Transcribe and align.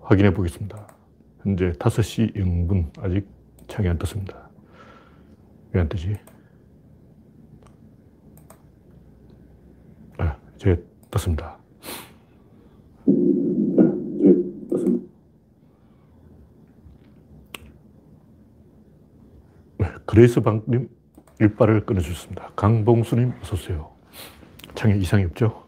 확인해 0.00 0.32
보겠습니다. 0.32 0.86
현재 1.42 1.72
5시 1.72 2.34
0분. 2.36 2.90
아직 3.02 3.26
창이 3.68 3.88
안 3.88 3.98
떴습니다. 3.98 4.48
왜 5.72 5.80
안 5.80 5.88
뜨지? 5.88 6.16
아, 10.18 10.36
이제 10.56 10.82
떴습니다. 11.10 11.58
네, 19.78 19.86
그레이스 20.06 20.40
방님 20.40 20.88
일빠를 21.40 21.86
끊어주셨습니다. 21.86 22.50
강봉수님 22.56 23.32
어서오세요. 23.42 23.90
창에 24.74 24.96
이상이 24.96 25.24
없죠? 25.24 25.67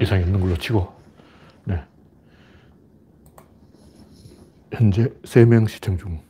이상이 0.00 0.22
없는 0.22 0.40
걸로 0.40 0.56
치고, 0.56 0.92
네. 1.64 1.82
현재 4.72 5.08
3명 5.24 5.68
시청 5.68 5.98
중. 5.98 6.20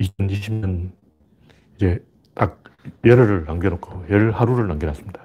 (2020년) 0.00 0.92
이제 1.76 2.02
딱 2.34 2.62
열흘을 3.04 3.44
남겨놓고 3.44 4.06
열 4.08 4.30
하루를 4.32 4.66
남겨놨습니다. 4.68 5.20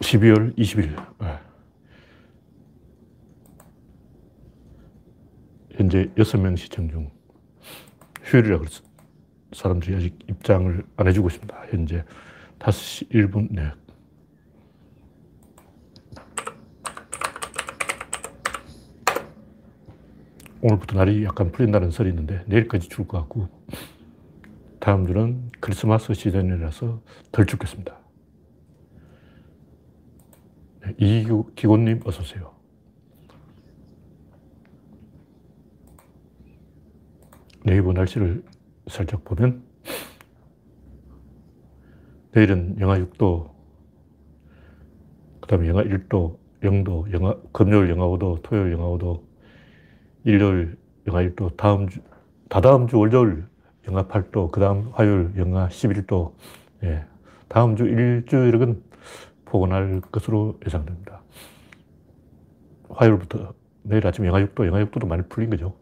12월 0.00 0.56
20일. 0.58 0.96
현재 5.92 6.10
6명 6.14 6.56
시청 6.56 6.88
중. 6.88 7.10
휴일이라 8.24 8.60
그래서 8.60 8.82
사람들이 9.52 9.94
아직 9.94 10.18
입장을 10.26 10.82
안 10.96 11.06
해주고 11.06 11.28
있습니다. 11.28 11.54
현재 11.68 12.02
5시 12.60 13.10
1분, 13.10 13.48
네. 13.50 13.70
오늘부터 20.62 20.96
날이 20.96 21.24
약간 21.24 21.52
풀린다는 21.52 21.90
설이 21.90 22.08
있는데 22.08 22.42
내일까지 22.46 22.88
추울 22.88 23.06
것 23.06 23.18
같고 23.18 23.48
다음 24.80 25.06
주는 25.06 25.50
크리스마스 25.60 26.14
시즌이라서 26.14 27.02
덜 27.32 27.44
춥겠습니다. 27.44 27.98
네, 30.86 30.94
이기곤님 30.96 32.00
어서 32.06 32.22
오세요. 32.22 32.61
네이버 37.64 37.92
날씨를 37.92 38.42
살짝 38.88 39.24
보면 39.24 39.62
내일은 42.32 42.76
영하 42.80 42.98
6도, 42.98 43.50
그 45.40 45.48
다음에 45.48 45.68
영하 45.68 45.82
1도, 45.84 46.38
0도, 46.62 47.12
영하, 47.12 47.36
금요일 47.52 47.90
영하 47.90 48.06
5도, 48.06 48.42
토요일 48.42 48.72
영하 48.72 48.86
5도, 48.86 49.22
일요일 50.24 50.78
영하 51.06 51.22
1도, 51.22 51.56
다음 51.56 51.88
주, 51.88 52.00
다다음 52.48 52.86
주 52.86 52.98
월요일 52.98 53.44
영하 53.86 54.06
8도, 54.06 54.50
그 54.50 54.60
다음 54.60 54.90
화요일 54.92 55.32
영하 55.36 55.68
11도, 55.68 56.32
예. 56.84 57.04
다음 57.48 57.76
주 57.76 57.84
일주일은 57.84 58.82
포근할 59.44 60.00
것으로 60.00 60.58
예상됩니다. 60.64 61.20
화요일부터 62.88 63.52
내일 63.82 64.06
아침 64.06 64.24
영하 64.24 64.40
6도, 64.40 64.66
영하 64.66 64.82
6도도 64.84 65.06
많이 65.06 65.22
풀린 65.28 65.50
거죠. 65.50 65.74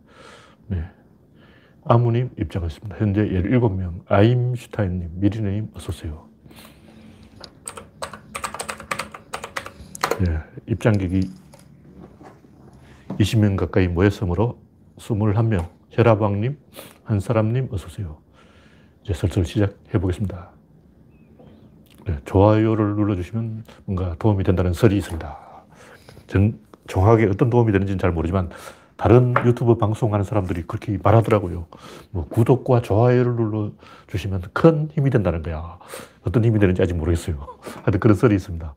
네. 0.66 0.84
아무님 1.84 2.30
입장했습니다. 2.38 2.96
현재 2.98 3.26
17명, 3.26 4.02
아임슈타인님, 4.06 5.10
미리네님, 5.14 5.68
어서오세요. 5.74 6.28
네, 10.20 10.38
입장객이 10.66 11.30
20명 13.18 13.56
가까이 13.56 13.88
모였으므로 13.88 14.60
21명, 14.98 15.68
혈압왕님, 15.90 16.58
한사람님, 17.04 17.68
어서오세요. 17.72 18.18
이제 19.02 19.14
슬슬 19.14 19.44
시작해 19.46 19.98
보겠습니다. 19.98 20.50
네, 22.06 22.18
좋아요를 22.26 22.96
눌러주시면 22.96 23.64
뭔가 23.86 24.14
도움이 24.18 24.44
된다는 24.44 24.72
설이 24.74 24.96
있습니다. 24.98 25.38
정, 26.26 26.52
정확하게 26.86 27.26
어떤 27.26 27.48
도움이 27.48 27.72
되는지는 27.72 27.98
잘 27.98 28.12
모르지만 28.12 28.50
다른 29.00 29.32
유튜브 29.46 29.78
방송하는 29.78 30.26
사람들이 30.26 30.64
그렇게 30.64 30.98
말하더라고요. 31.02 31.68
뭐 32.10 32.28
구독과 32.28 32.82
좋아요를 32.82 33.34
눌러주시면 33.34 34.42
큰 34.52 34.90
힘이 34.90 35.08
된다는 35.08 35.42
거야. 35.42 35.78
어떤 36.20 36.44
힘이 36.44 36.58
되는지 36.58 36.82
아직 36.82 36.92
모르겠어요. 36.92 37.38
하여튼 37.82 37.98
그런 37.98 38.14
설이 38.14 38.34
있습니다. 38.34 38.74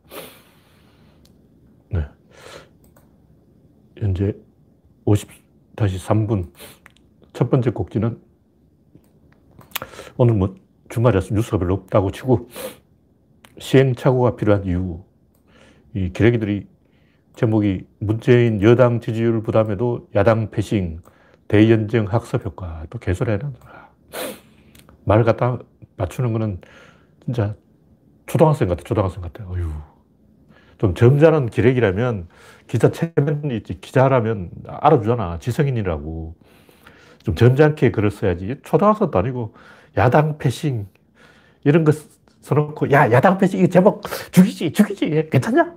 네. 1.89 2.05
현재 3.97 4.33
50-3분. 5.05 6.53
첫 7.33 7.49
번째 7.49 7.71
곡지는 7.71 8.17
오늘 10.15 10.35
뭐 10.35 10.55
주말이라서 10.87 11.35
뉴스가 11.35 11.57
별로 11.57 11.73
없다고 11.73 12.11
치고 12.11 12.47
시행착오가 13.59 14.37
필요한 14.37 14.63
이유. 14.63 15.03
이 15.93 16.13
기레기들이 16.13 16.72
제목이 17.35 17.85
문재인 17.99 18.61
여당 18.61 18.99
지지율 18.99 19.41
부담에도 19.41 20.07
야당 20.15 20.51
패싱, 20.51 21.01
대연정 21.47 22.05
학습 22.05 22.45
효과. 22.45 22.85
또 22.89 22.99
개소리하는 22.99 23.53
말 25.03 25.23
갖다 25.23 25.57
맞추는 25.97 26.31
거는 26.33 26.61
진짜 27.25 27.55
초등학생 28.27 28.67
같아, 28.67 28.83
초등학생 28.83 29.21
같아. 29.21 29.45
어휴. 29.45 29.69
좀 30.77 30.93
점잖은 30.93 31.49
기레기라면 31.49 32.27
기자 32.67 32.91
체면이 32.91 33.57
있지. 33.57 33.79
기자라면 33.79 34.51
알아주잖아. 34.67 35.39
지성인이라고. 35.39 36.35
좀 37.23 37.35
점잖게 37.35 37.91
글을 37.91 38.11
써야지. 38.11 38.57
초등학생도 38.63 39.17
아니고 39.17 39.53
야당 39.97 40.37
패싱 40.37 40.87
이런 41.63 41.83
거 41.83 41.91
써놓고 42.41 42.91
야 42.91 43.09
야당 43.11 43.37
패싱 43.37 43.63
이 43.63 43.69
제목 43.69 44.03
죽이지 44.31 44.73
죽이지 44.73 45.29
괜찮냐? 45.31 45.73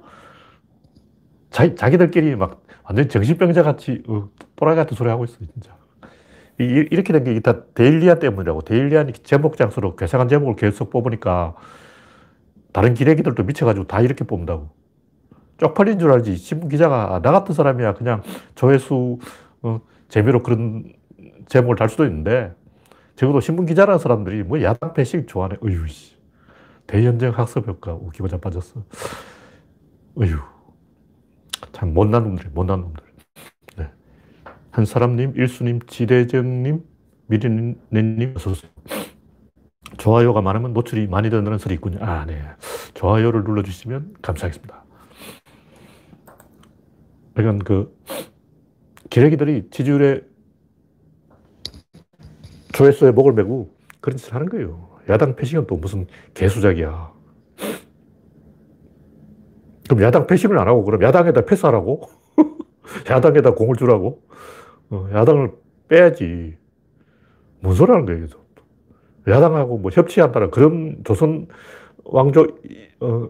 자, 1.57 1.75
자기들끼리 1.75 2.37
막 2.37 2.61
완전 2.85 3.09
정신병자 3.09 3.63
같이 3.63 4.03
어, 4.09 4.29
또라이 4.57 4.77
같은 4.77 4.95
소리 4.95 5.09
하고 5.09 5.25
있어 5.25 5.39
진짜. 5.39 5.75
이, 6.61 6.65
이렇게 6.91 7.15
된 7.15 7.40
게 7.40 7.52
다 7.52 7.65
데일리안 7.73 8.17
때문이라고. 8.17 8.61
데일리안이 8.61 9.15
제목 9.15 9.57
장수로 9.57 9.97
괴상한 9.97 10.29
제목을 10.29 10.57
계속 10.57 10.91
뽑으니까 10.91 11.55
다른 12.73 12.93
기레기들도 12.93 13.43
미쳐가지고 13.43 13.87
다 13.87 14.03
이렇게 14.03 14.23
뽑는다고. 14.25 14.69
쪽팔린 15.57 15.99
줄 15.99 16.13
알지. 16.13 16.37
신문 16.37 16.69
기자가 16.69 17.15
아, 17.15 17.23
나 17.23 17.33
같은 17.33 17.55
사람이야 17.55 17.95
그냥 17.95 18.21
조회수 18.55 19.19
어, 19.63 19.81
재미로 20.11 20.43
그런 20.43 20.93
제목을 21.49 21.77
달 21.77 21.89
수도 21.89 22.05
있는데 22.05 22.53
적어도 23.15 23.41
신문 23.41 23.65
기자라는 23.65 23.99
사람들이 23.99 24.43
뭐 24.43 24.61
야당 24.61 24.93
패싱 24.93 25.25
좋아하네. 25.25 25.57
어휴, 25.63 25.89
씨. 25.89 26.17
대연정 26.87 27.31
학습 27.31 27.67
효과 27.67 27.95
웃기고 27.95 28.29
자빠졌어. 28.29 28.83
어휴. 30.21 30.56
참 31.73 31.95
못난 31.95 32.25
놈들, 32.25 32.51
못난 32.51 32.81
놈들. 32.81 33.05
네. 33.77 33.91
한사람님, 34.71 35.35
일수님, 35.37 35.81
지대정님, 35.87 36.83
미리네님, 37.27 38.35
어서오세요. 38.37 38.71
좋아요가 39.99 40.41
많으면 40.41 40.73
노출이 40.73 41.07
많이 41.07 41.31
된다는 41.31 41.59
설이 41.59 41.75
있군요. 41.75 41.99
아, 42.01 42.25
네. 42.27 42.43
좋아요를 42.95 43.45
눌러주시면 43.45 44.17
감사하겠습니다. 44.23 44.85
그러니까 47.35 47.65
그, 47.65 47.97
기레기들이 49.11 49.69
지지율에 49.71 50.23
조회수에 52.73 53.13
목을 53.13 53.33
메고 53.33 53.75
그런 54.01 54.17
짓을 54.17 54.35
하는 54.35 54.49
거예요. 54.49 54.99
야당 55.09 55.37
패싱은 55.37 55.67
또 55.67 55.77
무슨 55.77 56.07
개수작이야. 56.35 57.16
그럼 59.89 60.03
야당 60.03 60.27
패싱을 60.27 60.59
안 60.59 60.69
하고 60.69 60.85
그럼 60.85 61.03
야당에다 61.03 61.43
패스하라고? 61.43 62.03
야당에다 63.11 63.55
공을 63.55 63.77
주라고? 63.77 64.23
어, 64.91 65.09
야당을 65.13 65.53
빼야지. 65.89 66.57
뭔 67.61 67.75
소리 67.75 67.91
하는 67.91 68.07
거예요, 68.07 68.27
야당하고 69.29 69.79
뭐 69.79 69.91
협치한다는 69.93 70.51
그런 70.51 70.99
조선 71.05 71.49
왕조, 72.05 72.47
어, 73.01 73.27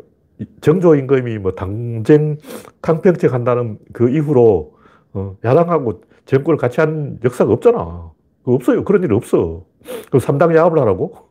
정조 0.61 0.97
임금이 0.97 1.39
뭐 1.39 1.53
당쟁 1.53 2.37
강평책 2.83 3.33
한다는 3.33 3.79
그 3.93 4.11
이후로 4.11 4.75
어, 5.15 5.37
야당하고 5.45 6.03
정권을 6.27 6.59
같이 6.59 6.81
한 6.81 7.19
역사가 7.25 7.53
없잖아. 7.53 8.11
없어요. 8.45 8.85
그런 8.85 9.03
일이 9.03 9.15
없어. 9.15 9.65
그럼 10.09 10.21
3당 10.21 10.55
야합을 10.55 10.79
하라고? 10.81 11.26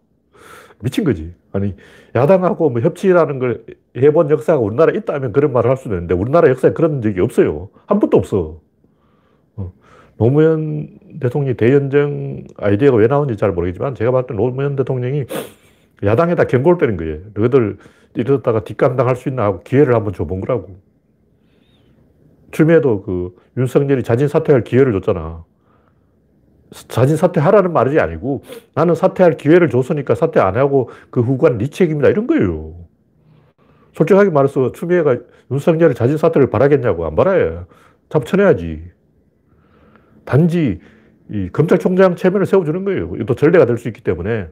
미친 0.86 1.04
거지. 1.04 1.34
아니, 1.52 1.74
야당하고 2.14 2.70
뭐 2.70 2.80
협치라는 2.80 3.40
걸 3.40 3.66
해본 3.98 4.30
역사가 4.30 4.60
우리나라에 4.60 4.98
있다면 4.98 5.32
그런 5.32 5.52
말을 5.52 5.68
할 5.68 5.78
수는 5.78 5.98
있는데 5.98 6.14
우리나라 6.14 6.48
역사에 6.50 6.74
그런 6.74 7.02
적이 7.02 7.22
없어요. 7.22 7.70
한 7.88 8.00
번도 8.00 8.18
없어. 8.18 8.62
어. 9.56 9.74
노무현 10.18 11.00
대통령이 11.20 11.58
대연정 11.58 12.44
아이디어가 12.58 12.98
왜 12.98 13.08
나온지 13.08 13.36
잘 13.36 13.52
모르겠지만 13.52 13.96
제가 13.96 14.12
봤을 14.12 14.28
때 14.28 14.34
노무현 14.36 14.76
대통령이 14.76 15.26
야당에다 16.04 16.44
경고를 16.44 16.78
때린 16.78 16.98
거예요. 16.98 17.18
너희들 17.34 17.78
이러다가 18.14 18.64
뒷감당할 18.64 19.16
수 19.16 19.30
있나 19.30 19.44
하고 19.44 19.62
기회를 19.62 19.96
한번 19.96 20.14
줘본 20.14 20.40
거라고. 20.42 20.78
추미애도 22.52 23.02
그 23.02 23.36
윤석열이 23.58 24.04
자진 24.04 24.28
사퇴할 24.28 24.64
기회를 24.64 24.94
줬잖아. 24.94 25.44
자진 26.72 27.16
사퇴하라는 27.18 27.74
말이 27.74 28.00
아니고 28.00 28.44
나는 28.74 28.96
사퇴할 28.96 29.38
기회를 29.38 29.70
줬으니까 29.70 30.16
사퇴 30.16 30.40
안 30.40 30.58
하고 30.58 30.90
그 31.10 31.22
후관 31.22 31.58
네 31.58 31.68
책임이다 31.68 32.10
이런 32.10 32.28
거예요. 32.28 32.76
솔직하게 33.94 34.30
말해서 34.32 34.72
추미애가 34.74 35.18
윤석열이 35.52 35.96
자진 35.96 36.18
사퇴를 36.18 36.50
바라겠냐고 36.50 37.06
안 37.06 37.16
바라요. 37.16 37.68
잡쳐내야지. 38.10 38.84
단지 40.26 40.80
이 41.32 41.50
검찰총장 41.52 42.16
체면을 42.16 42.46
세워주는 42.46 42.84
거예요. 42.86 43.26
또 43.26 43.36
전례가 43.36 43.66
될 43.66 43.78
수 43.78 43.88
있기 43.88 44.02
때문에 44.02 44.48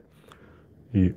이 0.95 1.11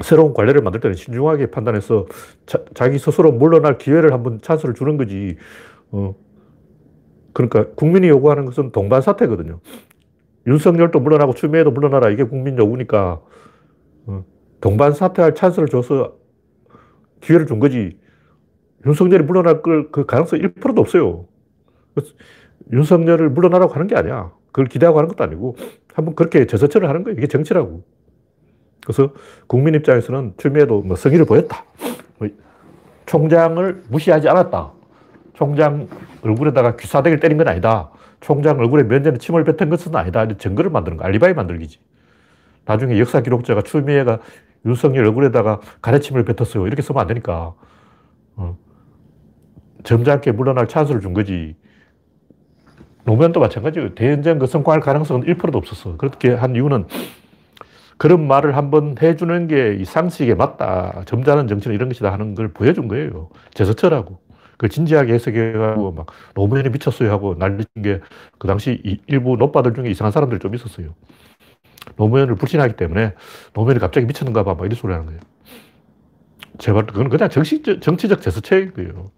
새로운 0.00 0.34
관례를 0.34 0.60
만들 0.62 0.80
때는 0.80 0.96
신중하게 0.96 1.50
판단해서 1.50 2.06
자, 2.46 2.88
기 2.88 2.98
스스로 2.98 3.30
물러날 3.32 3.78
기회를 3.78 4.12
한번 4.12 4.40
찬스를 4.40 4.74
주는 4.74 4.96
거지. 4.96 5.36
어, 5.92 6.14
그러니까 7.34 7.66
국민이 7.74 8.08
요구하는 8.08 8.46
것은 8.46 8.72
동반 8.72 9.02
사태거든요. 9.02 9.60
윤석열도 10.46 11.00
물러나고 11.00 11.34
추미애도 11.34 11.72
물러나라 11.72 12.10
이게 12.10 12.24
국민 12.24 12.56
요구니까 12.56 13.20
어, 14.06 14.24
동반 14.60 14.92
사퇴할 14.92 15.34
찬스를 15.34 15.68
줘서 15.68 16.16
기회를 17.20 17.46
준 17.46 17.58
거지. 17.60 17.98
윤석열이 18.86 19.24
물러날 19.24 19.62
걸 19.62 19.90
그 19.90 20.06
가능성 20.06 20.38
1%도 20.38 20.80
없어요. 20.80 21.26
윤석열을 22.72 23.30
물러나라고 23.30 23.72
하는 23.74 23.86
게 23.86 23.96
아니야. 23.96 24.32
그걸 24.46 24.66
기대하고 24.66 24.98
하는 24.98 25.08
것도 25.08 25.24
아니고 25.24 25.56
한번 25.94 26.14
그렇게 26.14 26.46
제서처를 26.46 26.88
하는 26.88 27.02
거예요. 27.02 27.16
이게 27.18 27.26
정치라고. 27.26 27.82
그래서 28.84 29.12
국민 29.46 29.74
입장에서는 29.74 30.34
추미애도 30.36 30.82
뭐 30.82 30.96
성의를 30.96 31.24
보였다. 31.24 31.64
뭐 32.18 32.28
총장을 33.06 33.84
무시하지 33.88 34.28
않았다. 34.28 34.73
총장 35.34 35.88
얼굴에다가 36.22 36.76
귀사대기를 36.76 37.20
때린 37.20 37.38
건 37.38 37.48
아니다. 37.48 37.90
총장 38.20 38.58
얼굴에 38.58 38.84
면전에 38.84 39.18
침을 39.18 39.44
뱉은 39.44 39.68
것은 39.68 39.94
아니다. 39.94 40.26
증거를 40.26 40.70
만드는 40.70 40.96
거, 40.96 41.04
알리바이 41.04 41.34
만들기지. 41.34 41.78
나중에 42.64 42.98
역사 42.98 43.20
기록자가 43.20 43.62
추미애가 43.62 44.20
윤석열 44.64 45.04
얼굴에다가 45.06 45.60
가래침을 45.82 46.24
뱉었어요. 46.24 46.66
이렇게 46.66 46.80
쓰면 46.82 47.00
안 47.00 47.06
되니까. 47.08 47.54
어. 48.36 48.56
점잖게 49.82 50.32
물러날 50.32 50.66
찬스를 50.66 51.02
준 51.02 51.12
거지. 51.12 51.56
노무현도 53.04 53.38
마찬가지예요. 53.40 53.94
대연정 53.94 54.38
그 54.38 54.46
성공할 54.46 54.80
가능성은 54.80 55.26
1%도 55.26 55.58
없었어. 55.58 55.98
그렇게 55.98 56.32
한 56.32 56.54
이유는 56.54 56.86
그런 57.98 58.26
말을 58.26 58.56
한번 58.56 58.94
해주는 59.00 59.46
게 59.46 59.76
이 59.78 59.84
상식에 59.84 60.34
맞다. 60.34 61.02
점잖은 61.04 61.46
정치는 61.48 61.74
이런 61.74 61.90
것이다 61.90 62.10
하는 62.10 62.34
걸 62.34 62.48
보여준 62.48 62.88
거예요. 62.88 63.28
제스처라고. 63.52 64.18
그걸 64.54 64.70
진지하게 64.70 65.14
해석해가지고 65.14 65.92
막 65.92 66.06
노무현이 66.34 66.70
미쳤어요 66.70 67.10
하고 67.10 67.34
난리친 67.38 67.82
게 67.82 68.00
그 68.38 68.46
당시 68.48 69.00
일부 69.06 69.36
노빠들 69.36 69.74
중에 69.74 69.88
이상한 69.90 70.12
사람들 70.12 70.38
좀 70.38 70.54
있었어요. 70.54 70.94
노무현을 71.96 72.34
불신하기 72.34 72.76
때문에 72.76 73.14
노무현이 73.54 73.80
갑자기 73.80 74.06
미쳤는가 74.06 74.44
봐. 74.44 74.54
막 74.54 74.66
이런 74.66 74.76
소리 74.76 74.92
하는 74.92 75.06
거예요. 75.06 75.20
제발, 76.58 76.86
그건 76.86 77.08
그냥 77.08 77.30
정치적, 77.30 77.80
정치적 77.80 78.20
제스처인 78.20 78.74
거예요. 78.74 79.10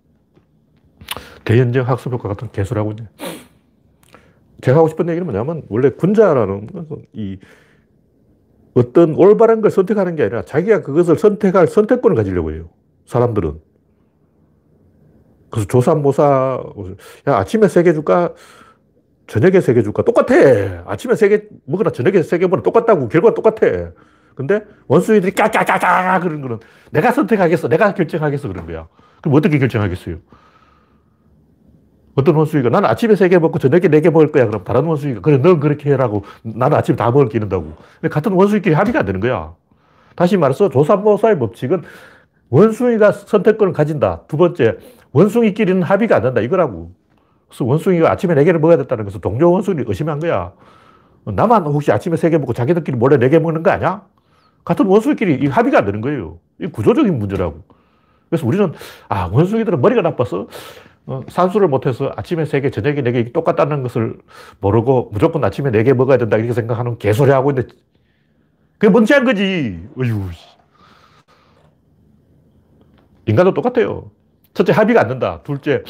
대연정 1.44 1.88
학습 1.88 2.12
효과 2.12 2.28
같은 2.28 2.50
개소리 2.52 2.78
하고 2.78 2.92
있네. 2.92 3.08
제가 4.62 4.78
하고 4.78 4.88
싶은 4.88 5.08
얘기는 5.08 5.24
뭐냐면, 5.26 5.62
원래 5.68 5.90
군자라는 5.90 6.68
이 7.12 7.38
어떤 8.74 9.14
올바른 9.16 9.60
걸 9.60 9.70
선택하는 9.72 10.16
게 10.16 10.22
아니라 10.22 10.42
자기가 10.42 10.82
그것을 10.82 11.18
선택할 11.18 11.66
선택권을 11.66 12.16
가지려고 12.16 12.52
해요. 12.52 12.68
사람들은. 13.06 13.60
그래서 15.56 15.66
조산모사, 15.68 16.60
야, 17.28 17.36
아침에 17.36 17.68
세 17.68 17.82
개 17.82 17.92
줄까? 17.94 18.32
저녁에 19.26 19.60
세 19.60 19.74
개 19.74 19.82
줄까? 19.82 20.02
똑같아. 20.02 20.34
아침에 20.86 21.14
세 21.16 21.28
개 21.28 21.42
먹으나 21.64 21.90
저녁에 21.90 22.22
세 22.22 22.38
개 22.38 22.44
먹으나 22.46 22.62
똑같다고. 22.62 23.08
결과가 23.08 23.34
똑같아. 23.34 23.90
근데 24.34 24.60
원수들이 24.86 25.32
까까까까 25.32 26.20
그런 26.20 26.42
거는 26.42 26.58
내가 26.90 27.10
선택하겠어. 27.12 27.68
내가 27.68 27.94
결정하겠어. 27.94 28.48
그런 28.48 28.66
거야. 28.66 28.86
그럼 29.22 29.34
어떻게 29.36 29.58
결정하겠어요? 29.58 30.18
어떤 32.14 32.34
원숭이가 32.34 32.68
나는 32.70 32.88
아침에 32.88 33.14
세 33.16 33.28
개 33.28 33.38
먹고 33.38 33.58
저녁에 33.58 33.88
네 33.88 34.00
개 34.00 34.10
먹을 34.10 34.30
거야. 34.32 34.46
그럼 34.46 34.62
다른 34.64 34.84
원숭이가 34.84 35.20
그래, 35.22 35.38
넌 35.38 35.58
그렇게 35.60 35.90
해라고 35.90 36.24
나는 36.42 36.76
아침에 36.76 36.96
다 36.96 37.10
먹을 37.10 37.28
게 37.28 37.38
있는다고. 37.38 37.74
근데 38.00 38.12
같은 38.12 38.32
원숭이끼리 38.32 38.74
합의가 38.74 39.00
안 39.00 39.06
되는 39.06 39.20
거야. 39.20 39.54
다시 40.16 40.36
말해서 40.36 40.68
조산모사의 40.68 41.38
법칙은 41.38 41.82
원숭이가 42.50 43.12
선택권을 43.12 43.72
가진다. 43.72 44.22
두 44.28 44.36
번째, 44.36 44.76
원숭이끼리는 45.16 45.82
합의가 45.82 46.16
안 46.16 46.22
된다. 46.22 46.42
이거라고. 46.42 46.92
그래서 47.48 47.64
원숭이가 47.64 48.10
아침에 48.10 48.34
네 48.34 48.44
개를 48.44 48.60
먹어야 48.60 48.76
됐다는 48.76 49.04
것은 49.04 49.20
동료 49.22 49.50
원숭이를 49.50 49.86
의심한 49.88 50.18
거야. 50.20 50.52
나만 51.24 51.64
혹시 51.64 51.90
아침에 51.90 52.16
세개 52.16 52.36
먹고 52.38 52.52
자기들끼리 52.52 52.98
몰래 52.98 53.16
네개 53.16 53.38
먹는 53.38 53.62
거 53.62 53.70
아니야? 53.70 54.04
같은 54.64 54.84
원숭이끼리 54.84 55.46
합의가 55.46 55.78
안 55.78 55.84
되는 55.86 56.02
거예요. 56.02 56.38
이 56.60 56.66
구조적인 56.66 57.18
문제라고. 57.18 57.62
그래서 58.28 58.46
우리는, 58.46 58.72
아, 59.08 59.30
원숭이들은 59.32 59.80
머리가 59.80 60.02
나빠서 60.02 60.48
어, 61.06 61.22
산수를 61.28 61.68
못해서 61.68 62.12
아침에 62.16 62.44
3개, 62.44 62.72
저녁에 62.72 63.00
4개 63.02 63.32
똑같다는 63.32 63.84
것을 63.84 64.18
모르고 64.60 65.10
무조건 65.12 65.44
아침에 65.44 65.70
4개 65.70 65.94
먹어야 65.94 66.18
된다 66.18 66.36
이렇게 66.36 66.52
생각하는 66.52 66.98
개소리 66.98 67.30
하고 67.30 67.52
있는데 67.52 67.74
그게 68.78 68.92
멍청한 68.92 69.24
거지. 69.24 69.80
어휴. 69.96 70.28
인간도 73.26 73.54
똑같아요. 73.54 74.10
첫째, 74.56 74.72
합의가 74.72 75.02
안 75.02 75.08
된다. 75.08 75.40
둘째, 75.44 75.82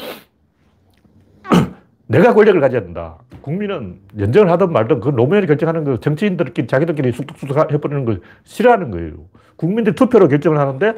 내가 2.05 2.33
권력을 2.33 2.59
가져야 2.59 2.81
된다. 2.81 3.17
국민은 3.39 4.01
연정을 4.19 4.51
하든 4.51 4.73
말든 4.73 4.99
그 4.99 5.07
노무현이 5.07 5.47
결정하는 5.47 5.85
거 5.85 6.01
정치인들끼리 6.01 6.67
자기들끼리 6.67 7.13
쑥쑥쑥 7.13 7.71
해버리는 7.71 8.03
걸 8.03 8.19
싫어하는 8.43 8.91
거예요. 8.91 9.13
국민들이 9.55 9.95
투표로 9.95 10.27
결정을 10.27 10.59
하는데 10.59 10.95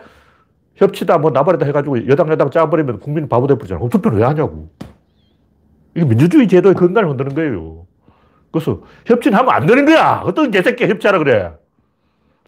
협치다 0.77 1.19
뭐 1.19 1.29
나발이다 1.29 1.67
해가지고 1.67 2.07
여당 2.07 2.29
여당 2.29 2.49
짜버리면 2.49 3.01
국민 3.01 3.29
바보 3.29 3.45
돼버리잖아. 3.45 3.77
그럼 3.77 3.91
투표를 3.91 4.17
왜 4.17 4.25
하냐고. 4.25 4.71
이게 5.95 6.05
민주주의 6.05 6.47
제도의 6.47 6.73
근간을 6.73 7.07
흔드는 7.07 7.35
거예요. 7.35 7.85
그래서 8.51 8.81
협치는 9.05 9.37
하면 9.37 9.53
안 9.53 9.67
되는 9.67 9.85
거야. 9.85 10.23
어떤 10.25 10.49
개새끼 10.49 10.87
협치하라 10.87 11.19
그래. 11.19 11.53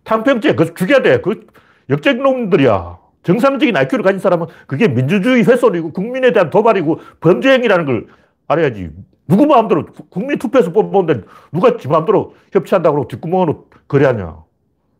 탕평죄, 0.03 0.55
그거 0.55 0.73
죽여야 0.73 1.03
돼. 1.03 1.21
그 1.21 1.45
역적놈들이야. 1.91 3.00
정상적인 3.23 3.75
IQ를 3.75 4.03
가진 4.03 4.19
사람은 4.19 4.47
그게 4.67 4.87
민주주의 4.87 5.43
훼손이고 5.43 5.93
국민에 5.93 6.31
대한 6.31 6.49
도발이고 6.49 6.99
범죄행위라는 7.19 7.85
걸 7.85 8.07
알아야지. 8.47 8.89
누구 9.27 9.45
마음대로 9.45 9.85
국민 10.09 10.37
투표해서 10.39 10.71
뽑는데 10.71 11.25
누가 11.51 11.77
지 11.77 11.87
마음대로 11.87 12.35
협치한다고 12.51 13.07
뒷구멍으로 13.07 13.67
거래하냐. 13.87 14.43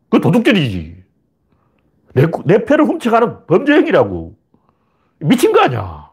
그 0.09 0.21
도둑질이지. 0.21 1.03
내, 2.13 2.27
내 2.45 2.63
표를 2.65 2.85
훔쳐가는 2.85 3.47
범죄 3.47 3.73
행위라고. 3.73 4.35
미친 5.19 5.51
거 5.51 5.61
아니야. 5.61 6.11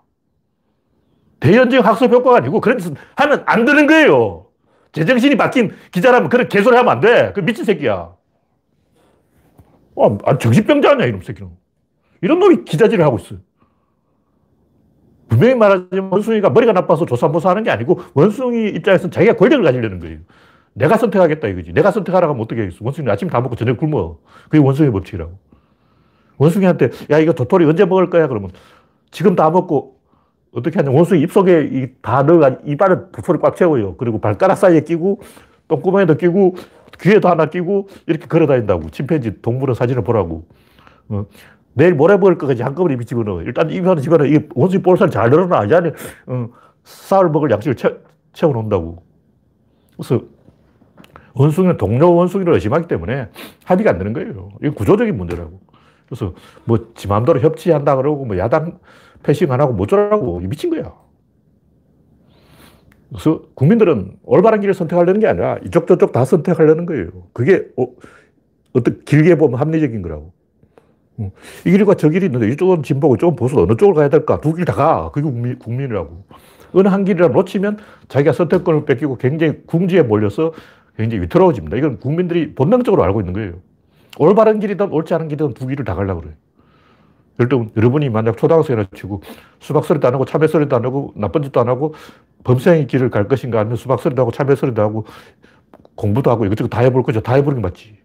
대연정 1.40 1.84
학습 1.84 2.12
효과가 2.12 2.38
아니고 2.38 2.60
그런 2.60 2.78
짓 2.78 2.92
하면 3.16 3.42
안 3.46 3.64
되는 3.64 3.86
거예요. 3.86 4.46
제정신이 4.92 5.36
바뀐 5.36 5.72
기자라면 5.92 6.28
그런 6.28 6.48
개소리 6.48 6.76
하면 6.76 6.92
안 6.92 7.00
돼. 7.00 7.32
그 7.34 7.40
미친 7.40 7.64
새끼야. 7.64 8.12
와, 9.94 10.18
아, 10.24 10.38
정신병자 10.38 10.92
아니야, 10.92 11.06
이놈 11.06 11.22
새끼는. 11.22 11.50
이런 12.20 12.38
놈이 12.38 12.64
기자질을 12.64 13.04
하고 13.04 13.18
있어. 13.18 13.37
분명히 15.28 15.54
말하자면 15.54 16.10
원숭이가 16.10 16.50
머리가 16.50 16.72
나빠서 16.72 17.04
조사모사 17.06 17.50
하는 17.50 17.62
게 17.62 17.70
아니고 17.70 18.00
원숭이 18.14 18.68
입장에서는 18.70 19.10
자기가 19.10 19.34
권력을 19.34 19.62
가지려는 19.64 20.00
거예요. 20.00 20.18
내가 20.72 20.96
선택하겠다 20.96 21.48
이거지. 21.48 21.72
내가 21.72 21.90
선택하라고 21.90 22.32
하면 22.32 22.44
어떻게 22.44 22.62
하겠어. 22.62 22.78
원숭이 22.80 23.10
아침 23.10 23.28
다 23.28 23.40
먹고 23.40 23.56
저녁 23.56 23.76
굶어. 23.76 24.18
그게 24.44 24.58
원숭이 24.58 24.90
법칙이라고. 24.90 25.38
원숭이한테 26.38 26.90
야 27.10 27.18
이거 27.18 27.32
도토리 27.32 27.64
언제 27.66 27.84
먹을 27.84 28.10
거야 28.10 28.28
그러면 28.28 28.50
지금 29.10 29.34
다 29.34 29.50
먹고 29.50 29.98
어떻게 30.52 30.78
하냐 30.78 30.90
원숭이 30.90 31.20
입속에 31.22 31.94
다 32.00 32.22
넣어가 32.22 32.58
입안에 32.64 32.94
도토리 33.12 33.38
꽉 33.40 33.56
채워요 33.56 33.96
그리고 33.96 34.20
발가락 34.20 34.56
사이에 34.56 34.80
끼고 34.80 35.20
똥구멍에도 35.66 36.16
끼고 36.16 36.54
귀에도 37.00 37.28
하나 37.28 37.46
끼고 37.46 37.88
이렇게 38.06 38.26
걸어 38.26 38.46
다닌다고 38.46 38.88
침팬지 38.90 39.42
동물원 39.42 39.75
사진을 39.75 40.04
보라고 40.04 40.46
어. 41.08 41.26
내일 41.78 41.94
모레 41.94 42.16
먹을 42.16 42.37
거까지 42.37 42.62
한꺼번에 42.62 42.94
입에 42.94 43.04
집어넣어 43.04 43.42
일단 43.42 43.70
하나 43.70 44.00
집어넣어 44.00 44.26
이 44.26 44.40
원숭이 44.54 44.82
볼살 44.82 45.11
잘 45.11 45.30
늘어나 45.30 45.64
이 45.64 45.73
안에 45.73 45.92
어, 46.26 46.49
쌀 46.82 47.30
먹을 47.30 47.50
양식을 47.52 47.76
채, 47.76 47.97
채워놓는다고 48.32 49.02
그래서 49.97 50.25
원숭이는 51.35 51.76
동료 51.76 52.12
원숭이를 52.14 52.52
의심하기 52.54 52.88
때문에 52.88 53.28
합의가 53.64 53.90
안 53.92 53.99
되는 53.99 54.12
거예요. 54.12 54.49
이건 54.61 54.75
구조적인 54.75 55.16
문제라고. 55.16 55.61
그래서 56.06 56.35
뭐 56.64 56.92
지 56.97 57.06
마음대로 57.06 57.38
협치한다 57.38 57.94
그러고 57.94 58.25
뭐 58.25 58.37
야당 58.38 58.78
패싱 59.23 59.52
안 59.52 59.61
하고 59.61 59.73
뭐 59.73 59.85
어쩌라고 59.85 60.40
미친 60.40 60.70
거야. 60.70 60.92
그래서 63.11 63.42
국민들은 63.54 64.16
올바른 64.25 64.61
길을 64.61 64.75
선택하려는 64.75 65.20
게 65.20 65.28
아니라 65.28 65.58
이쪽 65.64 65.87
저쪽 65.87 66.11
다 66.11 66.25
선택하려는 66.25 66.87
거예요. 66.87 67.11
그게 67.32 67.68
어, 67.76 67.87
어떤 68.73 69.04
길게 69.04 69.37
보면 69.37 69.61
합리적인 69.61 70.02
거라고. 70.02 70.32
어, 71.18 71.30
이 71.66 71.70
길과 71.70 71.94
저 71.94 72.08
길이 72.08 72.26
있는데 72.26 72.48
이쪽은 72.50 72.82
진보고 72.82 73.16
이쪽은 73.16 73.37
보수 73.37 73.58
어느 73.60 73.76
쪽으로 73.76 73.94
가야 73.94 74.08
될까? 74.08 74.40
두 74.40 74.54
길 74.54 74.64
다 74.64 74.72
가. 74.75 75.10
그게 75.10 75.22
국민, 75.28 75.58
국민이라고. 75.58 76.25
어느 76.72 76.88
한 76.88 77.04
길이라도 77.04 77.32
놓치면 77.34 77.78
자기가 78.08 78.32
선택권을 78.32 78.84
뺏기고 78.84 79.16
굉장히 79.18 79.62
궁지에 79.66 80.02
몰려서 80.02 80.52
굉장히 80.96 81.22
위태로워집니다. 81.25 81.76
이건 81.76 81.98
국민들이 81.98 82.54
본능적으로 82.54 83.02
알고 83.04 83.20
있는 83.20 83.32
거예요. 83.32 83.52
올바른 84.18 84.60
길이든 84.60 84.90
옳지 84.92 85.14
않은 85.14 85.28
길이든 85.28 85.54
두 85.54 85.66
길을 85.66 85.84
다 85.84 85.94
가려고 85.94 86.20
그래요. 86.22 86.34
여러분, 87.40 87.70
여러분이 87.76 88.10
만약 88.10 88.37
초등학생이라 88.37 88.87
치고 88.96 89.22
수박 89.60 89.84
소리도 89.84 90.08
안 90.08 90.14
하고 90.14 90.25
참외 90.25 90.48
소리도 90.48 90.75
안 90.76 90.84
하고 90.84 91.12
나쁜 91.16 91.42
짓도 91.42 91.60
안 91.60 91.68
하고 91.68 91.94
범생의 92.44 92.87
길을 92.88 93.10
갈 93.10 93.28
것인가 93.28 93.60
아니면 93.60 93.76
수박 93.76 94.00
소리도 94.00 94.20
하고 94.22 94.32
참외 94.32 94.56
소리도 94.56 94.82
하고 94.82 95.04
공부도 95.94 96.30
하고 96.30 96.46
이것저것 96.46 96.68
다 96.68 96.80
해볼 96.80 97.02
거죠. 97.04 97.20
다 97.20 97.34
해보는 97.34 97.58
게 97.58 97.62
맞지. 97.62 97.98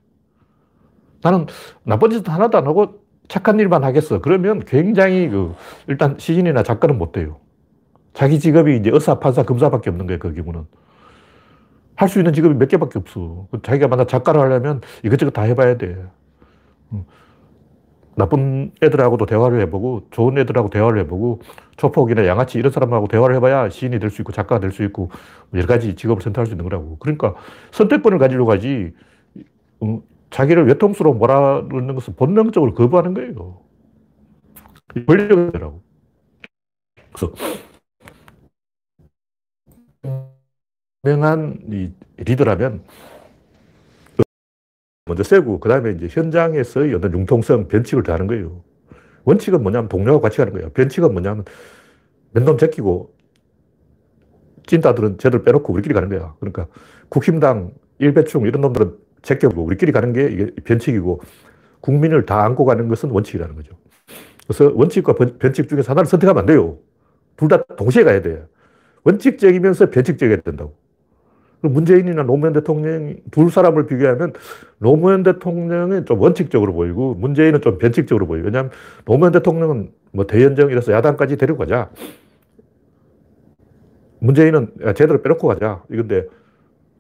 나는 1.23 1.47
나쁜 1.83 2.11
짓 2.11 2.27
하나도 2.29 2.57
안 2.59 2.67
하고 2.67 3.02
착한 3.27 3.59
일만 3.59 3.83
하겠어. 3.83 4.19
그러면 4.21 4.59
굉장히 4.65 5.29
그 5.29 5.53
일단 5.87 6.15
시인이나 6.19 6.63
작가는 6.63 6.97
못 6.97 7.11
돼요. 7.11 7.39
자기 8.13 8.39
직업이 8.39 8.77
이제 8.77 8.89
의사, 8.93 9.19
판사, 9.19 9.43
검사밖에 9.43 9.89
없는 9.89 10.07
거예요. 10.07 10.19
그 10.19 10.33
경우는. 10.33 10.65
할 11.95 12.09
수 12.09 12.19
있는 12.19 12.33
직업이 12.33 12.55
몇 12.55 12.67
개밖에 12.67 12.99
없어. 12.99 13.47
자기가 13.63 13.87
만약 13.87 14.07
작가를 14.07 14.41
하려면 14.41 14.81
이것저것 15.03 15.31
다 15.31 15.43
해봐야 15.43 15.77
돼. 15.77 15.95
나쁜 18.15 18.71
애들하고도 18.83 19.25
대화를 19.25 19.59
해보고 19.61 20.03
좋은 20.11 20.37
애들하고 20.37 20.69
대화를 20.69 20.99
해보고 21.01 21.41
초폭이나 21.77 22.27
양아치 22.27 22.59
이런 22.59 22.71
사람하고 22.71 23.07
대화를 23.07 23.35
해봐야 23.37 23.69
시인이 23.69 23.97
될 23.99 24.11
수 24.11 24.21
있고 24.21 24.31
작가가 24.31 24.59
될 24.59 24.71
수 24.71 24.83
있고 24.83 25.09
여러 25.55 25.65
가지 25.65 25.95
직업을 25.95 26.21
선택할 26.21 26.45
수 26.45 26.53
있는 26.53 26.63
거라고. 26.63 26.97
그러니까 26.99 27.33
선택권을 27.71 28.19
가지려고 28.19 28.51
하지 28.51 28.93
음, 29.81 30.01
자기를 30.33 30.67
외통수로 30.67 31.13
몰아넣는 31.13 31.93
것은 31.93 32.15
본능적으로 32.15 32.73
거부하는 32.73 33.13
거예요. 33.13 33.61
권력이라고. 35.07 35.83
그래서 37.13 37.33
명한 41.03 41.59
리더라면 42.17 42.83
먼저 45.05 45.21
세고, 45.21 45.59
그 45.59 45.69
다음에 45.69 45.91
이제 45.91 46.07
현장에서의 46.09 46.95
어떤 46.95 47.13
융통성, 47.13 47.67
변칙을 47.67 48.01
더하는 48.01 48.25
거예요. 48.25 48.63
원칙은 49.25 49.61
뭐냐면 49.61 49.87
동료하고 49.87 50.21
같이 50.21 50.37
가는 50.37 50.51
거예요. 50.51 50.69
변칙은 50.71 51.11
뭐냐면 51.11 51.45
맨놈 52.31 52.57
제끼고 52.57 53.13
찐따들은 54.65 55.19
쟤들 55.19 55.43
빼놓고 55.43 55.71
우리끼리 55.73 55.93
가는 55.93 56.09
거야. 56.09 56.35
그러니까 56.39 56.67
국힘당, 57.09 57.73
일배충 57.99 58.47
이런 58.47 58.61
놈들은 58.61 58.97
제껴고 59.23 59.63
우리끼리 59.63 59.91
가는 59.91 60.13
게 60.13 60.27
이게 60.27 60.51
변칙이고 60.63 61.21
국민을 61.81 62.25
다 62.25 62.43
안고 62.45 62.65
가는 62.65 62.87
것은 62.87 63.09
원칙이라는 63.09 63.55
거죠. 63.55 63.73
그래서 64.47 64.71
원칙과 64.75 65.15
변칙 65.39 65.67
중에서 65.69 65.91
하나를 65.91 66.05
선택하면 66.05 66.41
안 66.41 66.45
돼요. 66.45 66.77
둘 67.35 67.47
다 67.47 67.63
동시에 67.75 68.03
가야 68.03 68.21
돼요. 68.21 68.45
원칙적이면서 69.05 69.89
변칙적이어야 69.89 70.41
된다고. 70.41 70.75
문재인이나 71.61 72.23
노무현 72.23 72.51
대통령 72.53 73.15
둘 73.31 73.49
사람을 73.49 73.87
비교하면 73.87 74.33
노무현 74.79 75.23
대통령은 75.23 76.05
좀 76.05 76.19
원칙적으로 76.19 76.73
보이고 76.73 77.15
문재인은 77.15 77.61
좀 77.61 77.77
변칙적으로 77.77 78.27
보여요. 78.27 78.43
왜냐하면 78.45 78.71
노무현 79.05 79.31
대통령은 79.31 79.91
뭐 80.11 80.27
대연정 80.27 80.71
이라서 80.71 80.91
야당까지 80.91 81.37
데리고 81.37 81.59
가자. 81.59 81.89
문재인은 84.19 84.73
제대로 84.95 85.21
빼놓고 85.21 85.47
가자. 85.47 85.83
이건데 85.89 86.27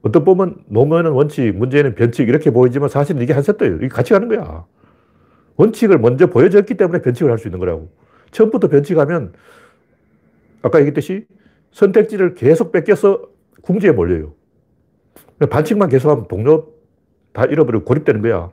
어떤 0.03 0.23
보면 0.25 0.63
노무현은 0.67 1.11
원칙, 1.11 1.55
문재인은 1.55 1.95
변칙 1.95 2.27
이렇게 2.27 2.51
보이지만 2.51 2.89
사실은 2.89 3.21
이게 3.21 3.33
한 3.33 3.41
세트예요. 3.41 3.77
이게 3.77 3.87
같이 3.87 4.13
가는 4.13 4.27
거야. 4.27 4.65
원칙을 5.55 5.97
먼저 5.97 6.27
보여줬기 6.27 6.75
때문에 6.75 7.01
변칙을 7.01 7.31
할 7.31 7.37
수 7.39 7.47
있는 7.47 7.59
거라고. 7.59 7.89
처음부터 8.31 8.67
변칙하면 8.67 9.33
아까 10.61 10.79
얘기했듯이 10.79 11.25
선택지를 11.71 12.35
계속 12.35 12.71
뺏겨서 12.71 13.21
궁지에 13.61 13.91
몰려요. 13.91 14.33
반칙만 15.49 15.89
계속하면 15.89 16.27
동료 16.27 16.67
다 17.31 17.45
잃어버리고 17.45 17.85
고립되는 17.85 18.21
거야. 18.21 18.49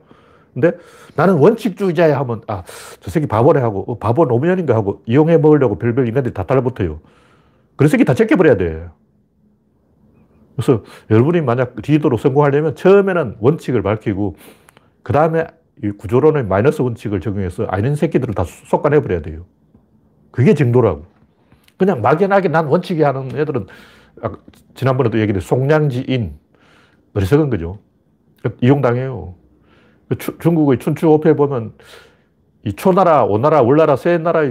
근데 0.53 0.73
나는 1.15 1.35
원칙주의자야 1.35 2.19
하면, 2.19 2.41
아, 2.47 2.63
저 2.99 3.09
새끼 3.09 3.25
바보네 3.25 3.61
하고, 3.61 3.85
어, 3.87 3.97
바보 3.97 4.25
노무현인가 4.25 4.75
하고, 4.75 5.01
이용해 5.05 5.37
먹으려고 5.37 5.79
별별 5.79 6.07
인간들이 6.07 6.33
다 6.33 6.43
달라붙어요. 6.43 6.99
그런 7.77 7.89
새끼 7.89 8.03
다 8.03 8.13
제껴버려야 8.13 8.57
돼. 8.57 8.85
그래서 10.61 10.83
여러분이 11.09 11.41
만약 11.41 11.73
리더로 11.75 12.17
성공하려면 12.17 12.75
처음에는 12.75 13.37
원칙을 13.39 13.81
밝히고, 13.81 14.35
그 15.03 15.11
다음에 15.11 15.47
구조론의 15.97 16.45
마이너스 16.45 16.81
원칙을 16.83 17.19
적용해서 17.19 17.65
아닌 17.65 17.95
새끼들을 17.95 18.35
다 18.35 18.43
쏙가내버려야 18.45 19.21
돼요. 19.21 19.45
그게 20.29 20.53
정도라고. 20.53 21.05
그냥 21.77 22.01
막연하게 22.01 22.49
난 22.49 22.67
원칙이 22.67 23.01
하는 23.01 23.35
애들은, 23.35 23.65
지난번에도 24.75 25.17
얘기했는데, 25.17 25.45
송량지인, 25.45 26.37
어리석은 27.15 27.49
거죠. 27.49 27.79
이용당해요. 28.61 29.33
그 30.07 30.17
중국의 30.17 30.79
춘추호패 30.79 31.35
보면 31.35 31.73
이 32.65 32.73
초나라, 32.73 33.23
오나라, 33.23 33.61
월나라 33.61 33.95
세 33.95 34.17
나라 34.17 34.41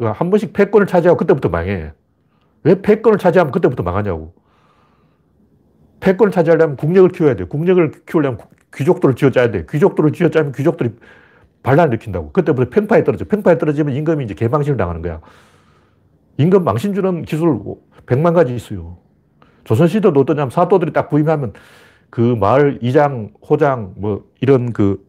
한 0.00 0.30
번씩 0.30 0.52
패권을 0.52 0.86
차지하고 0.86 1.18
그때부터 1.18 1.48
망해. 1.48 1.92
왜 2.64 2.82
패권을 2.82 3.18
차지하면 3.18 3.52
그때부터 3.52 3.82
망하냐고. 3.82 4.34
패권을 6.04 6.32
차지하려면 6.32 6.76
국력을 6.76 7.08
키워야 7.08 7.34
돼. 7.34 7.44
국력을 7.44 7.90
키우려면 8.04 8.38
귀족들을 8.74 9.14
쥐어짜야 9.14 9.50
돼. 9.50 9.64
귀족들을 9.70 10.12
쥐어짜면 10.12 10.52
귀족들이 10.52 10.90
반란을 11.62 11.94
일으킨다고. 11.94 12.30
그때부터 12.32 12.68
평파에 12.68 13.04
떨어져. 13.04 13.24
평파에 13.24 13.56
떨어지면 13.56 13.94
임금이 13.94 14.24
이제 14.24 14.34
개망신을 14.34 14.76
당하는 14.76 15.00
거야. 15.00 15.22
임금 16.36 16.62
망신 16.62 16.92
주는 16.92 17.22
기술 17.22 17.58
100만 18.04 18.34
가지 18.34 18.54
있어요. 18.54 18.98
조선시대도 19.64 20.20
어떠냐면 20.20 20.50
사또들이 20.50 20.92
딱 20.92 21.08
부임하면 21.08 21.54
그 22.10 22.20
마을 22.20 22.78
이장, 22.82 23.30
호장, 23.48 23.94
뭐 23.96 24.26
이런 24.42 24.74
그 24.74 25.02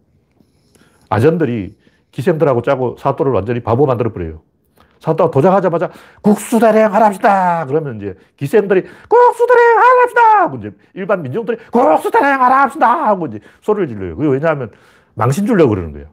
아전들이 1.09 1.75
기생들하고 2.11 2.61
짜고 2.61 2.95
사또를 2.97 3.33
완전히 3.33 3.59
바보 3.59 3.85
만들어 3.85 4.13
버려요. 4.13 4.43
사또가 5.05 5.29
도장하자마자 5.29 5.91
국수대령 6.21 6.91
하랍시다. 6.91 7.65
그러면 7.67 7.97
이제 7.97 8.15
기생들이 8.38 8.81
국수대령 8.81 9.77
하랍시다. 9.77 10.41
하고 10.41 10.57
이제 10.57 10.71
일반 10.95 11.21
민중들이 11.21 11.57
국수대령 11.71 12.41
하랍시다. 12.41 13.07
하고 13.07 13.27
이제 13.27 13.39
소리를 13.62 13.88
질러요. 13.88 14.15
그게 14.15 14.27
왜냐하면 14.27 14.71
망신 15.13 15.45
주려고 15.45 15.69
그러는 15.69 15.91
거예요. 15.91 16.07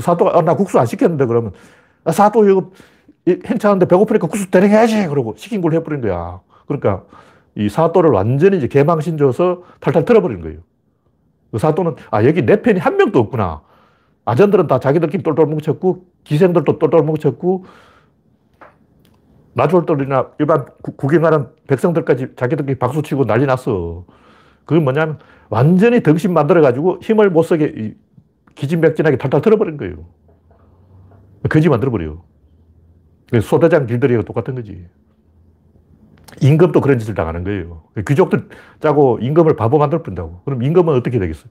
사또가 0.00 0.36
아, 0.36 0.42
나 0.42 0.56
국수 0.56 0.80
안 0.80 0.86
시켰는데 0.86 1.26
그러면 1.26 1.52
아, 2.04 2.10
사또 2.10 2.44
이거 2.44 2.70
행차하는데 3.28 3.86
배고프니까 3.86 4.26
국수 4.26 4.50
대령 4.50 4.70
해야지. 4.70 5.06
그러고 5.06 5.34
시킨 5.36 5.60
걸 5.60 5.74
해버린 5.74 6.00
거야. 6.00 6.40
그러니까 6.66 7.04
이 7.54 7.68
사또를 7.68 8.10
완전히 8.10 8.56
이제 8.58 8.66
개망신 8.66 9.16
줘서 9.16 9.62
탈탈 9.78 10.04
털어버린 10.04 10.40
거예요. 10.40 10.58
그 11.52 11.58
사또는, 11.58 11.94
아, 12.10 12.24
여기 12.24 12.42
내 12.42 12.60
편이 12.60 12.78
한 12.78 12.96
명도 12.96 13.20
없구나. 13.20 13.62
아전들은 14.26 14.66
다 14.66 14.78
자기들끼리 14.78 15.22
똘똘 15.22 15.46
뭉쳤고, 15.46 16.04
기생들도 16.24 16.78
똘똘 16.78 17.02
뭉쳤고, 17.02 17.64
나졸들이나 19.58 20.30
일반 20.38 20.66
구경하는 20.80 21.48
백성들까지 21.66 22.28
자기들끼리 22.36 22.78
박수 22.78 23.02
치고 23.02 23.24
난리 23.24 23.44
났어. 23.44 24.04
그게 24.64 24.80
뭐냐면, 24.80 25.18
완전히 25.50 26.02
덩신 26.02 26.32
만들어가지고 26.32 27.00
힘을 27.02 27.30
못 27.30 27.42
쓰게 27.42 27.96
기진맥진하게 28.54 29.18
탈탈 29.18 29.42
털어버린 29.42 29.76
거예요. 29.76 30.06
거지 31.48 31.68
만들어버려요. 31.68 32.22
소대장 33.42 33.86
길들이가 33.86 34.22
똑같은 34.22 34.54
거지. 34.54 34.86
임금도 36.40 36.80
그런 36.80 36.98
짓을 36.98 37.14
당하는 37.14 37.42
거예요. 37.42 37.82
귀족들 38.06 38.48
짜고 38.80 39.18
임금을 39.20 39.56
바보 39.56 39.78
만들 39.78 40.02
뿐다고. 40.02 40.42
그럼 40.44 40.62
임금은 40.62 40.94
어떻게 40.94 41.18
되겠어요? 41.18 41.50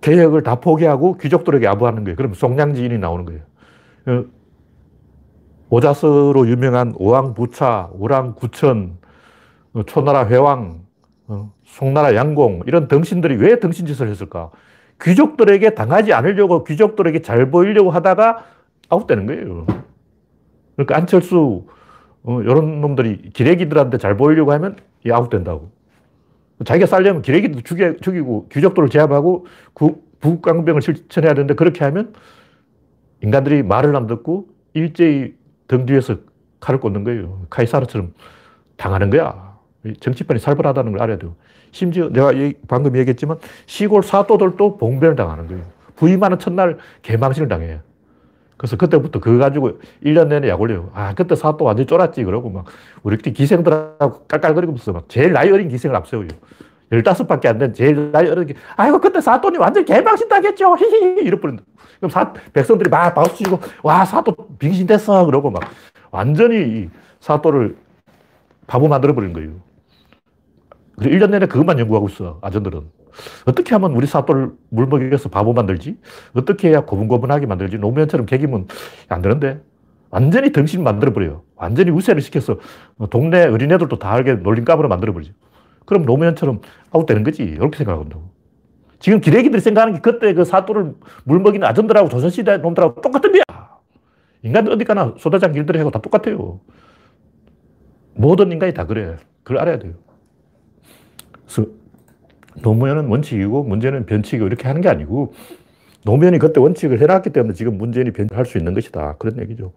개혁을 0.00 0.42
다 0.42 0.60
포기하고 0.60 1.16
귀족들에게 1.16 1.66
아부하는 1.66 2.04
거예요. 2.04 2.16
그럼 2.16 2.34
송량지인이 2.34 2.98
나오는 2.98 3.24
거예요. 3.24 4.30
어, 5.70 5.76
오자서로 5.76 6.48
유명한 6.48 6.94
오왕부차, 6.96 7.90
우랑구천, 7.94 8.98
어, 9.74 9.82
초나라 9.84 10.26
회왕, 10.26 10.80
어, 11.28 11.52
송나라 11.64 12.14
양공 12.14 12.62
이런 12.66 12.88
덩신들이 12.88 13.36
왜 13.36 13.60
덩신짓을 13.60 14.08
했을까? 14.08 14.50
귀족들에게 15.00 15.74
당하지 15.74 16.12
않으려고 16.12 16.64
귀족들에게 16.64 17.22
잘 17.22 17.50
보이려고 17.50 17.90
하다가 17.90 18.44
아웃되는 18.88 19.26
거예요. 19.26 19.66
그러니까 20.76 20.96
안철수 20.96 21.64
어, 22.22 22.42
이런 22.42 22.80
놈들이 22.80 23.30
기레기들한테 23.32 23.96
잘 23.98 24.16
보이려고 24.16 24.52
하면 24.52 24.76
이 25.06 25.10
아웃된다고. 25.10 25.70
자기가 26.64 26.86
살려면 26.86 27.22
기레기도 27.22 27.62
죽여, 27.62 27.96
죽이고 27.96 28.48
귀족들을 28.48 28.90
제압하고 28.90 29.46
북강병을 30.20 30.82
실천해야 30.82 31.32
되는데 31.32 31.54
그렇게 31.54 31.82
하면 31.84 32.12
인간들이 33.22 33.62
말을 33.62 33.96
안 33.96 34.06
듣고 34.06 34.48
일제히 34.74 35.34
등 35.70 35.86
뒤에서 35.86 36.16
칼을 36.58 36.80
꽂는 36.80 37.04
거예요. 37.04 37.42
카이사르처럼 37.48 38.12
당하는 38.76 39.08
거야. 39.08 39.56
정치판이 40.00 40.40
살벌하다는 40.40 40.92
걸 40.92 41.00
알아야 41.02 41.16
돼요. 41.16 41.36
심지어 41.70 42.08
내가 42.08 42.32
방금 42.66 42.96
얘기했지만 42.96 43.38
시골 43.66 44.02
사또들도 44.02 44.78
봉변을 44.78 45.14
당하는 45.14 45.46
거예요. 45.46 45.62
부임하는 45.94 46.40
첫날 46.40 46.78
개망신을 47.02 47.46
당해요. 47.48 47.78
그래서 48.56 48.76
그때부터 48.76 49.20
그거 49.20 49.38
가지고 49.38 49.78
1년 50.04 50.26
내내 50.26 50.48
약 50.48 50.60
올려요. 50.60 50.90
아, 50.92 51.14
그때 51.14 51.36
사또 51.36 51.64
완전 51.64 51.86
쫄았지. 51.86 52.24
그러고 52.24 52.50
막 52.50 52.64
우리끼리 53.04 53.32
기생들하고 53.32 54.24
깔깔거리면서 54.26 54.92
막 54.92 55.08
제일 55.08 55.32
나이 55.32 55.50
어린 55.52 55.68
기생을 55.68 55.94
앞세워요. 55.96 56.28
15밖에 56.90 57.46
안 57.46 57.58
된 57.58 57.72
제일 57.72 58.10
나이 58.10 58.26
어린 58.28 58.46
게, 58.48 58.54
아이고, 58.76 58.98
그때 59.00 59.20
사또님 59.20 59.60
완전 59.60 59.84
개망신 59.84 60.28
당했죠. 60.28 60.74
히히히. 60.76 61.22
이러버린다. 61.22 61.62
그럼 62.00 62.10
사, 62.10 62.32
백성들이 62.32 62.88
막 62.90 63.14
박수 63.14 63.36
치고, 63.36 63.60
와, 63.82 64.04
사또 64.04 64.34
빙신 64.58 64.86
됐어. 64.86 65.26
그러고 65.26 65.50
막 65.50 65.62
완전히 66.10 66.88
사또를 67.20 67.76
바보 68.66 68.88
만들어버린 68.88 69.32
거예요. 69.32 69.52
그래서 70.96 71.16
1년 71.16 71.30
내내 71.30 71.46
그것만 71.46 71.78
연구하고 71.78 72.08
있어, 72.08 72.38
아전들은. 72.42 72.82
어떻게 73.46 73.74
하면 73.74 73.92
우리 73.92 74.06
사또를 74.06 74.52
물먹여서 74.70 75.28
바보 75.28 75.52
만들지? 75.52 75.98
어떻게 76.32 76.70
해야 76.70 76.80
고분고분하게 76.80 77.46
만들지? 77.46 77.78
노무현처럼 77.78 78.26
개기면 78.26 78.68
안 79.08 79.22
되는데. 79.22 79.60
완전히 80.10 80.50
덩신 80.50 80.82
만들어버려요. 80.82 81.42
완전히 81.54 81.90
우세를 81.90 82.20
시켜서 82.20 82.58
동네 83.10 83.44
어린애들도 83.44 83.98
다 84.00 84.10
알게 84.12 84.34
놀림감으로 84.34 84.88
만들어버리죠. 84.88 85.32
그럼 85.86 86.04
노무현처럼 86.04 86.60
아웃되는 86.90 87.22
거지. 87.22 87.42
이렇게 87.44 87.78
생각한다고. 87.78 88.39
지금 89.00 89.20
기레기들이 89.20 89.60
생각하는 89.60 89.94
게 89.94 90.00
그때 90.00 90.32
그 90.34 90.44
사또를 90.44 90.94
물 91.24 91.40
먹이는 91.40 91.66
아전들하고 91.66 92.08
조선시대 92.08 92.58
놈들하고 92.58 93.00
똑같은 93.00 93.32
거야. 93.32 93.42
인간들 94.42 94.72
어디 94.72 94.84
가나 94.84 95.14
소다장 95.18 95.52
길들이 95.52 95.78
하고 95.78 95.90
다 95.90 96.00
똑같아요. 96.00 96.60
모든 98.14 98.52
인간이 98.52 98.74
다 98.74 98.86
그래. 98.86 99.16
그걸 99.42 99.58
알아야 99.62 99.78
돼요. 99.78 99.94
그래서 101.46 101.70
노무현은 102.62 103.06
원칙이고 103.08 103.64
문제는 103.64 104.06
변칙이고 104.06 104.46
이렇게 104.46 104.66
하는 104.68 104.82
게 104.82 104.88
아니고 104.88 105.32
노무현이 106.04 106.38
그때 106.38 106.60
원칙을 106.60 107.00
해놨기 107.00 107.30
때문에 107.30 107.54
지금 107.54 107.78
문재인이 107.78 108.10
변할 108.12 108.44
수 108.44 108.58
있는 108.58 108.74
것이다. 108.74 109.16
그런 109.18 109.38
얘기죠. 109.40 109.72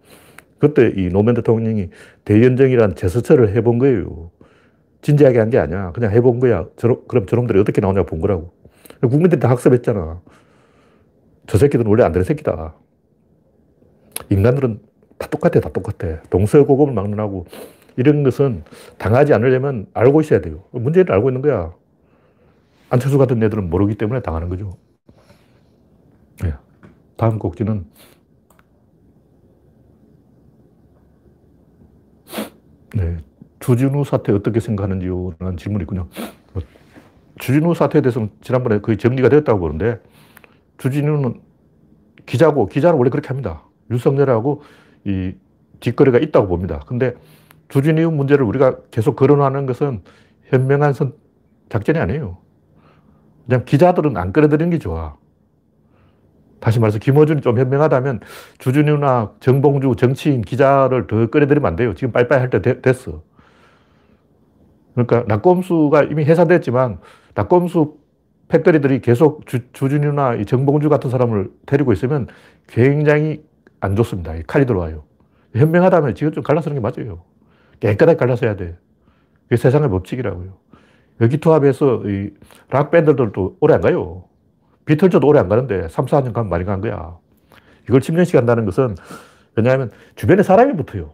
그때 0.60 0.94
이 0.96 1.08
노무현 1.10 1.36
대통령이 1.36 1.89
대연정이라는 2.25 2.96
제스처를 2.96 3.56
해본 3.56 3.80
거예요. 3.80 4.32
진지하게 5.01 5.39
한 5.39 5.50
게 5.50 5.60
아니야. 5.60 5.92
그냥 5.92 6.12
해본 6.12 6.39
거야. 6.39 6.65
저러, 6.77 7.03
그럼 7.08 7.25
저놈들이 7.25 7.60
어떻게 7.60 7.82
나오냐 7.82 8.03
본 8.03 8.20
거라고. 8.22 8.53
국민들이 9.10 9.39
다 9.39 9.50
학습했잖아. 9.50 10.22
저 11.48 11.57
새끼들은 11.57 11.89
원래 11.89 12.03
안 12.03 12.12
되는 12.12 12.24
새끼다. 12.24 12.75
인간들은 14.29 14.81
다 15.17 15.27
똑같아, 15.27 15.60
다 15.60 15.69
똑같아. 15.69 16.22
동서고금을 16.29 16.93
막론하고 16.93 17.45
이런 17.98 18.24
것은 18.24 18.63
당하지 18.98 19.33
않으려면 19.33 19.88
알고 19.93 20.22
있어야 20.22 20.41
돼요. 20.41 20.63
문제를 20.72 21.13
알고 21.13 21.29
있는 21.29 21.41
거야. 21.41 21.74
안철수 22.89 23.17
같은 23.17 23.41
애들은 23.41 23.69
모르기 23.69 23.95
때문에 23.95 24.22
당하는 24.22 24.50
거죠. 24.50 24.77
네. 26.41 26.53
다음 27.17 27.39
곡지는 27.39 27.86
네. 32.95 33.17
주진우 33.60 34.03
사태 34.03 34.31
어떻게 34.31 34.60
생각하는지요? 34.60 35.33
라는 35.39 35.57
질문이 35.57 35.83
있군요. 35.83 36.07
뭐, 37.43 37.45
주진우 37.45 37.75
사태에 37.75 38.01
대해서는 38.01 38.29
지난번에 38.41 38.79
거의 38.79 38.97
정리가 38.97 39.27
되었다고 39.29 39.59
보는데 39.59 40.00
주진우는 40.77 41.41
기자고 42.25 42.67
기자는 42.67 42.97
원래 42.97 43.09
그렇게 43.09 43.27
합니다. 43.27 43.63
윤석열하고 43.91 44.62
이 45.05 45.33
뒷거래가 45.81 46.19
있다고 46.19 46.47
봅니다. 46.47 46.79
근데 46.88 47.13
주진우 47.67 48.12
문제를 48.12 48.45
우리가 48.45 48.77
계속 48.91 49.17
거론하는 49.17 49.65
것은 49.65 50.01
현명한 50.45 50.93
선, 50.93 51.13
작전이 51.69 51.99
아니에요. 51.99 52.38
그냥 53.45 53.65
기자들은 53.65 54.15
안 54.15 54.32
끌어들이는 54.32 54.69
게 54.69 54.79
좋아. 54.79 55.17
다시 56.62 56.79
말해서 56.79 56.97
김어준이 56.97 57.41
좀 57.41 57.60
현명하다면 57.60 58.21
주준우나 58.58 59.34
정봉주 59.41 59.95
정치인 59.97 60.41
기자를 60.41 61.08
더 61.08 61.27
끌어들이면 61.27 61.67
안 61.67 61.75
돼요. 61.75 61.93
지금 61.93 62.13
빨리빨리 62.13 62.39
할때 62.39 62.82
됐어. 62.82 63.21
그러니까 64.93 65.25
낙검수가 65.27 66.03
이미 66.03 66.23
해산됐지만 66.23 66.99
나꼼수 67.36 67.97
패거리들이 68.47 69.02
계속 69.02 69.46
주, 69.46 69.72
주진우나 69.71 70.43
정봉주 70.43 70.89
같은 70.89 71.10
사람을 71.10 71.52
데리고 71.65 71.93
있으면 71.93 72.28
굉장히 72.67 73.43
안 73.80 73.96
좋습니다. 73.96 74.34
칼이 74.48 74.65
들어와요. 74.65 75.04
현명하다면 75.56 76.15
지금 76.15 76.32
좀 76.32 76.43
갈라서는 76.43 76.80
게 76.80 76.82
맞아요. 76.82 77.24
깨끗하게 77.80 78.17
갈라서 78.17 78.46
해야 78.46 78.56
돼. 78.56 78.78
그게 79.43 79.58
세상의 79.58 79.89
법칙이라고요. 79.89 80.54
의기투합해서 81.21 82.04
이 82.06 82.32
락밴드들도 82.69 83.58
오래 83.60 83.74
안 83.74 83.82
가요. 83.82 84.26
비틀즈도 84.86 85.26
오래 85.28 85.39
안 85.39 85.50
가는데 85.50 85.88
3, 85.89 86.06
4년 86.06 86.34
가면 86.34 86.50
많이 86.50 86.65
간 86.65 86.82
거야. 86.82 87.17
이걸 87.88 88.02
10년씩 88.02 88.36
한다는 88.36 88.65
것은 88.65 88.96
왜냐하면 89.56 89.91
주변에 90.15 90.43
사람이 90.43 90.76
붙어요. 90.76 91.13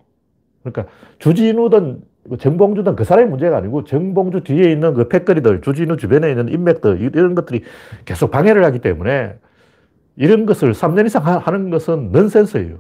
그러니까 0.63 0.91
주진우든 1.19 2.01
정봉주든 2.37 2.95
그 2.95 3.03
사람이 3.03 3.29
문제가 3.29 3.57
아니고 3.57 3.83
정봉주 3.83 4.43
뒤에 4.43 4.71
있는 4.71 4.93
그 4.93 5.07
패거리들, 5.07 5.61
주진우 5.61 5.97
주변에 5.97 6.29
있는 6.29 6.49
인맥들, 6.49 7.01
이런 7.01 7.35
것들이 7.35 7.63
계속 8.05 8.31
방해를 8.31 8.63
하기 8.65 8.79
때문에 8.79 9.35
이런 10.15 10.45
것을 10.45 10.73
3년 10.73 11.05
이상 11.05 11.23
하는 11.25 11.69
것은 11.69 12.11
넌센스예요. 12.11 12.79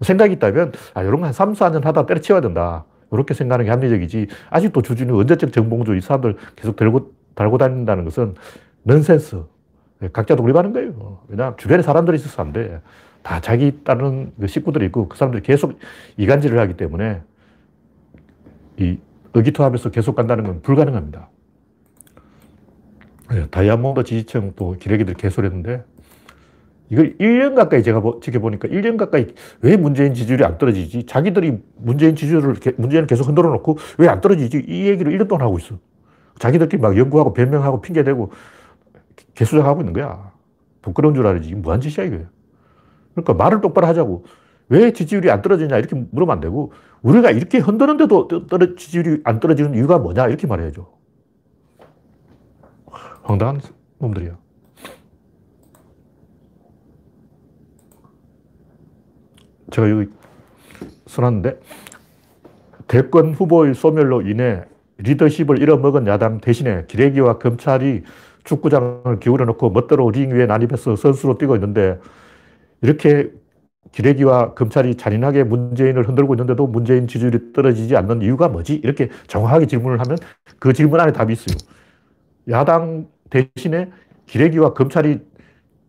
생각이 0.00 0.34
있다면, 0.34 0.72
아, 0.94 1.02
이런 1.02 1.20
거 1.20 1.26
한 1.26 1.32
3, 1.32 1.52
4년 1.52 1.82
하다 1.84 2.06
때려치워야 2.06 2.40
된다. 2.40 2.84
이렇게 3.12 3.34
생각하는 3.34 3.64
게 3.66 3.70
합리적이지. 3.70 4.26
아직도 4.50 4.82
주진우 4.82 5.18
언제적 5.20 5.52
정봉주 5.52 5.96
이 5.96 6.00
사람들 6.00 6.36
계속 6.56 6.76
들고, 6.76 7.12
달고 7.34 7.58
다닌다는 7.58 8.04
것은 8.04 8.34
넌센스. 8.82 9.42
각자 10.12 10.36
독립하는 10.36 10.72
거예요. 10.72 11.20
왜냐 11.28 11.54
주변에 11.56 11.82
사람들이 11.82 12.16
있어서 12.16 12.42
안 12.42 12.52
돼. 12.52 12.80
다 13.22 13.40
자기 13.40 13.82
따르는 13.82 14.32
그 14.38 14.46
식구들이 14.46 14.86
있고 14.86 15.08
그 15.08 15.16
사람들이 15.16 15.42
계속 15.42 15.78
이간질을 16.16 16.58
하기 16.60 16.74
때문에 16.74 17.22
이 18.78 18.98
의기투합에서 19.34 19.90
계속 19.90 20.14
간다는 20.14 20.44
건 20.44 20.62
불가능합니다. 20.62 21.28
네, 23.30 23.46
다이아몬드 23.48 24.04
지지층 24.04 24.52
또 24.56 24.76
기레기들이 24.78 25.16
개소리했는데 25.16 25.84
이걸 26.88 27.16
1년 27.18 27.56
가까이 27.56 27.82
제가 27.82 28.00
지켜보니까 28.22 28.68
1년 28.68 28.96
가까이 28.96 29.26
왜 29.60 29.76
문재인 29.76 30.14
지지율이 30.14 30.44
안 30.44 30.56
떨어지지? 30.58 31.04
자기들이 31.06 31.58
문재인 31.76 32.14
지지율을, 32.14 32.54
문재인을 32.76 33.06
계속 33.08 33.26
흔들어 33.26 33.50
놓고 33.50 33.78
왜 33.98 34.08
안 34.08 34.20
떨어지지? 34.20 34.64
이 34.68 34.86
얘기를 34.86 35.12
1년 35.12 35.28
동안 35.28 35.44
하고 35.44 35.58
있어. 35.58 35.78
자기들끼리 36.38 36.80
막 36.80 36.96
연구하고 36.96 37.32
변명하고 37.32 37.80
핑계대고 37.80 38.30
개수작하고 39.34 39.80
있는 39.80 39.92
거야. 39.92 40.32
부끄러운 40.82 41.14
줄 41.14 41.26
알지. 41.26 41.48
이게 41.48 41.56
무한 41.56 41.80
짓이야, 41.80 42.06
이거. 42.06 42.18
그러니까 43.14 43.34
말을 43.34 43.60
똑바로 43.60 43.86
하자고. 43.88 44.24
왜 44.68 44.92
지지율이 44.92 45.30
안 45.30 45.42
떨어지냐? 45.42 45.76
이렇게 45.78 45.94
물으면 46.10 46.34
안 46.34 46.40
되고, 46.40 46.72
우리가 47.02 47.30
이렇게 47.30 47.58
흔드는데도 47.58 48.28
떨어, 48.48 48.74
지지율이 48.74 49.20
안 49.24 49.38
떨어지는 49.40 49.74
이유가 49.74 49.98
뭐냐? 49.98 50.26
이렇게 50.28 50.46
말해야죠. 50.46 50.92
황당한 53.22 53.60
놈들이야. 53.98 54.36
제가 59.70 59.90
여기 59.90 60.10
써놨는데, 61.06 61.60
대권 62.88 63.34
후보의 63.34 63.74
소멸로 63.74 64.22
인해 64.22 64.64
리더십을 64.98 65.60
잃어먹은 65.60 66.06
야당 66.06 66.40
대신에 66.40 66.86
기레기와 66.86 67.38
검찰이 67.38 68.02
축구장을 68.44 69.18
기울여 69.20 69.44
놓고 69.44 69.70
멋대로 69.70 70.10
링 70.10 70.30
위에 70.30 70.46
난입해서 70.46 70.96
선수로 70.96 71.36
뛰고 71.36 71.56
있는데 71.56 71.98
이렇게 72.80 73.30
기레기와 73.96 74.52
검찰이 74.52 74.96
잔인하게 74.96 75.44
문재인을 75.44 76.06
흔들고 76.06 76.34
있는데도 76.34 76.66
문재인 76.66 77.08
지지율이 77.08 77.54
떨어지지 77.54 77.96
않는 77.96 78.20
이유가 78.20 78.46
뭐지? 78.46 78.74
이렇게 78.74 79.08
정확하게 79.26 79.64
질문을 79.64 80.00
하면 80.00 80.18
그 80.58 80.74
질문 80.74 81.00
안에 81.00 81.12
답이 81.12 81.32
있어요. 81.32 81.56
야당 82.50 83.08
대신에 83.30 83.90
기레기와 84.26 84.74
검찰이 84.74 85.20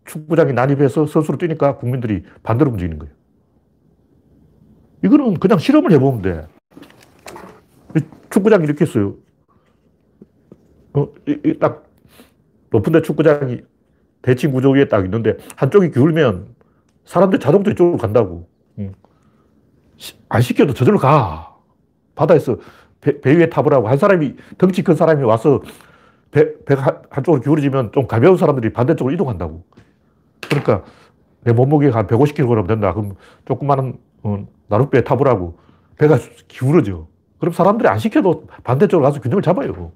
축구장에 0.06 0.52
난입해서 0.52 1.04
선수로 1.04 1.36
뛰니까 1.36 1.76
국민들이 1.76 2.22
반대로 2.42 2.70
움직이는 2.70 2.98
거예요. 2.98 3.14
이거는 5.04 5.34
그냥 5.34 5.58
실험을 5.58 5.92
해보면 5.92 6.22
돼. 6.22 6.46
축구장 8.30 8.64
이렇게 8.64 8.86
했어요. 8.86 9.16
어, 10.94 11.08
딱 11.60 11.84
높은 12.70 12.90
데 12.90 13.02
축구장이 13.02 13.60
대칭 14.22 14.52
구조 14.52 14.70
위에 14.70 14.88
딱 14.88 15.04
있는데 15.04 15.36
한쪽이 15.56 15.90
기울면 15.90 16.56
사람들 17.08 17.40
자동적으로 17.40 17.72
이쪽으로 17.72 17.96
간다고. 17.96 18.46
안 20.28 20.42
시켜도 20.42 20.74
저절로 20.74 20.98
가. 20.98 21.56
바다에서 22.14 22.56
배, 23.00 23.20
배 23.20 23.34
위에 23.34 23.48
타보라고 23.48 23.88
한 23.88 23.96
사람이, 23.96 24.36
덩치 24.58 24.82
큰 24.84 24.94
사람이 24.94 25.22
와서 25.24 25.62
배, 26.30 26.62
배가 26.64 27.00
한쪽으로 27.10 27.40
기울어지면 27.40 27.92
좀 27.92 28.06
가벼운 28.06 28.36
사람들이 28.36 28.72
반대쪽으로 28.74 29.14
이동한다고. 29.14 29.64
그러니까 30.42 30.84
내 31.44 31.52
몸무게가 31.52 31.98
한 32.00 32.06
150kg 32.06 32.68
된다. 32.68 32.92
그럼 32.92 33.14
조그마한 33.46 33.98
어, 34.24 34.46
나룻배에 34.68 35.02
타보라고. 35.04 35.58
배가 35.96 36.18
기울어져. 36.46 37.06
그럼 37.38 37.54
사람들이 37.54 37.88
안 37.88 37.98
시켜도 37.98 38.48
반대쪽으로 38.64 39.06
가서 39.06 39.20
균형을 39.20 39.42
잡아요. 39.42 39.92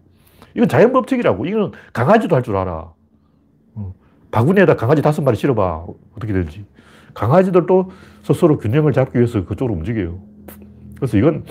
이건 0.54 0.68
자연 0.68 0.92
법칙이라고. 0.92 1.44
이건 1.44 1.72
강아지도 1.92 2.34
할 2.36 2.42
줄 2.42 2.56
알아. 2.56 2.92
어, 3.74 3.94
바구니에다 4.30 4.76
강아지 4.76 5.02
다섯 5.02 5.20
마리 5.22 5.36
실어봐. 5.36 5.84
어떻게 6.16 6.32
되는지. 6.32 6.64
강아지들도 7.14 7.90
스스로 8.22 8.58
균형을 8.58 8.92
잡기 8.92 9.18
위해서 9.18 9.44
그쪽으로 9.44 9.74
움직여요. 9.74 10.18
그래서 10.96 11.18
이건 11.18 11.44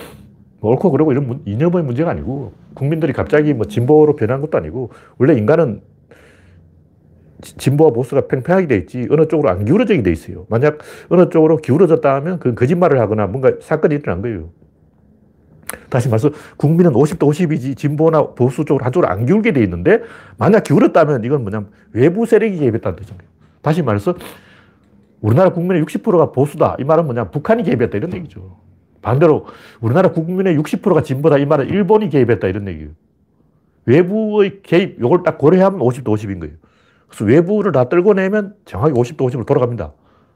뭐 0.60 0.70
옳고 0.72 0.90
그러고 0.90 1.12
이런 1.12 1.42
이념의 1.44 1.82
문제가 1.82 2.10
아니고 2.10 2.52
국민들이 2.74 3.12
갑자기 3.12 3.52
뭐 3.52 3.66
진보로 3.66 4.16
변한 4.16 4.40
것도 4.40 4.56
아니고 4.58 4.90
원래 5.18 5.34
인간은 5.34 5.82
진보와 7.42 7.90
보수가 7.90 8.28
팽팽하게 8.28 8.66
돼 8.68 8.76
있지 8.76 9.08
어느 9.10 9.26
쪽으로 9.26 9.50
안 9.50 9.64
기울어지게 9.64 10.02
돼 10.02 10.12
있어요. 10.12 10.46
만약 10.48 10.78
어느 11.08 11.28
쪽으로 11.28 11.56
기울어졌다 11.56 12.14
하면 12.14 12.38
그건 12.38 12.54
거짓말을 12.54 13.00
하거나 13.00 13.26
뭔가 13.26 13.52
사건이 13.60 13.96
일어난 13.96 14.22
거예요. 14.22 14.50
다시 15.88 16.08
말해서 16.08 16.30
국민은 16.56 16.92
50대 16.92 17.18
50이지 17.18 17.76
진보나 17.76 18.28
보수 18.34 18.64
쪽으로 18.64 18.84
한쪽으로 18.84 19.10
안 19.10 19.26
기울게 19.26 19.52
돼 19.52 19.62
있는데 19.64 20.02
만약 20.38 20.64
기울었다면 20.64 21.24
이건 21.24 21.42
뭐냐면 21.42 21.70
외부 21.92 22.24
세력이 22.24 22.58
개입했다는 22.58 22.96
뜻인 22.96 23.18
거예요. 23.18 23.30
다시 23.60 23.82
말해서 23.82 24.14
우리나라 25.22 25.52
국민의 25.52 25.82
60%가 25.84 26.32
보수다. 26.32 26.76
이 26.78 26.84
말은 26.84 27.06
뭐냐 27.06 27.30
북한이 27.30 27.62
개입했다 27.62 27.96
이런 27.96 28.12
얘기죠. 28.12 28.58
반대로 29.00 29.46
우리나라 29.80 30.10
국민의 30.10 30.58
60%가 30.58 31.02
진보다 31.02 31.38
이 31.38 31.46
말은 31.46 31.68
일본이 31.68 32.10
개입했다 32.10 32.46
이런 32.48 32.68
얘기예요. 32.68 32.90
외부의 33.86 34.60
개입, 34.62 34.98
이걸 34.98 35.22
딱 35.22 35.38
고려하면 35.38 35.80
50대 35.80 36.04
50인 36.04 36.40
거예요. 36.40 36.54
그래서 37.08 37.24
외부를 37.24 37.72
다 37.72 37.88
떨고 37.88 38.14
내면 38.14 38.54
정확히 38.64 38.92
50대 38.94 39.18
50으로 39.18 39.46
돌아갑니다. 39.46 39.92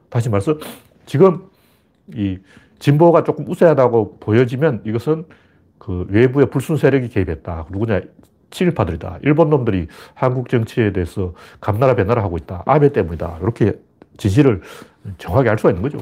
다시 0.09 0.29
말해서 0.29 0.57
지금 1.05 1.43
이 2.13 2.39
진보가 2.79 3.23
조금 3.23 3.47
우세하다고 3.47 4.19
보여지면 4.19 4.81
이것은 4.85 5.25
그 5.77 6.05
외부의 6.09 6.49
불순 6.49 6.77
세력이 6.77 7.09
개입했다. 7.09 7.67
누구냐? 7.71 8.01
친일파들이다. 8.49 9.19
일본 9.23 9.49
놈들이 9.49 9.87
한국 10.13 10.47
정치에 10.49 10.93
대해서 10.93 11.33
감나라 11.59 11.95
배나라 11.95 12.23
하고 12.23 12.37
있다. 12.37 12.63
아베 12.65 12.93
때문이다. 12.93 13.39
이렇게 13.41 13.73
진실을 14.17 14.61
정확히 15.17 15.49
알 15.49 15.57
수가 15.57 15.69
있는 15.69 15.81
거죠. 15.81 15.99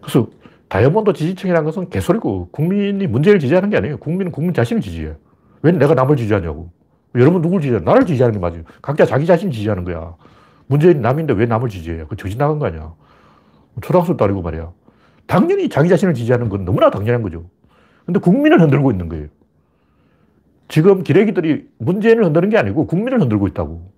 그래서 0.00 0.28
다이아몬드 0.68 1.12
지지층이라는 1.12 1.64
것은 1.64 1.90
개소리고 1.90 2.48
국민이 2.50 3.06
문제를 3.06 3.38
지지하는 3.38 3.70
게 3.70 3.76
아니에요. 3.76 3.98
국민은 3.98 4.32
국민 4.32 4.52
자신을 4.52 4.82
지지해요. 4.82 5.16
왜 5.62 5.72
내가 5.72 5.94
남을 5.94 6.16
지지하냐고. 6.16 6.70
여러분 7.14 7.40
누굴 7.40 7.60
지지해? 7.60 7.80
나를 7.80 8.04
지지하는 8.04 8.34
게 8.34 8.38
맞아요. 8.38 8.62
각자 8.82 9.06
자기 9.06 9.26
자신 9.26 9.50
지지하는 9.50 9.84
거야. 9.84 10.14
문재인 10.66 11.00
남인데 11.00 11.34
왜 11.34 11.46
남을 11.46 11.68
지지해요? 11.68 12.06
그 12.08 12.16
정신 12.16 12.38
나간 12.38 12.58
거 12.58 12.66
아니야. 12.66 12.94
초등학생도 13.80 14.24
아니고 14.24 14.42
말이야. 14.42 14.72
당연히 15.26 15.68
자기 15.68 15.88
자신을 15.88 16.14
지지하는 16.14 16.48
건 16.48 16.64
너무나 16.64 16.90
당연한 16.90 17.22
거죠. 17.22 17.48
근데 18.04 18.20
국민을 18.20 18.60
흔들고 18.60 18.90
있는 18.90 19.08
거예요. 19.08 19.26
지금 20.68 21.02
기레기들이 21.02 21.68
문재인을 21.78 22.24
흔드는 22.24 22.50
게 22.50 22.58
아니고 22.58 22.86
국민을 22.86 23.20
흔들고 23.20 23.46
있다고. 23.48 23.90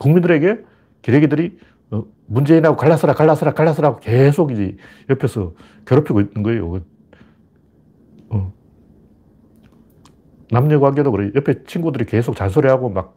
국민들에게 0.00 0.64
기레기들이 1.02 1.58
어, 1.90 2.04
문재인하고 2.26 2.76
갈라서라, 2.76 3.14
갈라서라, 3.14 3.52
갈라서라 3.52 3.98
계속 3.98 4.52
이제 4.52 4.76
옆에서 5.10 5.52
괴롭히고 5.86 6.20
있는 6.20 6.42
거예요. 6.42 6.80
어. 8.30 8.52
남녀 10.50 10.80
관계도 10.80 11.12
그래. 11.12 11.30
옆에 11.34 11.64
친구들이 11.64 12.06
계속 12.06 12.36
잔소리하고 12.36 12.88
막 12.90 13.14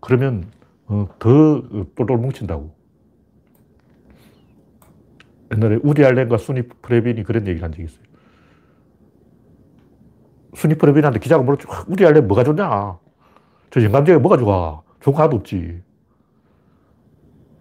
그러면 0.00 0.50
어, 0.86 1.08
더 1.18 1.62
똘똘 1.94 2.16
뭉친다고. 2.16 2.74
옛날에 5.52 5.78
우디 5.82 6.04
알렌과 6.04 6.38
수니 6.38 6.62
프레빈이 6.62 7.24
그런 7.24 7.46
얘기를 7.46 7.64
한 7.64 7.72
적이 7.72 7.84
있어요. 7.84 8.04
수니 10.54 10.74
프레빈한테 10.76 11.18
기자가 11.18 11.42
물었죠. 11.42 11.68
우디 11.88 12.04
알렌 12.06 12.26
뭐가 12.26 12.44
좋냐? 12.44 12.98
저 13.70 13.82
영감제가 13.82 14.18
뭐가 14.18 14.36
좋아? 14.36 14.82
좋은 15.00 15.14
거 15.14 15.22
하나도 15.22 15.36
없지. 15.38 15.82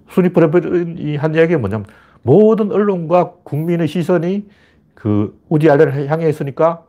수니 0.10 0.30
프레빈이 0.30 1.16
한 1.16 1.36
이야기가 1.36 1.60
뭐냐면 1.60 1.86
모든 2.22 2.72
언론과 2.72 3.34
국민의 3.44 3.88
시선이 3.88 4.50
그 4.94 5.40
우디 5.50 5.70
알렌을 5.70 6.10
향해 6.10 6.28
있으니까 6.30 6.84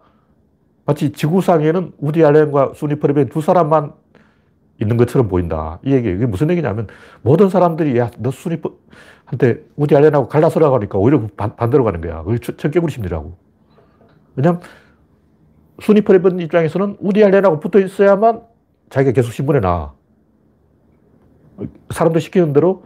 마치 0.85 1.13
지구상에는 1.13 1.93
우디 1.99 2.25
알렌과 2.25 2.73
수니 2.75 2.97
프레빈 2.97 3.29
두 3.29 3.41
사람만 3.41 3.93
있는 4.81 4.97
것처럼 4.97 5.29
보인다. 5.29 5.79
이 5.85 5.93
얘기. 5.93 6.11
이게 6.11 6.27
무슨 6.27 6.51
얘기냐면 6.51 6.89
모든 7.23 7.51
사람들이 7.51 7.99
야, 7.99 8.11
너 8.19 8.31
수니 8.31 8.57
한테 9.27 9.63
우디 9.77 9.95
알렌하고 9.95 10.27
갈라서라고 10.29 10.75
하니까 10.77 10.99
오히려 10.99 11.29
반, 11.37 11.55
반대로 11.55 11.85
가는 11.85 12.01
거야. 12.01 12.23
그게 12.23 12.39
청개구리 12.57 12.91
심리라고. 12.93 13.37
왜냐면 14.35 14.61
수니 15.81 16.01
프레빈 16.01 16.41
입장에서는 16.41 16.97
우디 16.99 17.23
알렌하고 17.23 17.61
붙어 17.61 17.79
있어야만 17.79 18.41
자기가 18.89 19.13
계속 19.13 19.33
신문에 19.33 19.61
나. 19.61 19.93
사람들 21.91 22.23
시키는 22.23 22.55
대로 22.55 22.83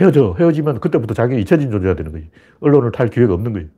헤어져. 0.00 0.34
헤어지면 0.38 0.80
그때부터 0.80 1.14
자기가 1.14 1.38
잊혀진 1.40 1.70
존재가 1.70 1.94
되는 1.94 2.12
거지. 2.12 2.30
언론을 2.60 2.92
탈 2.92 3.08
기회가 3.08 3.34
없는 3.34 3.52
거예요. 3.52 3.68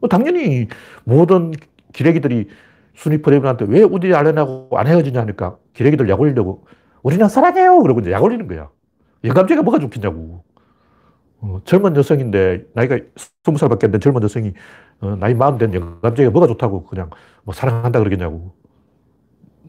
뭐 0.00 0.08
당연히 0.08 0.68
모든 1.04 1.52
기레기들이 1.92 2.48
순위 2.94 3.22
프레임한테 3.22 3.66
왜 3.68 3.82
우디 3.82 4.12
알렌하고 4.14 4.68
안 4.76 4.86
헤어지냐 4.86 5.20
하니까 5.20 5.56
기레기들 5.74 6.08
약 6.08 6.20
올리려고 6.20 6.64
우리는 7.02 7.28
사랑해요! 7.28 7.80
그러고 7.80 8.00
이제 8.00 8.10
약 8.10 8.22
올리는 8.22 8.46
거야. 8.48 8.68
영감제가 9.24 9.62
뭐가 9.62 9.78
좋겠냐고. 9.78 10.42
어, 11.40 11.60
젊은 11.64 11.94
여성인데 11.94 12.66
나이가 12.74 12.98
스무 13.44 13.58
살밖에 13.58 13.86
안 13.86 13.92
된 13.92 14.00
젊은 14.00 14.22
여성이 14.22 14.52
어, 15.00 15.14
나이 15.16 15.34
마흔 15.34 15.56
된 15.58 15.72
영감제가 15.72 16.30
뭐가 16.30 16.48
좋다고 16.48 16.84
그냥 16.84 17.10
뭐 17.44 17.54
사랑한다 17.54 18.00
그러겠냐고. 18.00 18.52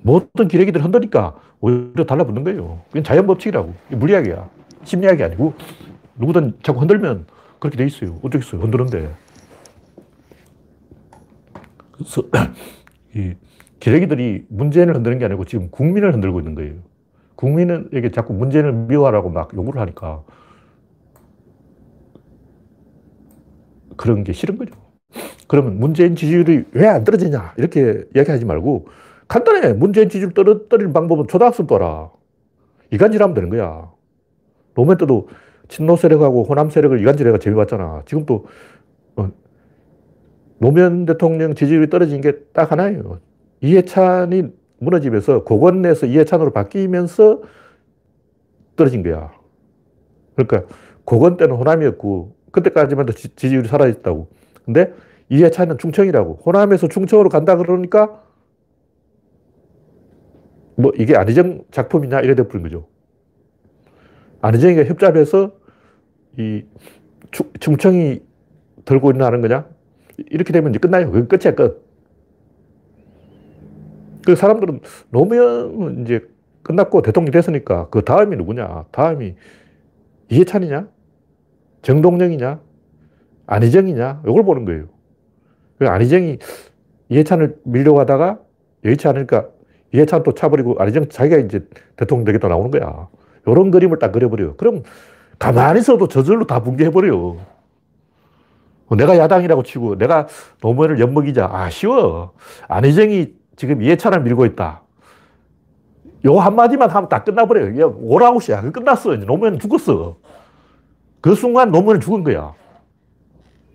모든 0.02 0.48
기레기들 0.48 0.84
흔드니까 0.84 1.36
오히려 1.60 2.06
달라붙는 2.06 2.44
거예요. 2.44 2.82
그건 2.88 3.04
자연 3.04 3.28
법칙이라고. 3.28 3.74
물리학이야. 3.90 4.50
심리학이 4.84 5.24
아니고 5.24 5.54
누구든 6.16 6.54
자꾸 6.64 6.82
흔들면 6.82 7.28
그렇게 7.60 7.78
돼 7.78 7.86
있어요. 7.86 8.20
어쩌겠어요. 8.24 8.62
흔드는데. 8.62 9.12
그래서 11.92 12.24
이 13.16 13.34
기레기들이 13.80 14.46
문재인을 14.50 14.96
흔드는 14.96 15.20
게 15.20 15.26
아니고 15.26 15.46
지금 15.46 15.70
국민을 15.72 16.14
흔들고 16.14 16.40
있는 16.40 16.56
거예요. 16.56 16.74
국민에게 17.36 18.12
자꾸 18.12 18.34
문재인을 18.34 18.74
미워하라고 18.74 19.30
막 19.30 19.54
요구를 19.56 19.80
하니까 19.82 20.24
그런 23.98 24.24
게 24.24 24.34
싫은 24.34 24.58
거죠. 24.58 24.74
그러면 25.48 25.80
문재인 25.80 26.16
지지율이 26.16 26.66
왜 26.74 26.88
안 26.88 27.04
떨어지냐 27.04 27.54
이렇게 27.58 28.06
이야기하지 28.16 28.46
말고 28.46 28.88
간단해. 29.28 29.74
문재인 29.74 30.10
지지율 30.10 30.34
떨어뜨리는 30.34 30.94
방법은 30.94 31.28
초등학생도 31.28 31.76
알아. 31.76 32.12
이간질하면 32.92 33.34
되는 33.36 33.50
거야. 33.50 33.92
노무현 34.80 34.98
때도 34.98 35.28
친노 35.68 35.98
세력하고 35.98 36.44
호남 36.46 36.70
세력을 36.70 36.98
이간질해가 37.02 37.38
재미봤잖아. 37.40 38.04
지금 38.06 38.26
또 38.26 38.46
어, 39.18 39.30
노무현 40.60 41.06
대통령 41.06 41.54
지지율이 41.54 41.90
떨어진 41.90 42.22
게 42.22 42.32
딱 42.54 42.72
하나예요. 42.72 43.20
이해찬이 43.60 44.44
무너지면서 44.80 45.44
고건에서 45.44 46.06
이해찬으로 46.06 46.52
바뀌면서 46.52 47.42
떨어진 48.78 49.04
거야. 49.04 49.34
그러니까 50.36 50.74
고건 51.04 51.36
때는 51.36 51.58
호남이었고 51.58 52.36
그때까지만 52.52 53.06
도 53.06 53.12
지지율이 53.12 53.68
살아있다고. 53.68 54.28
근데 54.64 54.94
이해찬은 55.28 55.78
충청이라고. 55.78 56.40
호남에서 56.46 56.88
충청으로 56.88 57.28
간다 57.28 57.58
그러니까 57.58 58.24
뭐 60.78 60.94
이게 60.98 61.18
안희정 61.18 61.66
작품이냐 61.72 62.22
이래 62.22 62.34
돼버린 62.36 62.64
거죠. 62.64 62.88
안희정이가 64.42 64.86
협잡해서 64.86 65.52
이 66.38 66.64
충청이 67.60 68.22
들고 68.86 69.14
하는 69.14 69.42
거냐? 69.42 69.68
이렇게 70.30 70.54
되면 70.54 70.72
이제 70.72 70.80
끝나요. 70.80 71.12
그 71.12 71.28
끝이야, 71.28 71.56
끝. 71.56 71.88
그 74.26 74.36
사람들은 74.36 74.82
노무현 75.10 76.02
이제 76.02 76.28
끝났고 76.64 77.02
대통령 77.02 77.32
됐으니까 77.32 77.90
그 77.90 78.04
다음이 78.04 78.36
누구냐? 78.36 78.86
다음이 78.92 79.36
이해찬이냐? 80.30 80.88
정동영이냐? 81.82 82.60
안희정이냐? 83.48 84.24
이걸 84.28 84.44
보는 84.44 84.66
거예요. 84.66 84.88
그 85.78 85.88
안희정이 85.88 86.38
이해찬을 87.10 87.60
밀려고 87.64 88.00
하다가 88.02 88.40
여의치 88.86 89.08
않으니까 89.08 89.50
이해찬 89.94 90.24
또 90.24 90.34
차버리고 90.34 90.76
안희정 90.78 91.08
자기가 91.10 91.38
이제 91.38 91.68
대통령 91.96 92.26
되겠다 92.26 92.48
나오는 92.50 92.70
거야. 92.70 93.08
이런 93.52 93.72
그림을 93.72 94.00
딱 94.00 94.12
그려버려요. 94.12 94.56
그럼 94.56 94.84
가만히 95.38 95.80
있어도 95.80 96.08
저절로 96.08 96.46
다 96.46 96.62
붕괴해버려요. 96.62 97.38
뭐 98.88 98.98
내가 98.98 99.18
야당이라고 99.18 99.64
치고 99.64 99.98
내가 99.98 100.28
노무현을 100.62 101.00
엿먹이자. 101.00 101.50
아, 101.52 101.70
쉬워. 101.70 102.34
안희정이 102.68 103.34
지금 103.56 103.82
이해찬을 103.82 104.22
밀고 104.22 104.46
있다. 104.48 104.82
요 106.26 106.38
한마디만 106.38 106.90
하면 106.90 107.08
다 107.08 107.24
끝나버려요. 107.24 107.82
야, 107.82 107.86
오라웃이야. 107.86 108.72
끝났어. 108.72 109.16
노무현 109.18 109.60
죽었어. 109.60 110.18
그 111.22 111.36
순간 111.36 111.72
노무현은 111.72 112.02
죽은 112.02 112.24
거야. 112.24 112.54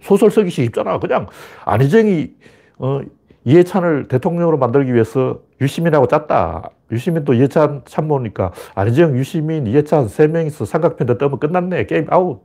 소설 0.03 0.31
쓰기 0.31 0.51
쉽잖아. 0.51 0.99
그냥 0.99 1.27
안희정이, 1.65 2.35
어, 2.79 3.01
이해찬을 3.45 4.09
대통령으로 4.09 4.57
만들기 4.59 4.93
위해서 4.95 5.41
유시민하고 5.61 6.07
짰다. 6.07 6.71
유시민도 6.91 7.35
이해찬 7.35 7.83
참모니까 7.85 8.53
안희정, 8.75 9.17
유시민, 9.17 9.67
이해찬 9.67 10.09
세 10.09 10.27
명이서 10.27 10.65
삼각편대 10.65 11.19
뜨면 11.19 11.39
끝났네. 11.39 11.87
게임 11.87 12.07
아웃. 12.11 12.43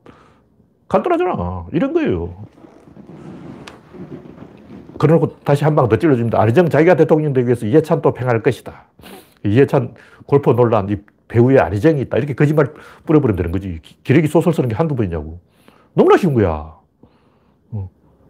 간단하잖아. 0.88 1.68
이런 1.72 1.94
거예요. 1.94 2.34
그러고 4.98 5.40
다시 5.46 5.64
한 5.64 5.76
방 5.76 5.88
더 5.88 5.96
찔러줍니다. 5.98 6.42
안희정 6.42 6.68
자기가 6.68 6.96
대통령 6.96 7.32
되기 7.32 7.48
위해서 7.48 7.66
이해찬 7.66 8.02
또 8.02 8.14
팽할 8.14 8.42
것이다. 8.44 8.86
이해찬 9.46 9.94
골프 10.26 10.50
논란, 10.52 10.90
이 10.90 10.98
배우의 11.30 11.60
안희정이 11.60 12.02
있다. 12.02 12.18
이렇게 12.18 12.34
거짓말 12.34 12.74
뿌려버리면 13.06 13.38
되는 13.38 13.52
거지. 13.52 13.80
기레기 14.04 14.28
소설 14.28 14.52
쓰는 14.52 14.68
게 14.68 14.76
한두 14.76 14.96
번이냐고. 14.96 15.40
너무나 15.94 16.18
쉬운 16.18 16.34
거야. 16.34 16.79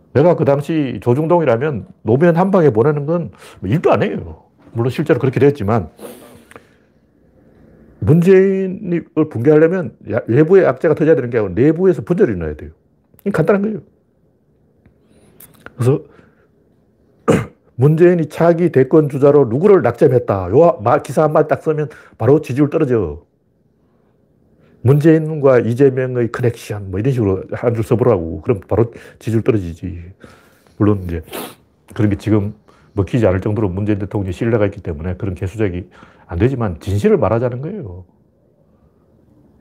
어. 0.09 0.13
내가 0.13 0.35
그 0.35 0.45
당시 0.45 0.99
조중동이라면 1.01 1.87
노무현 2.03 2.35
한 2.35 2.51
방에 2.51 2.69
보내는 2.69 3.05
건 3.05 3.31
일도 3.63 3.91
안 3.91 4.03
해요. 4.03 4.43
물론 4.71 4.89
실제로 4.89 5.19
그렇게 5.19 5.39
됐지만 5.39 5.89
문재인을 7.99 9.05
붕괴하려면 9.29 9.95
외부의 10.27 10.65
악재가 10.65 10.95
터져야 10.95 11.15
되는 11.15 11.29
게 11.29 11.37
아니고 11.37 11.53
내부에서 11.53 12.01
분열이 12.03 12.31
일어나야 12.31 12.55
돼요. 12.55 12.71
간단한 13.31 13.61
거예요. 13.61 13.79
그래서 15.75 16.03
문재인이 17.75 18.27
차기 18.29 18.71
대권 18.71 19.09
주자로 19.09 19.45
누구를 19.45 19.81
낙점했다. 19.81 20.49
요 20.51 20.81
기사 21.03 21.23
한 21.23 21.33
마디 21.33 21.47
딱 21.47 21.61
쓰면 21.61 21.89
바로 22.17 22.41
지지율 22.41 22.69
떨어져. 22.69 23.23
문재인과 24.81 25.59
이재명의 25.59 26.31
커넥션, 26.31 26.91
뭐 26.91 26.99
이런 26.99 27.13
식으로 27.13 27.43
한 27.51 27.73
줄 27.73 27.83
써보라고. 27.83 28.41
그럼 28.41 28.61
바로 28.67 28.91
지지율 29.19 29.43
떨어지지. 29.43 30.03
물론 30.77 31.03
이제 31.03 31.21
그런 31.93 32.09
게 32.09 32.17
지금 32.17 32.53
먹히지 32.93 33.25
않을 33.27 33.41
정도로 33.41 33.69
문재인 33.69 33.99
대통령이 33.99 34.31
신뢰가 34.33 34.65
있기 34.67 34.81
때문에 34.81 35.15
그런 35.15 35.35
개수작이 35.35 35.89
안 36.27 36.39
되지만 36.39 36.79
진실을 36.79 37.17
말하자는 37.17 37.61
거예요. 37.61 38.05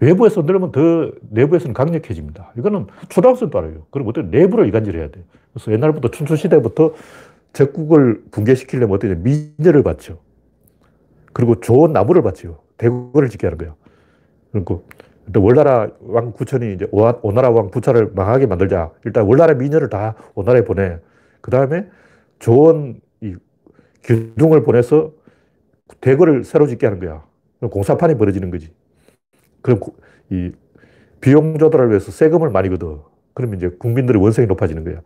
외부에서 0.01 0.43
늘으면 0.43 0.71
더 0.71 1.11
내부에서는 1.31 1.75
강력해집니다. 1.75 2.53
이거는 2.57 2.87
초등학생도 3.09 3.59
알아요. 3.59 3.87
그럼 3.91 4.07
어떻게 4.07 4.27
내부로 4.29 4.65
이간질해야 4.65 5.11
돼. 5.11 5.25
그래서 5.53 5.73
옛날부터 5.73 6.11
춘추시대부터 6.13 6.95
적국을 7.53 8.23
붕괴시키려면 8.31 8.95
어떻게 8.95 9.15
민열을 9.17 9.83
받죠. 9.83 10.21
그리고 11.33 11.59
좋은 11.59 11.93
나무를 11.93 12.23
받죠. 12.23 12.61
대궐을 12.77 13.29
짓게 13.29 13.49
하는 13.49 13.59
거예요. 13.59 13.75
그리고 14.53 14.85
월나라 15.37 15.89
왕 16.01 16.33
구천이 16.33 16.75
이제 16.75 16.87
오나라 16.91 17.51
왕 17.51 17.71
부차를 17.71 18.13
망하게 18.15 18.47
만들자. 18.47 18.93
일단 19.05 19.27
월나라 19.27 19.55
민열을 19.55 19.89
다 19.89 20.15
오나라에 20.35 20.65
보내. 20.65 20.99
그 21.41 21.51
다음에 21.51 21.87
좋은 22.39 23.01
이 23.21 23.35
기둥을 24.03 24.63
보내서 24.63 25.13
대궐을 26.01 26.45
새로 26.45 26.67
짓게 26.67 26.87
하는 26.87 27.01
거야. 27.01 27.25
공사판이 27.61 28.17
벌어지는 28.17 28.51
거지. 28.51 28.73
그럼 29.63 29.81
이 30.31 30.53
비용 31.21 31.59
조달을 31.59 31.91
위해서 31.91 32.11
세금을 32.13 32.51
많이 32.51 32.69
걷어. 32.69 33.11
그러면 33.35 33.57
이제 33.57 33.69
국민들의 33.69 34.21
원성이 34.23 34.47
높아지는 34.47 34.85
거야. 34.85 35.01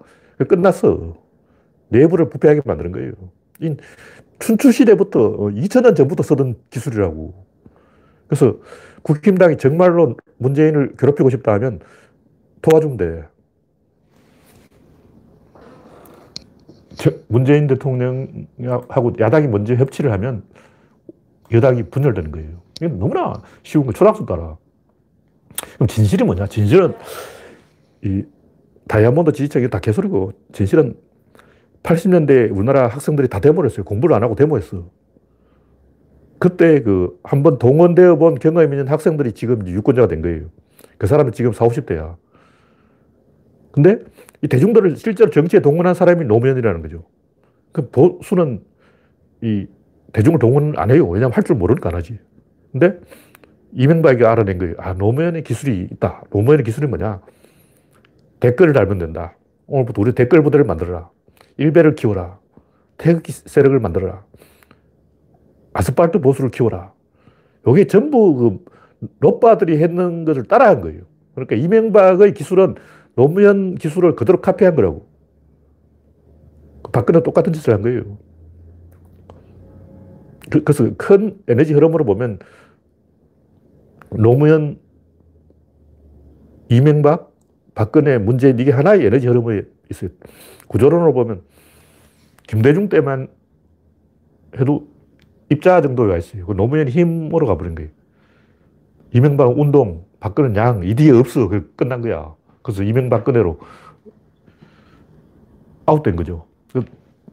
끝났어. 0.48 1.14
내부를 1.88 2.28
부패하게 2.28 2.62
만드는 2.64 2.92
거예요. 2.92 3.12
춘추 4.38 4.72
시대부터 4.72 5.37
2000년 5.37 5.92
어, 5.92 5.94
전부터 5.94 6.22
쓰던 6.22 6.56
기술이라고. 6.70 7.35
그래서 8.26 8.56
국힘당이 9.03 9.57
정말로 9.57 10.17
문재인을 10.38 10.95
괴롭히고 10.97 11.31
싶다 11.31 11.53
하면 11.55 11.81
도와주면 12.62 12.97
돼. 12.97 13.25
문재인 17.29 17.67
대통령하고 17.67 19.12
야당이 19.19 19.49
먼저 19.49 19.75
협치를 19.75 20.12
하면 20.12 20.45
여당이 21.51 21.85
분열되는 21.85 22.31
거예요. 22.31 22.62
이건 22.81 22.99
너무나 22.99 23.35
쉬운 23.62 23.87
거, 23.87 23.93
초등학생 23.93 24.27
알아. 24.29 24.57
그럼 25.75 25.87
진실이 25.88 26.25
뭐냐? 26.25 26.47
진실은 26.47 26.95
이 28.03 28.25
다이아몬드 28.88 29.33
지지층이 29.33 29.71
다 29.71 29.79
개소리고, 29.79 30.33
진실은 30.53 30.95
80년대 31.83 32.55
우리나라 32.57 32.88
학생들이 32.88 33.29
다 33.29 33.41
데모를 33.41 33.71
어요 33.71 33.85
공부를 33.85 34.15
안 34.15 34.23
하고 34.23 34.35
데모했어. 34.35 34.85
그때 36.42 36.83
그 36.83 37.20
한 37.22 37.44
번 37.44 37.57
동원되어 37.59 38.16
본 38.16 38.35
경험이 38.35 38.64
있는 38.76 38.88
학생들이 38.88 39.31
지금 39.33 39.64
유권자가 39.64 40.09
된 40.09 40.22
거예요. 40.22 40.46
그 40.98 41.07
사람은 41.07 41.31
지금 41.31 41.52
40, 41.52 41.87
50대야. 41.87 42.16
근데 43.70 43.98
이 44.42 44.48
대중들을 44.48 44.96
실제로 44.96 45.31
정치에 45.31 45.61
동원한 45.61 45.94
사람이 45.94 46.24
노무현이라는 46.24 46.83
거죠. 46.83 47.05
그 47.70 47.88
보수는 47.90 48.61
이 49.40 49.68
대중을 50.12 50.40
동원 50.40 50.74
안 50.78 50.90
해요. 50.90 51.09
왜냐하면 51.09 51.33
할 51.33 51.44
줄 51.44 51.55
모르니까 51.55 51.90
안 51.90 51.94
하지. 51.94 52.18
근데 52.72 52.98
이명박이 53.74 54.24
알아낸 54.24 54.59
거예요. 54.59 54.74
아, 54.78 54.94
노무현의 54.94 55.44
기술이 55.44 55.88
있다. 55.92 56.24
노무현의 56.33 56.64
기술이 56.64 56.88
뭐냐? 56.88 57.20
댓글을 58.40 58.72
달면 58.72 58.98
된다. 58.98 59.37
오늘부터 59.68 60.02
우리 60.02 60.12
댓글 60.12 60.42
부대를 60.42 60.66
만들어라. 60.66 61.09
일배를 61.57 61.94
키워라. 61.94 62.40
태극기 62.98 63.31
세력을 63.31 63.78
만들어라. 63.78 64.24
아스팔트 65.72 66.20
보수를 66.20 66.50
키워라. 66.50 66.92
이게 67.68 67.87
전부 67.87 68.35
그 68.35 69.08
로빠들이 69.20 69.78
했는 69.82 70.24
것을 70.24 70.44
따라한 70.44 70.80
거예요. 70.80 71.02
그러니까 71.35 71.56
이명박의 71.56 72.35
기술은 72.35 72.74
노무현 73.14 73.74
기술을 73.76 74.16
그대로 74.16 74.40
카피한 74.40 74.74
거라고. 74.74 75.06
박근혜 76.92 77.22
똑같은 77.22 77.52
짓을 77.52 77.72
한 77.72 77.82
거예요. 77.82 78.18
그, 80.50 80.62
그래서 80.62 80.90
큰 80.96 81.38
에너지 81.48 81.72
흐름으로 81.72 82.04
보면 82.04 82.38
노무현, 84.11 84.78
이명박, 86.68 87.32
박근혜, 87.74 88.18
문재인 88.18 88.58
이게 88.58 88.70
하나의 88.70 89.06
에너지 89.06 89.26
흐름이 89.26 89.62
있어요. 89.90 90.11
구조론으로 90.68 91.14
보면 91.14 91.42
김대중 92.46 92.88
때만 92.88 93.28
해도 94.58 94.91
입자 95.53 95.81
정도에 95.81 96.11
와 96.11 96.17
있어요. 96.17 96.47
그 96.47 96.53
노무현 96.53 96.88
힘으로 96.88 97.47
가버린 97.47 97.75
거예요. 97.75 97.91
이명박 99.12 99.59
운동, 99.59 100.05
박근혜 100.21 100.59
양, 100.59 100.83
이 100.85 100.95
뒤에 100.95 101.11
없어. 101.11 101.49
그 101.49 101.73
끝난 101.77 102.01
거야. 102.01 102.35
그래서 102.62 102.83
이명박 102.83 103.25
근혜로 103.25 103.61
아웃된 105.87 106.17
거죠. 106.17 106.47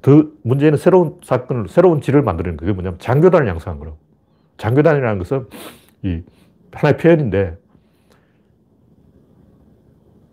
그더 0.02 0.30
문제는 0.44 0.78
새로운 0.78 1.20
사건을, 1.24 1.68
새로운 1.70 2.02
질을 2.02 2.22
만드는. 2.22 2.58
그게 2.58 2.74
뭐냐면 2.74 3.00
장교단을 3.00 3.48
양성한 3.48 3.80
거라고. 3.80 3.98
장교단이라는 4.58 5.18
것은 5.20 5.48
이 6.04 6.22
하나의 6.72 6.98
표현인데 6.98 7.58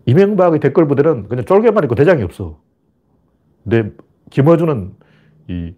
이명박의 0.05 0.59
댓글 0.59 0.87
부대는 0.87 1.27
그냥 1.27 1.45
쫄개만 1.45 1.83
있고 1.85 1.95
대장이 1.95 2.23
없어. 2.23 2.59
근데 3.63 3.91
김어준은 4.29 4.93
이 5.49 5.73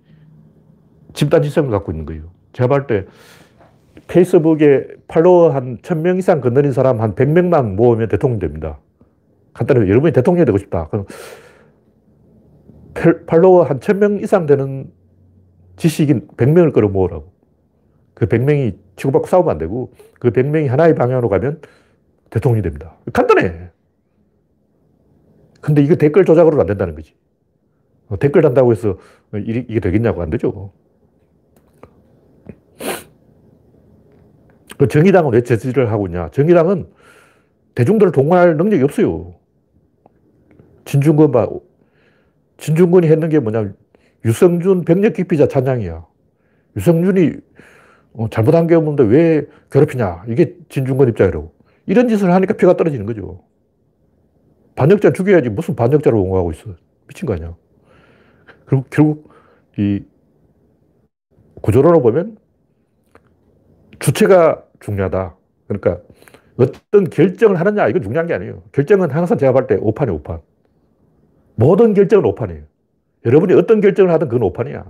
집단 1.20 1.42
지성을 1.42 1.70
갖고 1.70 1.92
있는 1.92 2.06
거예요. 2.06 2.32
제가 2.54 2.68
볼 2.70 2.88
때 2.88 3.06
페이스북에 4.08 4.88
팔로워 5.10 5.50
한 5.50 5.78
1000명 5.80 6.18
이상 6.18 6.40
건너린 6.40 6.72
사람 6.72 7.02
한 7.02 7.14
100명만 7.14 7.74
모으면 7.74 8.08
대통령 8.08 8.40
됩니다. 8.40 8.80
간단히 9.54 9.90
여러분이 9.90 10.14
대통령이 10.14 10.46
되고 10.46 10.58
싶다. 10.58 10.88
그럼 10.88 11.06
팔로워 13.28 13.64
한 13.64 13.82
1000명 13.82 14.24
이상 14.24 14.46
되는 14.46 14.90
지식인 15.76 16.30
100명을 16.38 16.72
끌어 16.72 16.88
모으라고. 16.88 17.34
그 18.14 18.26
100명이 18.26 18.78
치고받고 18.96 19.28
싸우면 19.28 19.52
안 19.52 19.58
되고 19.58 19.92
그 20.22 20.32
100명이 20.32 20.68
하나의 20.68 20.96
방향으로 20.96 21.28
가면 21.28 21.60
대통령이 22.30 22.62
됩니다. 22.62 22.96
간단해. 23.12 23.72
근데 25.60 25.84
이거 25.84 25.96
댓글 25.96 26.24
조작으로는 26.24 26.62
안 26.62 26.68
된다는 26.68 26.96
거지. 26.96 27.14
어, 28.08 28.18
댓글 28.18 28.42
단다고 28.42 28.72
해서 28.72 28.98
이게 29.36 29.82
되겠냐고 29.82 30.22
안 30.22 30.30
되죠. 30.30 30.72
그 34.80 34.88
정의당은 34.88 35.34
왜 35.34 35.42
저지를 35.42 35.92
하고 35.92 36.08
있냐. 36.08 36.30
정의당은 36.30 36.88
대중들을 37.76 38.14
동원할 38.14 38.56
능력이 38.56 38.82
없어요. 38.84 39.36
진중권 40.86 41.32
봐. 41.32 41.50
진중권이 42.58 43.08
했는 43.08 43.28
게 43.28 43.40
뭐냐. 43.40 43.74
유성준 44.24 44.86
병력 44.86 45.14
기피자 45.14 45.50
찬양이야. 45.50 46.06
유성준이 46.78 47.34
어, 48.14 48.30
잘못한 48.30 48.68
게 48.68 48.76
없는데 48.76 49.04
왜 49.04 49.48
괴롭히냐. 49.70 50.24
이게 50.30 50.56
진중권 50.70 51.10
입장이라고. 51.10 51.54
이런 51.86 52.08
짓을 52.08 52.32
하니까 52.32 52.54
표가 52.54 52.78
떨어지는 52.78 53.06
거죠. 53.06 53.44
반역자 54.76 55.12
죽여야지 55.12 55.50
무슨 55.50 55.76
반역자를 55.76 56.18
옹호하고 56.18 56.52
있어. 56.52 56.70
미친 57.06 57.26
거 57.26 57.34
아니야. 57.34 57.54
그리고 58.66 58.86
결국 58.90 59.30
이 59.78 60.04
구조론으로 61.62 62.02
보면 62.02 62.38
주체가 64.00 64.69
중요하다. 64.80 65.36
그러니까 65.68 66.00
어떤 66.58 67.10
결정을 67.10 67.60
하느냐 67.60 67.88
이건 67.88 68.02
중요한 68.02 68.28
게 68.28 68.34
아니에요. 68.34 68.64
결정은 68.72 69.10
항상 69.12 69.38
제가 69.38 69.52
볼 69.54 69.68
때 69.68 69.78
오판이 69.80 70.12
오판. 70.12 70.40
모든 71.56 71.94
결정은 71.94 72.26
오판이에요. 72.26 72.64
여러분이 73.26 73.54
어떤 73.54 73.82
결정을 73.82 74.12
하든 74.14 74.28
그건 74.30 74.44
오판이야. 74.44 74.86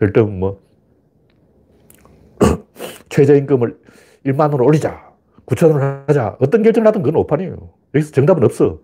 일단 0.00 0.38
뭐 0.38 0.60
최저임금을 3.08 3.78
1만 4.26 4.40
원으로 4.40 4.64
올리자. 4.66 5.08
9천 5.46 5.70
원을 5.72 6.02
하자. 6.06 6.36
어떤 6.40 6.62
결정을 6.62 6.86
하든 6.88 7.02
그건 7.02 7.20
오판이에요. 7.20 7.56
여기서 7.94 8.12
정답은 8.12 8.44
없어. 8.44 8.80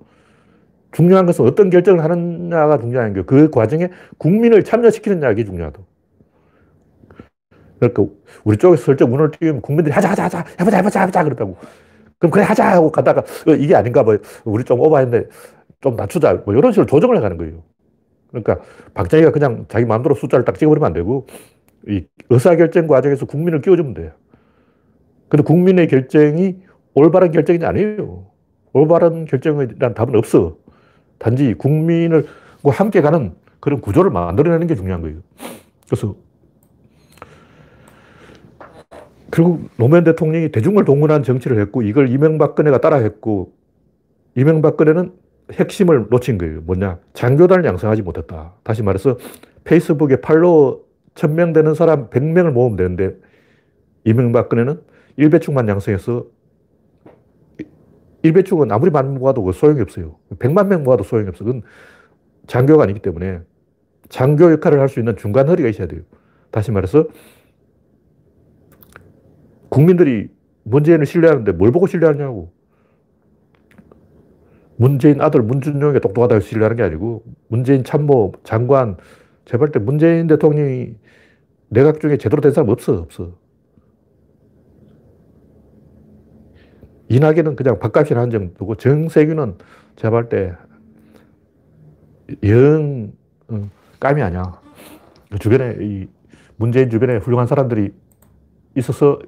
중요한 0.92 1.26
것은 1.26 1.44
어떤 1.44 1.70
결정을 1.70 2.02
하느냐가 2.02 2.78
중요한 2.78 3.12
게그 3.14 3.50
과정에 3.50 3.90
국민을 4.16 4.64
참여시키느냐 4.64 5.32
이게 5.32 5.44
중요하다. 5.44 5.80
그러니까 7.78 8.04
우리 8.44 8.56
쪽에서 8.56 8.82
설정 8.82 9.10
문을 9.10 9.30
띄우면 9.32 9.62
국민들이 9.62 9.92
하자, 9.92 10.10
하자, 10.10 10.24
하자, 10.24 10.44
해보자, 10.60 10.76
해보자, 10.78 11.00
해보자 11.00 11.24
그랬다고. 11.24 11.56
그럼 12.18 12.30
그래, 12.30 12.42
하자 12.44 12.72
하고 12.72 12.90
가다가 12.90 13.20
어, 13.20 13.52
이게 13.52 13.74
아닌가 13.74 14.02
뭐 14.02 14.16
우리 14.44 14.64
좀 14.64 14.80
오버했는데 14.80 15.28
좀 15.80 15.96
낮추자. 15.96 16.42
뭐 16.46 16.54
이런 16.54 16.72
식으로 16.72 16.86
조정을 16.86 17.16
해가는 17.16 17.36
거예요. 17.36 17.62
그러니까 18.30 18.58
박정희가 18.94 19.30
그냥 19.30 19.66
자기 19.68 19.84
마음대로 19.84 20.14
숫자를 20.14 20.44
딱 20.44 20.58
찍어버리면 20.58 20.86
안 20.86 20.92
되고 20.92 21.26
이 21.88 22.04
의사결정 22.30 22.86
과정에서 22.86 23.26
국민을 23.26 23.60
끼워주면 23.60 23.94
돼요. 23.94 24.12
근데 25.28 25.42
국민의 25.42 25.88
결정이 25.88 26.56
올바른 26.94 27.30
결정이 27.30 27.64
아니에요. 27.64 28.26
올바른 28.72 29.24
결정이란 29.24 29.94
답은 29.94 30.16
없어. 30.16 30.56
단지 31.18 31.54
국민을 31.54 32.26
함께 32.64 33.00
가는 33.00 33.34
그런 33.60 33.80
구조를 33.80 34.10
만들어내는 34.10 34.66
게 34.66 34.74
중요한 34.74 35.00
거예요. 35.02 35.18
그래서 35.86 36.14
결국 39.34 39.68
노무현 39.78 40.04
대통령이 40.04 40.52
대중을 40.52 40.84
동원한 40.84 41.24
정치를 41.24 41.58
했고 41.58 41.82
이걸 41.82 42.08
이명박근혜가 42.08 42.80
따라했고 42.80 43.52
이명박근혜는 44.36 45.12
핵심을 45.52 46.06
놓친 46.08 46.38
거예요. 46.38 46.60
뭐냐? 46.60 47.00
장교단을 47.14 47.64
양성하지 47.64 48.02
못했다. 48.02 48.54
다시 48.62 48.84
말해서 48.84 49.18
페이스북에 49.64 50.20
팔로워 50.20 50.84
1000명 51.16 51.52
되는 51.52 51.74
사람 51.74 52.10
100명을 52.10 52.52
모으면 52.52 52.76
되는데 52.76 53.16
이명박근혜는 54.04 54.80
일배축만 55.16 55.68
양성해서 55.68 56.26
일배축은 58.22 58.70
아무리 58.70 58.92
많이 58.92 59.08
모아도 59.08 59.50
소용이 59.50 59.80
없어요. 59.80 60.14
100만 60.38 60.68
명 60.68 60.84
모아도 60.84 61.02
소용이 61.02 61.28
없어. 61.28 61.44
그건 61.44 61.62
장교가 62.46 62.84
아니기 62.84 63.00
때문에 63.00 63.40
장교 64.08 64.52
역할을 64.52 64.78
할 64.78 64.88
수 64.88 65.00
있는 65.00 65.16
중간 65.16 65.48
허리가 65.48 65.68
있어야 65.68 65.88
돼요. 65.88 66.02
다시 66.52 66.70
말해서 66.70 67.08
국민들이 69.74 70.28
문재인을 70.62 71.04
신뢰하는데 71.04 71.50
뭘 71.50 71.72
보고 71.72 71.88
신뢰하냐고. 71.88 72.52
문재인 74.76 75.20
아들 75.20 75.42
문준용이 75.42 75.98
똑똑하다고 76.00 76.40
신뢰하는 76.40 76.76
게 76.76 76.84
아니고 76.84 77.24
문재인 77.48 77.82
참모, 77.82 78.32
장관, 78.44 78.96
제발 79.44 79.72
때 79.72 79.80
문재인 79.80 80.28
대통령이 80.28 80.94
내각 81.68 82.00
중에 82.00 82.18
제대로 82.18 82.40
된 82.40 82.52
사람 82.52 82.68
없어, 82.68 82.94
없어. 82.94 83.36
이낙연은 87.08 87.56
그냥 87.56 87.80
밥값이나 87.80 88.20
한 88.20 88.30
정도고 88.30 88.76
정세균은 88.76 89.58
제가 89.96 90.28
때 90.28 90.52
영, 92.44 93.12
어, 93.48 93.68
깜이 93.98 94.22
아니야. 94.22 94.60
주변에, 95.40 95.76
이 95.80 96.06
문재인 96.56 96.90
주변에 96.90 97.16
훌륭한 97.16 97.48
사람들이 97.48 97.92
있어서 98.76 99.18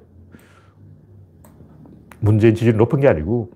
문재인 2.19 2.55
지지율이 2.55 2.77
높은 2.77 2.99
게 2.99 3.07
아니고 3.07 3.51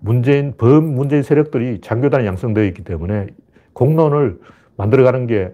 문재인, 0.00 0.54
범 0.56 0.94
문재인 0.94 1.22
세력들이 1.22 1.80
장교단이 1.80 2.26
양성되어 2.26 2.64
있기 2.64 2.84
때문에 2.84 3.26
공론을 3.72 4.40
만들어가는 4.76 5.26
게 5.26 5.52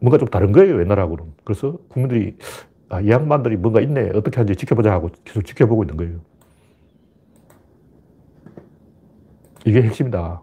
뭔가 0.00 0.18
좀 0.18 0.28
다른 0.28 0.52
거예요, 0.52 0.80
옛날하고는. 0.80 1.24
그래서 1.44 1.76
국민들이 1.88 2.36
아, 2.88 3.00
이 3.00 3.10
양반들이 3.10 3.56
뭔가 3.56 3.80
있네, 3.80 4.10
어떻게 4.10 4.36
하는지 4.36 4.56
지켜보자 4.56 4.92
하고 4.92 5.10
계속 5.24 5.44
지켜보고 5.44 5.82
있는 5.82 5.96
거예요. 5.96 6.20
이게 9.64 9.82
핵심이다. 9.82 10.42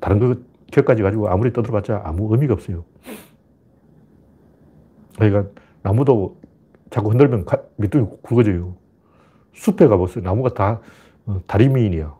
다른 0.00 0.18
거 0.20 0.36
격까지 0.70 1.02
가지고 1.02 1.28
아무리 1.28 1.52
떠들어봤자 1.52 2.02
아무 2.04 2.32
의미가 2.32 2.54
없어요. 2.54 2.84
그러니까 5.16 5.50
나무도 5.82 6.40
자꾸 6.90 7.10
흔들면 7.10 7.44
밑둥이 7.76 8.06
굵어져요. 8.22 8.76
숲에 9.54 9.86
가보세요. 9.88 10.24
나무가 10.24 10.54
다 10.54 10.80
어, 11.26 11.40
다리미인이야. 11.46 12.14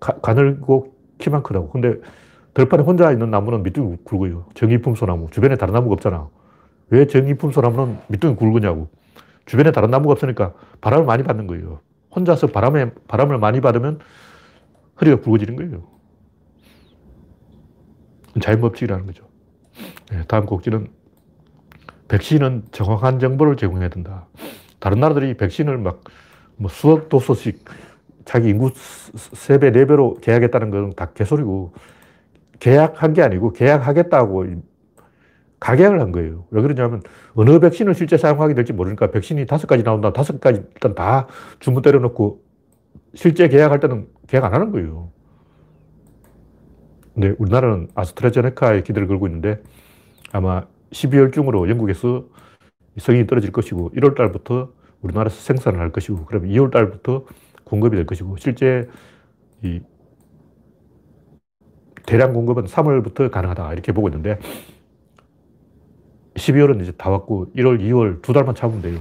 가늘고 0.00 0.94
키만 1.18 1.42
크다고. 1.42 1.70
근데 1.70 1.94
들판에 2.54 2.82
혼자 2.82 3.10
있는 3.12 3.30
나무는 3.30 3.62
밑둥이 3.62 3.98
굵어요. 4.04 4.46
정이품소 4.54 5.06
나무. 5.06 5.28
주변에 5.30 5.56
다른 5.56 5.74
나무가 5.74 5.94
없잖아. 5.94 6.28
왜 6.90 7.06
정이품소 7.06 7.60
나무는 7.60 7.98
밑둥이 8.08 8.36
굵으냐고. 8.36 8.88
주변에 9.46 9.72
다른 9.72 9.90
나무가 9.90 10.12
없으니까 10.12 10.54
바람을 10.80 11.06
많이 11.06 11.22
받는 11.22 11.46
거예요. 11.46 11.80
혼자서 12.14 12.48
바람에, 12.48 12.92
바람을 13.08 13.38
많이 13.38 13.60
받으면 13.60 14.00
허리가 15.00 15.20
굵어지는 15.20 15.56
거예요. 15.56 15.86
자연법칙이라는 18.40 19.06
거죠. 19.06 19.24
네, 20.10 20.22
다음 20.28 20.46
곡지는 20.46 20.88
백신은 22.08 22.64
정확한 22.70 23.18
정보를 23.18 23.56
제공해야 23.56 23.88
된다. 23.88 24.26
다른 24.78 25.00
나라들이 25.00 25.36
백신을 25.36 25.78
막 25.78 26.00
뭐 26.56 26.70
수억 26.70 27.08
도소씩 27.08 27.64
자기 28.24 28.50
인구 28.50 28.70
3배, 28.72 29.72
4배로 29.72 30.20
계약했다는 30.20 30.70
건 30.70 30.92
다 30.96 31.06
개소리고 31.12 31.72
계약한 32.60 33.12
게 33.14 33.22
아니고 33.22 33.52
계약하겠다고 33.52 34.46
가계약을 35.60 36.00
한 36.00 36.12
거예요. 36.12 36.46
왜 36.50 36.62
그러냐면 36.62 37.02
어느 37.34 37.58
백신을 37.60 37.94
실제 37.94 38.16
사용하게 38.18 38.54
될지 38.54 38.72
모르니까 38.72 39.10
백신이 39.10 39.46
다섯 39.46 39.66
가지 39.66 39.82
나온다. 39.84 40.12
다섯 40.12 40.40
가지 40.40 40.62
일단 40.74 40.94
다 40.94 41.28
주문 41.60 41.82
때려놓고 41.82 42.42
실제 43.14 43.48
계약할 43.48 43.80
때는 43.80 44.08
계약 44.28 44.44
안 44.44 44.54
하는 44.54 44.70
거예요. 44.72 45.10
근데 47.14 47.34
우리나라는 47.38 47.88
아스트라제네카에 47.94 48.82
기대를 48.82 49.08
걸고 49.08 49.26
있는데 49.28 49.62
아마 50.32 50.66
12월 50.92 51.32
중으로 51.32 51.68
영국에서 51.68 52.26
성인이 52.98 53.26
떨어질 53.26 53.52
것이고 53.52 53.92
1월 53.92 54.14
달부터 54.16 54.70
우리나라에서 55.06 55.40
생산을 55.40 55.80
할 55.80 55.90
것이고, 55.92 56.26
그럼 56.26 56.44
2월 56.44 56.70
달부터 56.70 57.24
공급이 57.64 57.96
될 57.96 58.06
것이고, 58.06 58.36
실제 58.36 58.88
이 59.62 59.80
대량 62.04 62.32
공급은 62.32 62.64
3월부터 62.64 63.30
가능하다. 63.30 63.72
이렇게 63.72 63.92
보고 63.92 64.08
있는데, 64.08 64.38
12월은 66.34 66.82
이제 66.82 66.92
다 66.92 67.10
왔고, 67.10 67.52
1월, 67.54 67.80
2월 67.80 68.22
두 68.22 68.32
달만 68.32 68.54
참으면 68.54 68.82
돼요. 68.82 69.00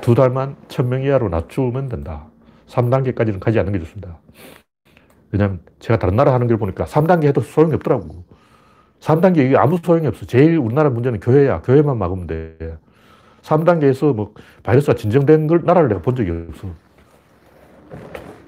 두 0.00 0.14
달만 0.14 0.56
1000명 0.68 1.04
이하로 1.04 1.28
낮추면 1.28 1.88
된다. 1.88 2.26
3단계까지는 2.66 3.38
가지 3.38 3.58
않는 3.58 3.72
게 3.72 3.78
좋습니다. 3.80 4.18
왜냐면 5.30 5.60
제가 5.78 5.98
다른 5.98 6.16
나라 6.16 6.34
하는 6.34 6.46
걸 6.46 6.58
보니까 6.58 6.84
3단계 6.84 7.26
해도 7.26 7.40
소용이 7.40 7.74
없더라고. 7.74 8.24
3단계 9.00 9.38
이게 9.46 9.56
아무 9.56 9.78
소용이 9.78 10.06
없어. 10.06 10.26
제일 10.26 10.58
우리나라 10.58 10.90
문제는 10.90 11.20
교회야. 11.20 11.62
교회만 11.62 11.98
막으면 11.98 12.26
돼. 12.26 12.78
3단계에서 13.42 14.14
뭐 14.14 14.34
바이러스가 14.62 14.94
진정된 14.94 15.46
걸 15.46 15.62
나라를 15.64 15.88
내가 15.88 16.02
본 16.02 16.16
적이 16.16 16.30
없어. 16.48 16.68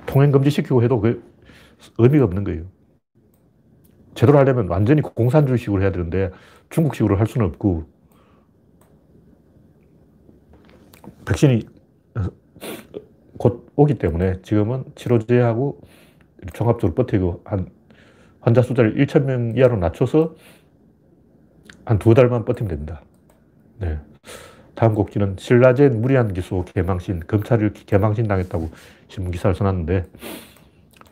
통행 0.06 0.30
금지 0.30 0.50
시키고 0.50 0.82
해도 0.82 1.00
그 1.00 1.22
의미가 1.98 2.24
없는 2.24 2.44
거예요. 2.44 2.64
제대로 4.14 4.38
하려면 4.38 4.68
완전히 4.68 5.02
공산주의식으로 5.02 5.82
해야 5.82 5.90
되는데 5.90 6.30
중국식으로 6.70 7.16
할 7.16 7.26
수는 7.26 7.48
없고 7.48 7.84
백신이 11.26 11.66
곧 13.38 13.66
오기 13.76 13.94
때문에 13.98 14.40
지금은 14.42 14.84
치료제하고 14.94 15.80
종합적으로 16.52 16.94
버티고 16.94 17.42
한 17.44 17.68
환자 18.40 18.62
숫자를 18.62 18.94
1,000명 18.96 19.56
이하로 19.56 19.78
낮춰서 19.78 20.36
한 21.84 21.98
두 21.98 22.14
달만 22.14 22.44
버티면 22.44 22.68
됩니다. 22.68 23.02
네. 23.78 23.98
다음 24.74 24.94
곡지는 24.94 25.36
신라젠 25.38 26.00
무리한 26.00 26.32
기소 26.32 26.64
개망신, 26.64 27.20
검찰이 27.26 27.72
개망신 27.86 28.26
당했다고 28.26 28.70
신문 29.08 29.30
기사를 29.30 29.54
써놨는데 29.54 30.04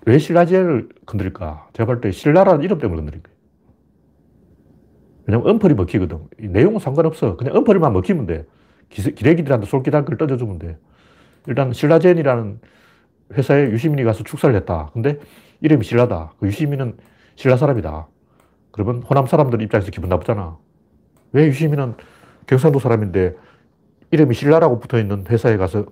왜 0.06 0.18
신라젠을 0.18 0.88
건드릴까? 1.06 1.68
제가 1.74 1.86
볼 1.86 2.00
때 2.00 2.10
신라라는 2.10 2.62
이름 2.62 2.78
때문에 2.78 3.00
건드린 3.02 3.22
거예요. 3.22 3.36
왜냐면 5.26 5.50
엄펄이 5.50 5.74
먹히거든. 5.74 6.18
내용은 6.38 6.80
상관없어. 6.80 7.36
그냥 7.36 7.54
엄펄만 7.56 7.92
먹히면 7.92 8.26
돼. 8.26 8.44
기레기들한테 8.88 9.66
솔깃한 9.66 10.04
걸 10.04 10.16
떠져주면 10.18 10.58
돼. 10.58 10.76
일단 11.46 11.72
신라젠이라는 11.72 12.58
회사에 13.34 13.70
유시민이 13.70 14.02
가서 14.04 14.24
축사를 14.24 14.54
했다. 14.56 14.90
근데 14.92 15.18
이름이 15.60 15.84
신라다. 15.84 16.32
그 16.38 16.46
유시민은 16.48 16.96
신라 17.36 17.56
사람이다. 17.56 18.08
그러면 18.72 19.02
호남 19.02 19.26
사람들 19.26 19.62
입장에서 19.62 19.90
기분 19.90 20.08
나쁘잖아. 20.08 20.58
왜 21.32 21.46
유시민은 21.46 21.94
경상도 22.46 22.80
사람인데 22.80 23.34
이름이 24.12 24.34
신라라고 24.34 24.78
붙어 24.78 24.98
있는 24.98 25.24
회사에 25.28 25.56
가서 25.56 25.86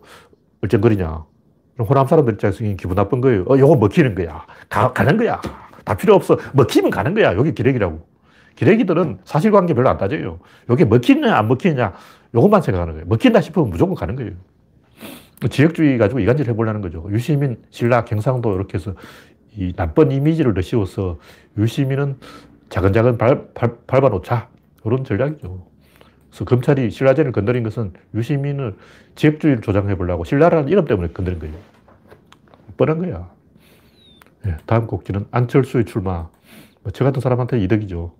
얼쩡거리냐. 0.62 1.24
호남 1.80 2.06
사람들 2.06 2.34
입장에서 2.34 2.62
기분 2.76 2.94
나쁜 2.94 3.20
거예요. 3.22 3.44
어, 3.48 3.58
요거 3.58 3.76
먹히는 3.76 4.14
거야. 4.14 4.44
가, 4.68 4.92
가는 4.92 5.16
거야. 5.16 5.40
다 5.84 5.96
필요 5.96 6.14
없어. 6.14 6.38
먹히면 6.52 6.90
가는 6.90 7.14
거야. 7.14 7.34
여기 7.34 7.54
기레기라고. 7.54 8.06
기레기들은 8.56 9.20
사실관계 9.24 9.72
별로 9.72 9.88
안 9.88 9.96
따져요. 9.96 10.38
여기 10.68 10.84
먹히느냐, 10.84 11.34
안 11.34 11.48
먹히느냐, 11.48 11.94
요것만 12.34 12.60
생각하는 12.60 12.92
거예요. 12.92 13.06
먹힌다 13.08 13.40
싶으면 13.40 13.70
무조건 13.70 13.94
가는 13.94 14.14
거예요. 14.16 14.32
지역주의 15.48 15.96
가지고 15.96 16.20
이간질 16.20 16.46
해보려는 16.48 16.82
거죠. 16.82 17.08
유시민, 17.10 17.56
신라, 17.70 18.04
경상도 18.04 18.54
이렇게 18.54 18.76
해서 18.76 18.92
이 19.56 19.72
나쁜 19.74 20.12
이미지를 20.12 20.52
더 20.52 20.60
씌워서 20.60 21.18
유시민은 21.56 22.18
자근자근 22.68 23.16
밟, 23.16 23.54
밟, 23.54 23.86
밟아놓자. 23.86 24.48
이런 24.84 25.04
전략이죠. 25.04 25.69
그래서 26.30 26.44
검찰이 26.44 26.90
신라제를 26.90 27.32
건드린 27.32 27.62
것은 27.64 27.92
유시민을 28.14 28.76
지역주의를 29.16 29.62
조장해 29.62 29.96
보려고 29.96 30.24
신라라는 30.24 30.68
이름 30.68 30.84
때문에 30.84 31.12
건드린 31.12 31.38
거예요. 31.38 31.54
뻔한 32.76 32.98
거야. 32.98 33.30
네, 34.44 34.56
다음 34.66 34.86
곡지는 34.86 35.26
안철수의 35.30 35.84
출마. 35.84 36.28
뭐 36.82 36.92
저 36.94 37.04
같은 37.04 37.20
사람한테 37.20 37.60
이득이죠. 37.60 38.14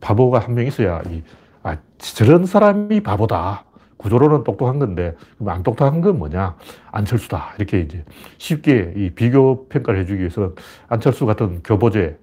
바보가 0.00 0.40
한 0.40 0.54
명 0.54 0.66
있어야, 0.66 1.02
이, 1.08 1.22
아, 1.62 1.76
저런 1.98 2.46
사람이 2.46 3.00
바보다. 3.02 3.64
구조로는 3.96 4.44
똑똑한 4.44 4.78
건데, 4.78 5.16
안 5.46 5.62
똑똑한 5.62 6.00
건 6.00 6.18
뭐냐? 6.18 6.56
안철수다. 6.92 7.54
이렇게 7.58 7.80
이제 7.80 8.04
쉽게 8.38 8.92
이 8.96 9.10
비교 9.10 9.66
평가를 9.68 10.00
해주기 10.00 10.18
위해서 10.20 10.54
안철수 10.88 11.24
같은 11.26 11.62
교보제, 11.62 12.18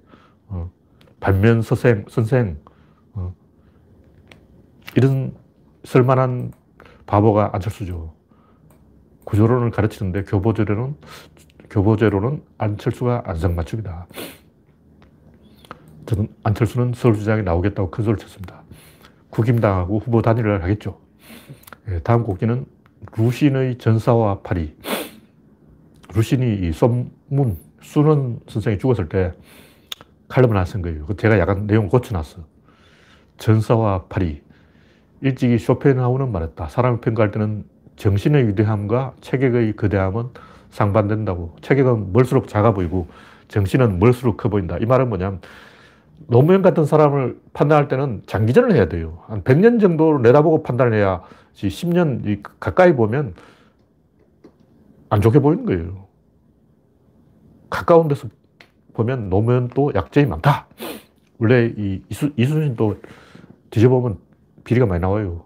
어, 0.47 0.69
반면 1.19 1.61
서생, 1.61 2.05
선생, 2.09 2.57
어, 2.62 2.62
이런 4.95 5.33
쓸만한 5.83 6.51
바보가 7.05 7.51
안철수죠. 7.53 8.13
구조론을 9.25 9.71
가르치는데 9.71 10.23
교보제로는, 10.23 10.95
교보제로는 11.69 12.43
안철수가 12.57 13.23
안성맞춤이다. 13.25 14.07
저는 16.05 16.27
안철수는 16.43 16.93
서울시장에 16.93 17.41
나오겠다고 17.41 17.89
큰 17.89 18.03
소리를 18.03 18.19
쳤습니다. 18.19 18.61
국임당하고 19.29 19.99
후보 19.99 20.21
단일을 20.21 20.61
하겠죠. 20.63 20.99
예, 21.89 21.99
다음 21.99 22.23
곡기는 22.23 22.65
루신의 23.17 23.77
전사와 23.77 24.41
파리. 24.41 24.77
루신이 26.13 26.67
이 26.67 26.71
쏜문, 26.71 27.57
수는 27.81 28.39
선생이 28.47 28.77
죽었을 28.77 29.09
때 29.09 29.33
칼럼을 30.27 30.55
하나 30.55 30.65
쓴 30.65 30.81
거예요. 30.81 31.07
제가 31.17 31.39
약간 31.39 31.67
내용 31.67 31.89
고쳐놨어. 31.89 32.41
전사와 33.37 34.05
파리. 34.05 34.41
일찍이 35.23 35.57
쇼펜하우는 35.57 36.33
말했다. 36.33 36.67
사람을 36.67 36.99
평가할 36.99 37.31
때는 37.31 37.63
정신의 37.95 38.49
위대함과 38.49 39.13
체격의 39.21 39.77
거대함은 39.77 40.25
상반된다고. 40.69 41.55
체격은 41.61 42.11
멀수록 42.11 42.49
작아 42.49 42.73
보이고 42.73 43.07
정신은 43.47 43.99
멀수록 43.99 44.35
커 44.35 44.49
보인다. 44.49 44.77
이 44.77 44.85
말은 44.85 45.07
뭐냐면 45.07 45.39
노무현 46.27 46.61
같은 46.61 46.85
사람을 46.85 47.39
판단할 47.53 47.87
때는 47.87 48.23
장기전을 48.27 48.73
해야 48.73 48.89
돼요. 48.89 49.23
한 49.27 49.43
100년 49.43 49.79
정도를 49.79 50.21
내다보고 50.23 50.61
판단을 50.61 50.93
해야 50.93 51.21
10년 51.53 52.43
가까이 52.59 52.93
보면 52.93 53.33
안 55.09 55.21
좋게 55.21 55.39
보이는 55.39 55.65
거예요. 55.65 56.07
가까운 57.69 58.09
데서 58.09 58.27
보면 58.93 59.29
노무현도 59.29 59.93
약점이 59.95 60.27
많다. 60.27 60.67
원래 61.37 61.73
이 61.77 62.01
이수, 62.09 62.31
이순신도 62.35 62.97
뒤져보면 63.69 64.17
비리가 64.63 64.85
많이 64.85 65.01
나와요. 65.01 65.45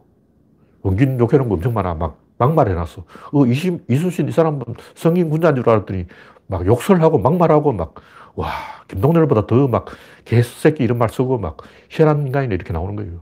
원균 0.81 1.19
욕해놓은 1.19 1.49
거 1.49 1.55
엄청 1.55 1.73
많아. 1.73 1.95
막 1.95 2.19
막말 2.37 2.69
해놨어. 2.69 3.03
어, 3.33 3.45
이심, 3.45 3.79
이순신 3.89 4.29
이 4.29 4.31
사람은 4.31 4.61
성인 4.95 5.29
군자인 5.29 5.55
줄 5.55 5.67
알았더니 5.69 6.05
막 6.47 6.65
욕설하고 6.65 7.17
막말하고 7.19 7.73
막, 7.73 7.95
와, 8.35 8.49
김동렬보다 8.87 9.47
더 9.47 9.67
막 9.67 9.85
개새끼 10.25 10.83
이런 10.83 10.97
말 10.99 11.09
쓰고 11.09 11.39
막 11.39 11.57
희한한 11.89 12.27
인간이네 12.27 12.53
이렇게 12.55 12.73
나오는 12.73 12.95
거예요. 12.95 13.21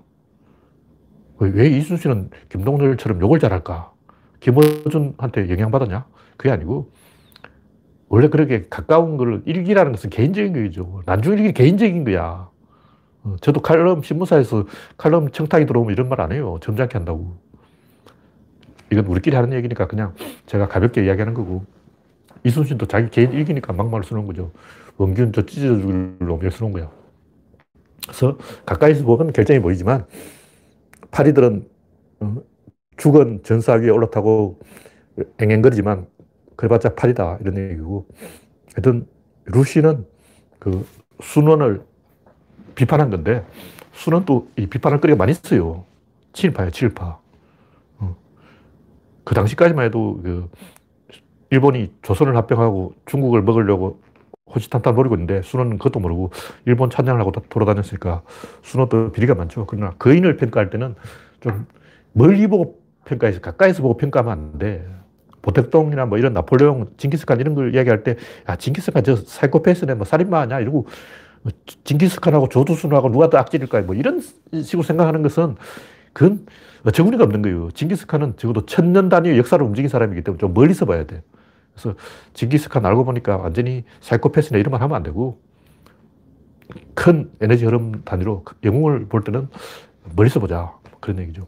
왜 1.39 1.67
이순신은 1.69 2.29
김동렬처럼 2.49 3.21
욕을 3.21 3.39
잘할까? 3.39 3.91
김어준한테 4.39 5.49
영향받았냐? 5.49 6.05
그게 6.37 6.51
아니고, 6.51 6.91
원래 8.07 8.29
그렇게 8.29 8.65
가까운 8.69 9.17
걸 9.17 9.41
일기라는 9.45 9.91
것은 9.91 10.09
개인적인 10.09 10.53
거죠. 10.53 11.01
난중일기 11.05 11.53
개인적인 11.53 12.03
거야. 12.05 12.49
어, 13.25 13.35
저도 13.41 13.61
칼럼 13.61 14.03
신문사에서 14.03 14.65
칼럼 14.97 15.31
청탁이 15.31 15.65
들어오면 15.65 15.93
이런 15.93 16.09
말 16.09 16.21
안 16.21 16.31
해요. 16.31 16.57
점잖게 16.61 16.97
한다고. 16.97 17.37
이건 18.91 19.05
우리끼리 19.07 19.35
하는 19.35 19.53
얘기니까 19.53 19.87
그냥 19.87 20.13
제가 20.45 20.67
가볍게 20.67 21.05
이야기하는 21.05 21.33
거고. 21.33 21.65
이순신도 22.45 22.87
자기 22.87 23.09
개인 23.09 23.33
일기니까 23.33 23.73
막말을 23.73 24.05
쓰는 24.05 24.27
거죠. 24.27 24.51
원균 24.97 25.33
저 25.33 25.45
찢어 25.45 25.77
죽일 25.79 26.17
놈, 26.19 26.39
이렇게 26.41 26.51
쓰는 26.51 26.73
거야. 26.73 26.91
그래서 28.03 28.37
가까이서 28.65 29.03
보면 29.05 29.33
결정이 29.33 29.59
보이지만 29.61 30.05
파리들은 31.11 31.67
어, 32.21 32.35
죽은 32.97 33.41
전사 33.43 33.73
위에 33.73 33.89
올라타고 33.89 34.59
앵앵거리지만 35.39 36.07
그래봤자 36.57 36.95
파리다 36.95 37.39
이런 37.41 37.57
얘기고 37.57 38.07
하여튼 38.75 39.07
루시는 39.45 40.05
그 40.59 40.85
순원을 41.21 41.81
비판한 42.75 43.09
건데 43.09 43.45
순원도 43.93 44.49
이 44.57 44.67
비판할 44.67 44.99
거리가 44.99 45.17
많이 45.17 45.31
있어요. 45.31 45.85
친일파예요, 46.33 46.71
친일파. 46.71 47.19
어. 47.99 48.15
그 49.23 49.33
당시까지만 49.33 49.85
해도 49.85 50.19
그 50.21 50.49
일본이 51.49 51.93
조선을 52.01 52.35
합병하고 52.35 52.93
중국을 53.05 53.41
먹으려고 53.41 54.01
호시탄탄 54.53 54.95
노리고 54.95 55.15
있는데 55.15 55.41
순원은 55.41 55.77
그것도 55.77 55.99
모르고 55.99 56.31
일본 56.65 56.89
찬양을 56.89 57.19
하고 57.19 57.31
돌아다녔으니까 57.31 58.21
순원도 58.61 59.11
비리가 59.11 59.33
많죠. 59.35 59.65
그러나 59.65 59.91
거인을 59.97 60.37
평가할 60.37 60.69
때는 60.69 60.95
좀 61.39 61.65
멀리 62.11 62.47
보고 62.47 62.79
평가해서 63.05 63.39
가까이서 63.39 63.81
보고 63.81 63.97
평가하면 63.97 64.31
안 64.31 64.57
돼. 64.57 64.85
보택동이나 65.41 66.07
뭐 66.07 66.17
이런 66.17 66.33
나폴레옹, 66.33 66.87
징기스칸 66.97 67.39
이런 67.39 67.53
걸 67.53 67.75
이야기할 67.75 68.03
때, 68.03 68.15
야, 68.49 68.55
징기스칸 68.55 69.03
저 69.03 69.15
사이코패스네, 69.15 69.93
뭐 69.93 70.03
살인마 70.03 70.39
아니야? 70.41 70.59
이러고, 70.59 70.87
징기스칸하고 71.83 72.49
조두순하고 72.49 73.11
누가 73.11 73.29
더 73.29 73.37
악질일까? 73.37 73.81
뭐 73.81 73.95
이런 73.95 74.21
식으로 74.51 74.83
생각하는 74.83 75.21
것은 75.21 75.55
그건 76.13 76.45
어처구니가 76.85 77.23
없는 77.23 77.41
거예요. 77.41 77.71
징기스칸은 77.71 78.37
적어도 78.37 78.65
천년 78.65 79.09
단위의 79.09 79.37
역사를 79.37 79.63
움직인 79.63 79.89
사람이기 79.89 80.23
때문에 80.23 80.39
좀 80.39 80.53
멀리서 80.53 80.85
봐야 80.85 81.05
돼. 81.05 81.21
그래서 81.73 81.95
징기스칸 82.33 82.85
알고 82.85 83.03
보니까 83.05 83.37
완전히 83.37 83.83
사이코패스나 84.01 84.59
이런 84.59 84.71
말 84.71 84.81
하면 84.81 84.95
안 84.95 85.03
되고 85.03 85.39
큰 86.93 87.31
에너지 87.41 87.65
흐름 87.65 88.03
단위로 88.03 88.45
영웅을 88.63 89.07
볼 89.07 89.23
때는 89.23 89.49
멀리서 90.15 90.39
보자. 90.39 90.73
그런 90.99 91.19
얘기죠. 91.19 91.47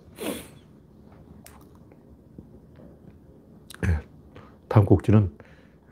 네. 3.82 4.00
다음 4.68 4.86
곡지는 4.86 5.32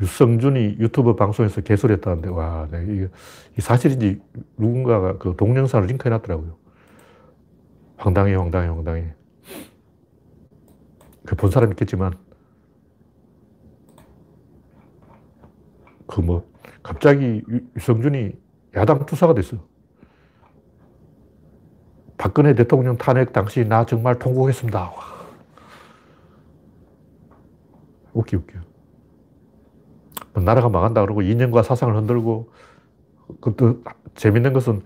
유성준이 0.02 0.78
유튜브 0.80 1.16
방송에서 1.16 1.62
개소리했다는데, 1.62 2.30
와, 2.30 2.68
네, 2.72 2.84
이게, 2.90 3.10
사실인지 3.60 4.22
누군가가 4.58 5.18
그 5.18 5.36
동영상을 5.38 5.88
링크해 5.88 6.10
놨더라고요. 6.10 6.58
황당해, 7.98 8.36
황당해, 8.36 8.68
황당해. 8.68 9.14
그 11.26 11.36
본 11.36 11.52
사람 11.52 11.72
있겠지만, 11.72 12.14
그 16.08 16.22
뭐, 16.22 16.48
갑자기 16.84 17.44
유성준이 17.76 18.34
야당 18.76 19.06
투사가 19.06 19.34
됐어. 19.34 19.58
박근혜 22.18 22.56
대통령 22.56 22.98
탄핵 22.98 23.34
당시 23.34 23.66
나 23.66 23.86
정말 23.86 24.18
통곡했습니다. 24.20 24.92
웃기, 28.14 28.36
웃겨. 28.38 28.65
뭐 30.36 30.44
나라가 30.44 30.70
망한다 30.70 31.02
그러고 31.02 31.22
이념과 31.22 31.64
사상을 31.64 31.96
흔들고, 31.96 32.50
그것도 33.42 33.82
재밌는 34.16 34.54
것은 34.54 34.82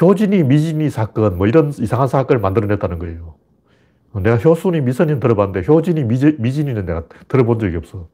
효진이 0.00 0.44
미진이 0.44 0.90
사건, 0.90 1.38
뭐 1.38 1.46
이런 1.46 1.70
이상한 1.70 2.06
사건을 2.06 2.40
만들어냈다는 2.40 2.98
거예요. 2.98 3.34
내가 4.22 4.36
효순이 4.36 4.80
미선인 4.82 5.18
들어봤는데 5.18 5.66
효진이 5.66 6.04
미지, 6.04 6.36
미진이는 6.38 6.84
내가 6.84 7.04
들어본 7.28 7.58
적이 7.58 7.76
없어. 7.76 8.08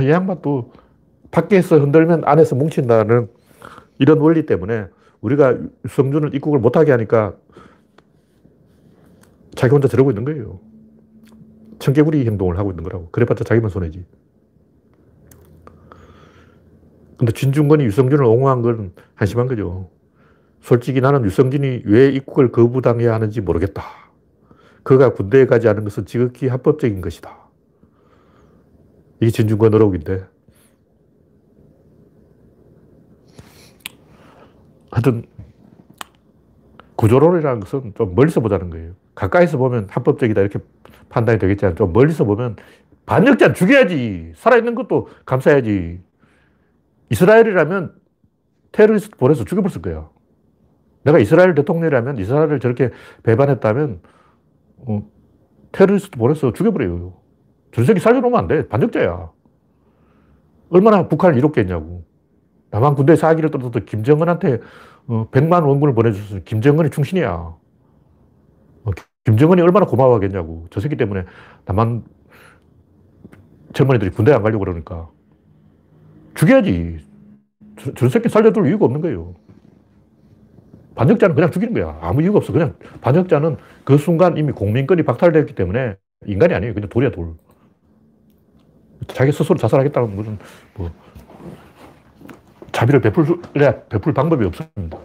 이 0.00 0.10
양반도 0.10 0.72
밖에서 1.30 1.78
흔들면 1.78 2.22
안에서 2.24 2.56
뭉친다는 2.56 3.28
이런 3.98 4.18
원리 4.18 4.46
때문에 4.46 4.86
우리가 5.20 5.56
유성준을 5.84 6.34
입국을 6.34 6.60
못하게 6.60 6.92
하니까 6.92 7.34
자기 9.58 9.72
혼자 9.72 9.88
저러고 9.88 10.12
있는 10.12 10.24
거예요. 10.24 10.60
청개구리 11.80 12.24
행동을 12.24 12.58
하고 12.58 12.70
있는 12.70 12.84
거라고. 12.84 13.10
그래봤자 13.10 13.42
자기만 13.42 13.70
손해지. 13.70 14.06
근데 17.16 17.32
진중권이 17.32 17.82
유성준을 17.82 18.24
옹호한 18.24 18.62
건 18.62 18.92
한심한 19.16 19.48
거죠. 19.48 19.90
솔직히 20.60 21.00
나는 21.00 21.24
유성준이 21.24 21.82
왜 21.86 22.08
입국을 22.08 22.52
거부당해야 22.52 23.12
하는지 23.12 23.40
모르겠다. 23.40 23.82
그가 24.84 25.12
군대에 25.12 25.46
가지 25.46 25.68
않은 25.68 25.82
것은 25.82 26.06
지극히 26.06 26.46
합법적인 26.46 27.00
것이다. 27.00 27.36
이게 29.20 29.32
진중권 29.32 29.74
의혹인데. 29.74 30.24
하여튼, 34.92 35.24
구조론이라는 36.94 37.58
것은 37.58 37.94
좀 37.96 38.14
멀리서 38.14 38.38
보자는 38.38 38.70
거예요. 38.70 38.94
가까이서 39.18 39.58
보면 39.58 39.88
합법적이다 39.90 40.40
이렇게 40.40 40.60
판단이 41.08 41.40
되겠지만 41.40 41.74
좀 41.74 41.92
멀리서 41.92 42.24
보면 42.24 42.54
반역자는 43.04 43.54
죽여야지. 43.54 44.34
살아있는 44.36 44.76
것도 44.76 45.08
감싸야지. 45.24 46.00
이스라엘이라면 47.10 47.94
테러리스트 48.70 49.16
보내서 49.16 49.44
죽여버렸을 49.44 49.82
거예요. 49.82 50.10
내가 51.02 51.18
이스라엘 51.18 51.54
대통령이라면 51.54 52.18
이스라엘을 52.18 52.60
저렇게 52.60 52.90
배반했다면 53.24 54.02
어, 54.86 55.02
테러리스트 55.72 56.16
보내서 56.16 56.52
죽여버려요. 56.52 57.14
전 57.72 57.84
세계 57.84 57.98
살려놓으면 57.98 58.38
안 58.38 58.46
돼. 58.46 58.68
반역자야. 58.68 59.32
얼마나 60.70 61.08
북한을 61.08 61.36
이롭게 61.36 61.62
했냐고. 61.62 62.04
남한 62.70 62.94
군대 62.94 63.16
사기를 63.16 63.50
떨어도 63.50 63.80
김정은한테 63.80 64.60
어, 65.08 65.28
100만 65.32 65.66
원군을 65.66 65.94
보내줬으면 65.94 66.44
김정은이 66.44 66.90
충신이야. 66.90 67.57
어, 69.26 69.30
김정은이 69.30 69.62
얼마나 69.62 69.86
고마워하겠냐고. 69.86 70.66
저 70.70 70.80
새끼 70.80 70.96
때문에 70.96 71.24
남한 71.66 72.04
젊은이들이 73.72 74.10
군대 74.10 74.32
안 74.32 74.42
가려고 74.42 74.64
그러니까. 74.64 75.10
죽여야지. 76.34 76.98
저, 77.78 77.94
저 77.94 78.08
새끼 78.08 78.28
살려둘 78.28 78.66
이유가 78.68 78.86
없는 78.86 79.00
거예요. 79.00 79.34
반역자는 80.94 81.34
그냥 81.34 81.50
죽이는 81.50 81.74
거야. 81.74 81.98
아무 82.00 82.22
이유가 82.22 82.38
없어. 82.38 82.52
그냥 82.52 82.74
반역자는 83.00 83.56
그 83.84 83.98
순간 83.98 84.36
이미 84.36 84.52
공민권이 84.52 85.04
박탈되었기 85.04 85.54
때문에 85.54 85.96
인간이 86.26 86.54
아니에요. 86.54 86.74
그냥 86.74 86.88
돌이야, 86.88 87.10
돌. 87.10 87.34
자기 89.06 89.30
스스로 89.30 89.56
자살하겠다는 89.56 90.16
것은 90.16 90.38
뭐 90.74 90.90
자비를 92.72 93.00
베풀래야 93.00 93.84
베풀 93.88 94.12
방법이 94.12 94.44
없습니다. 94.46 94.98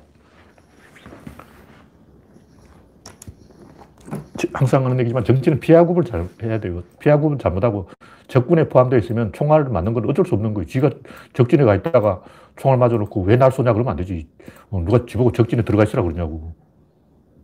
항상 4.54 4.86
하는 4.86 5.00
얘기지만 5.00 5.24
정치는 5.24 5.60
피하급을 5.60 6.04
잘 6.06 6.28
해야 6.44 6.60
돼요. 6.60 6.84
피하급은 7.00 7.40
잘못하고 7.40 7.90
적군에 8.28 8.70
포함되어 8.70 9.00
있으면 9.00 9.32
총알을 9.34 9.66
맞는 9.70 9.94
건 9.94 10.10
어쩔 10.10 10.26
수 10.26 10.36
없는 10.36 10.54
거예요. 10.54 10.66
지가 10.68 10.90
적진에 11.34 11.64
가 11.64 11.76
있다가 11.76 12.24
총알 12.56 12.78
맞아놓고 12.80 13.24
왜 13.24 13.38
날 13.38 13.52
쏘냐 13.52 13.74
그러면 13.74 13.92
안 13.92 13.98
되지. 13.98 14.28
어, 14.72 14.80
누가 14.86 15.06
지보고 15.06 15.32
적진에 15.32 15.64
들어가 15.64 15.84
있으라 15.84 16.04
그러냐고. 16.04 16.56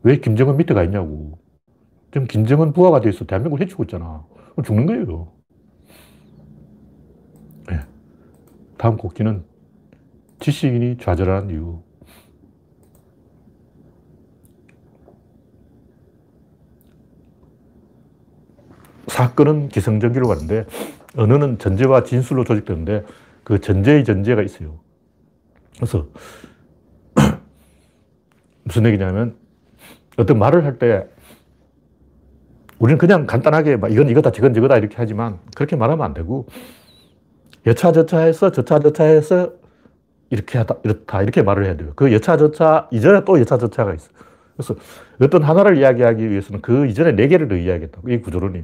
왜 0.03 0.17
김정은 0.19 0.57
밑에 0.57 0.73
가 0.73 0.83
있냐고. 0.83 1.39
지금 2.11 2.27
김정은 2.27 2.73
부하가 2.73 3.01
돼 3.01 3.09
있어. 3.09 3.25
대한민국을 3.25 3.63
해치고 3.65 3.83
있잖아. 3.83 4.25
죽는 4.65 4.85
거예요. 4.87 5.31
네. 7.69 7.79
다음 8.77 8.97
곡기는 8.97 9.43
지식인이 10.39 10.97
좌절하는 10.97 11.49
이유. 11.51 11.81
사건은 19.09 19.69
기성전기로 19.69 20.27
가는데 20.27 20.65
언어는 21.17 21.57
전제와 21.57 22.03
진술로 22.03 22.43
조직되는데 22.43 23.03
그 23.43 23.59
전제의 23.59 24.05
전제가 24.05 24.41
있어요. 24.41 24.79
그래서 25.75 26.07
무슨 28.63 28.85
얘기냐면 28.85 29.35
어떤 30.17 30.37
말을 30.39 30.65
할 30.65 30.77
때 30.77 31.07
우리는 32.79 32.97
그냥 32.97 33.25
간단하게 33.27 33.77
이건 33.89 34.09
이거다 34.09 34.31
저건 34.31 34.53
저거다 34.53 34.77
이렇게 34.77 34.95
하지만 34.97 35.39
그렇게 35.55 35.75
말하면 35.75 36.05
안 36.05 36.13
되고 36.13 36.47
여차저차 37.65 38.19
해서 38.19 38.51
저차저차 38.51 39.03
해서 39.03 39.51
이렇게 40.29 40.57
하다 40.59 40.75
이렇다 40.85 41.21
이렇게 41.23 41.41
말을 41.41 41.65
해야 41.65 41.75
돼요. 41.75 41.91
그 41.95 42.13
여차저차 42.13 42.87
이전에 42.91 43.25
또 43.25 43.39
여차저차가 43.39 43.93
있어. 43.95 44.09
그래서 44.55 44.75
어떤 45.21 45.43
하나를 45.43 45.77
이야기하기 45.77 46.29
위해서는 46.29 46.61
그 46.61 46.85
이전에 46.87 47.13
네 47.13 47.27
개를 47.27 47.47
더 47.49 47.55
이야기했다. 47.57 48.01
이게 48.05 48.21
구조론이. 48.21 48.63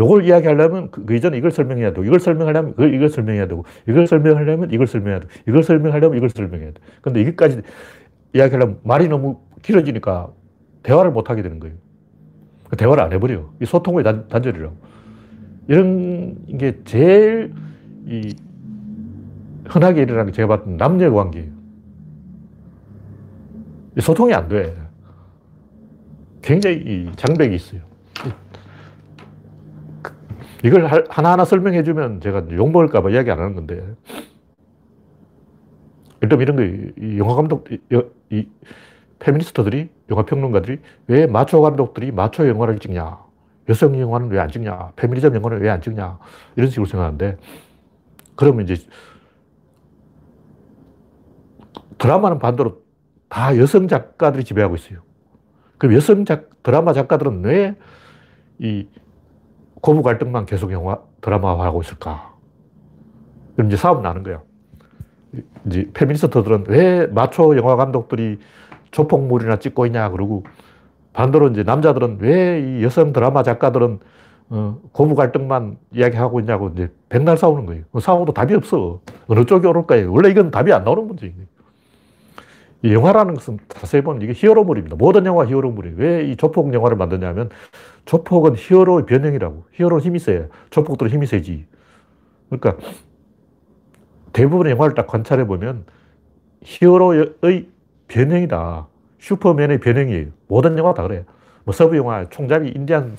요걸 0.00 0.24
이야기하려면 0.24 0.90
그, 0.90 1.04
그 1.04 1.14
이전에 1.14 1.36
이걸 1.38 1.50
설명해야 1.50 1.92
되고, 1.92 2.04
이걸 2.04 2.18
설명하려면 2.18 2.72
그걸 2.72 2.94
이걸 2.94 3.08
설명해야 3.08 3.46
되고, 3.46 3.64
이걸 3.88 4.06
설명하려면 4.06 4.70
이걸 4.72 4.86
설명해야 4.86 5.20
되고, 5.20 5.32
이걸 5.48 5.62
설명하려면 5.62 6.16
이걸 6.16 6.30
설명해야 6.30 6.72
돼. 6.72 6.80
근데 7.00 7.20
이것까지 7.20 7.62
이야기하려면 8.34 8.78
말이 8.82 9.08
너무 9.08 9.40
길어지니까 9.62 10.30
대화를 10.82 11.12
못 11.12 11.30
하게 11.30 11.42
되는 11.42 11.60
거예요. 11.60 11.76
그 12.68 12.76
대화를 12.76 13.02
안 13.04 13.12
해버려. 13.12 13.50
이 13.60 13.64
소통의 13.64 14.02
단, 14.02 14.26
단절이라고. 14.28 14.74
이런 15.68 16.46
게 16.58 16.78
제일 16.84 17.54
이 18.06 18.34
흔하게 19.66 20.02
일어나는 20.02 20.26
게 20.26 20.32
제가 20.32 20.48
봤던 20.48 20.76
남녀 20.76 21.10
관계예요. 21.12 21.50
소통이 24.00 24.34
안 24.34 24.48
돼. 24.48 24.76
굉장히 26.42 27.10
장벽이 27.16 27.54
있어요. 27.54 27.80
이걸 30.64 30.86
하나하나 31.10 31.44
설명해 31.44 31.82
주면 31.82 32.20
제가 32.22 32.46
욕먹을까봐 32.50 33.10
이야기 33.10 33.30
안 33.30 33.38
하는 33.38 33.54
건데. 33.54 33.84
일단 36.22 36.40
이런 36.40 36.56
거, 36.56 37.18
영화 37.18 37.34
감독, 37.34 37.68
이, 38.30 38.48
페미니스트들이, 39.18 39.90
영화 40.10 40.24
평론가들이 40.24 40.78
왜 41.08 41.26
마초 41.26 41.60
감독들이 41.60 42.12
마초 42.12 42.48
영화를 42.48 42.78
찍냐? 42.78 43.18
여성 43.68 43.98
영화는 44.00 44.30
왜 44.30 44.38
안 44.38 44.48
찍냐? 44.50 44.92
페미니즘 44.96 45.34
영화는 45.34 45.60
왜 45.60 45.68
안 45.68 45.82
찍냐? 45.82 46.18
이런 46.56 46.70
식으로 46.70 46.86
생각하는데, 46.86 47.36
그러면 48.34 48.66
이제 48.66 48.82
드라마는 51.98 52.38
반대로 52.38 52.82
다 53.28 53.56
여성 53.58 53.86
작가들이 53.86 54.44
지배하고 54.44 54.76
있어요. 54.76 55.00
그럼 55.76 55.94
여성 55.94 56.24
작, 56.24 56.62
드라마 56.62 56.94
작가들은 56.94 57.44
왜 57.44 57.74
이 58.60 58.86
고부 59.84 60.02
갈등만 60.02 60.46
계속 60.46 60.72
영화, 60.72 60.98
드라마화하고 61.20 61.82
있을까? 61.82 62.32
그럼 63.54 63.68
이제 63.68 63.76
싸움 63.76 64.00
나는 64.00 64.22
거야. 64.22 64.40
이제 65.66 65.90
페미니스트들은 65.92 66.64
왜 66.68 67.06
마초 67.08 67.54
영화 67.58 67.76
감독들이 67.76 68.38
조폭물이나 68.92 69.58
찍고 69.58 69.84
있냐 69.84 70.08
그러고 70.08 70.44
반대로 71.12 71.48
이제 71.48 71.64
남자들은 71.64 72.16
왜 72.20 72.78
이 72.78 72.82
여성 72.82 73.12
드라마 73.12 73.42
작가들은 73.42 73.98
어, 74.48 74.78
고부 74.92 75.14
갈등만 75.16 75.76
이야기하고 75.92 76.40
있냐고 76.40 76.70
이제 76.70 76.90
백날 77.10 77.36
싸우는 77.36 77.66
거예요. 77.66 77.84
싸워도 78.00 78.32
답이 78.32 78.54
없어. 78.54 79.00
어느 79.26 79.44
쪽이 79.44 79.66
옳을까요? 79.66 80.10
원래 80.10 80.30
이건 80.30 80.50
답이 80.50 80.72
안 80.72 80.84
나오는 80.84 81.06
문제예요. 81.06 81.34
영화라는 82.84 83.34
것은 83.34 83.58
자세히 83.68 84.00
보면 84.02 84.22
이게 84.22 84.32
히어로물입니다. 84.34 84.96
모든 84.96 85.26
영화 85.26 85.44
히어로물이에요. 85.44 85.96
왜 85.98 86.24
이 86.30 86.36
조폭 86.36 86.72
영화를 86.72 86.96
만드냐면 86.96 87.50
조폭은 88.04 88.54
히어로의 88.56 89.06
변형이라고. 89.06 89.64
히어로는 89.72 90.04
힘이 90.04 90.18
세요. 90.18 90.46
조폭들은 90.70 91.10
힘이 91.10 91.26
세지. 91.26 91.66
그러니까 92.50 92.76
대부분의 94.32 94.72
영화를 94.72 94.94
딱 94.94 95.06
관찰해 95.06 95.46
보면 95.46 95.84
히어로의 96.62 97.68
변형이다. 98.08 98.86
슈퍼맨의 99.18 99.80
변형이에요. 99.80 100.26
모든 100.48 100.76
영화 100.76 100.92
다 100.92 101.02
그래요. 101.02 101.24
뭐 101.64 101.72
서부 101.72 101.96
영화, 101.96 102.24
총잡이, 102.28 102.68
인디안, 102.68 103.16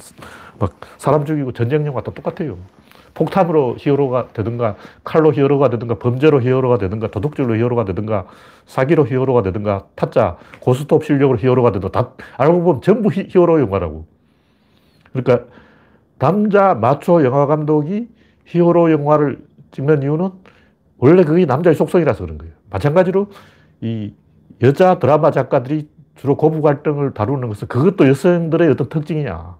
막 0.60 0.80
사람 0.98 1.26
죽이고 1.26 1.52
전쟁 1.54 1.86
영화 1.88 2.02
다 2.02 2.12
똑같아요. 2.12 2.58
폭탄으로 3.16 3.78
히어로가 3.80 4.28
되든가, 4.34 4.76
칼로 5.04 5.34
히어로가 5.34 5.70
되든가, 5.70 5.96
범죄로 5.96 6.42
히어로가 6.42 6.78
되든가, 6.78 7.08
도둑질로 7.08 7.56
히어로가 7.56 7.86
되든가, 7.86 8.28
사기로 8.66 9.08
히어로가 9.08 9.42
되든가, 9.42 9.88
타짜, 9.96 10.38
고스톱 10.60 11.06
실력으로 11.06 11.40
히어로가 11.40 11.72
되든가, 11.72 11.92
다 11.92 12.12
알고 12.38 12.62
보면 12.62 12.82
전부 12.82 13.10
히, 13.10 13.28
히어로 13.30 13.62
영화라고. 13.62 14.06
그러니까 15.24 15.48
남자 16.20 16.74
마초 16.74 17.24
영화 17.24 17.46
감독이 17.46 18.10
히어로 18.46 18.92
영화를 18.92 19.46
찍는 19.72 20.04
이유는 20.04 20.30
원래 20.98 21.24
그게 21.24 21.46
남자의 21.46 21.76
속성이라서 21.76 22.24
그런 22.26 22.38
거예요. 22.38 22.54
마찬가지로 22.70 23.28
이 23.82 24.14
여자 24.62 25.00
드라마 25.00 25.32
작가들이 25.32 25.90
주로 26.16 26.38
고부 26.38 26.62
갈등을 26.62 27.14
다루는 27.14 27.50
것은 27.50 27.68
그것도 27.68 28.08
여성들의 28.08 28.70
어떤 28.72 28.90
특징이냐. 28.90 29.58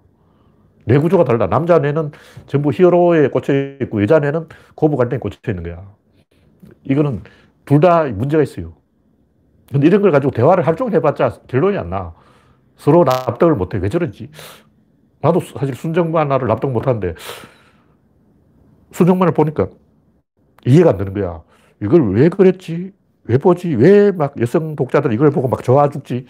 뇌 0.86 0.98
구조가 0.98 1.24
달라. 1.24 1.48
남자 1.48 1.78
뇌는 1.78 2.12
전부 2.46 2.70
히어로에 2.72 3.28
꽂혀 3.28 3.52
있고 3.82 4.02
여자 4.02 4.18
뇌는 4.18 4.48
고부 4.74 4.96
갈등에 4.96 5.18
꽂혀 5.18 5.38
있는 5.50 5.62
거야. 5.62 5.84
이거는 6.84 7.22
둘 7.64 7.80
다 7.80 8.04
문제가 8.04 8.42
있어요. 8.42 8.74
근데 9.70 9.86
이런 9.88 10.00
걸 10.00 10.12
가지고 10.12 10.30
대화를 10.30 10.66
할 10.66 10.76
종일 10.76 10.94
해봤자 10.94 11.40
결론이 11.48 11.76
안 11.76 11.90
나. 11.90 12.14
서로 12.76 13.04
납득을 13.04 13.54
못해. 13.56 13.78
왜 13.78 13.88
저런지. 13.88 14.30
나도 15.20 15.40
사실 15.40 15.74
순정만화를 15.74 16.48
납득 16.48 16.68
못하는데 16.70 17.14
순정만을 18.92 19.34
보니까 19.34 19.68
이해가 20.66 20.90
안 20.90 20.96
되는 20.98 21.14
거야. 21.14 21.42
이걸 21.82 22.12
왜 22.14 22.28
그랬지? 22.28 22.92
왜 23.24 23.38
보지? 23.38 23.74
왜 23.76 24.12
막 24.12 24.34
여성 24.40 24.76
독자들 24.76 25.12
이걸 25.12 25.30
보고 25.30 25.48
막 25.48 25.62
좋아 25.62 25.88
죽지? 25.90 26.26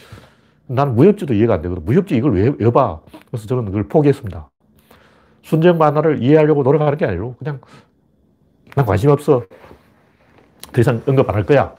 난 0.67 0.95
무협지도 0.97 1.35
이해가 1.35 1.55
안 1.55 1.63
되거든. 1.63 1.85
무협지 1.85 2.17
이걸 2.17 2.35
왜, 2.35 2.53
왜 2.59 2.71
봐? 2.71 3.01
그래서 3.31 3.47
저는 3.47 3.67
그걸 3.67 3.85
포기했습니다. 3.89 4.51
순정 5.43 5.79
만화를 5.79 6.23
이해하려고 6.23 6.63
노력하는 6.63 6.99
게 6.99 7.07
아니고 7.07 7.37
그냥 7.39 7.61
난 8.75 8.87
관심 8.87 9.11
없어. 9.11 9.45
더 10.73 10.81
이상 10.81 11.03
언급 11.07 11.29
안 11.29 11.37
할 11.37 11.45
거야. 11.45 11.75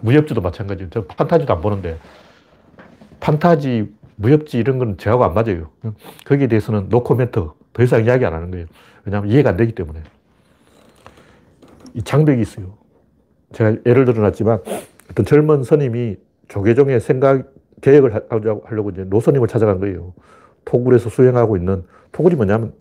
무협지도 0.00 0.40
마찬가지예요. 0.40 0.90
저 0.90 1.04
판타지도 1.04 1.52
안 1.54 1.60
보는데 1.60 1.98
판타지, 3.20 3.92
무협지 4.16 4.58
이런 4.58 4.78
건 4.78 4.96
저하고 4.96 5.24
안 5.24 5.34
맞아요. 5.34 5.70
거기에 6.24 6.48
대해서는 6.48 6.88
노코멘트. 6.88 7.48
더 7.72 7.82
이상 7.82 8.04
이야기 8.04 8.24
안 8.24 8.32
하는 8.32 8.50
거예요. 8.50 8.66
왜냐하면 9.04 9.30
이해가 9.30 9.50
안 9.50 9.56
되기 9.56 9.74
때문에. 9.74 10.00
이 11.94 12.02
장벽이 12.02 12.40
있어요. 12.40 12.74
제가 13.52 13.76
예를 13.86 14.04
들어놨지만 14.06 14.60
어떤 15.10 15.26
젊은 15.26 15.62
스님이 15.62 16.16
조계종의 16.48 17.00
생각, 17.00 17.52
개혁을 17.82 18.26
하려고 18.64 18.90
이제 18.90 19.04
노스님을 19.04 19.48
찾아간 19.48 19.78
거예요. 19.78 20.14
토굴에서 20.64 21.10
수행하고 21.10 21.56
있는, 21.56 21.84
토굴이 22.12 22.34
뭐냐면 22.34 22.72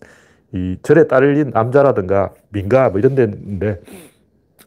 이 0.54 0.78
절에 0.82 1.08
딸린 1.08 1.52
남자라든가 1.52 2.34
민가 2.50 2.90
뭐 2.90 3.00
이런 3.00 3.16
데인데 3.16 3.82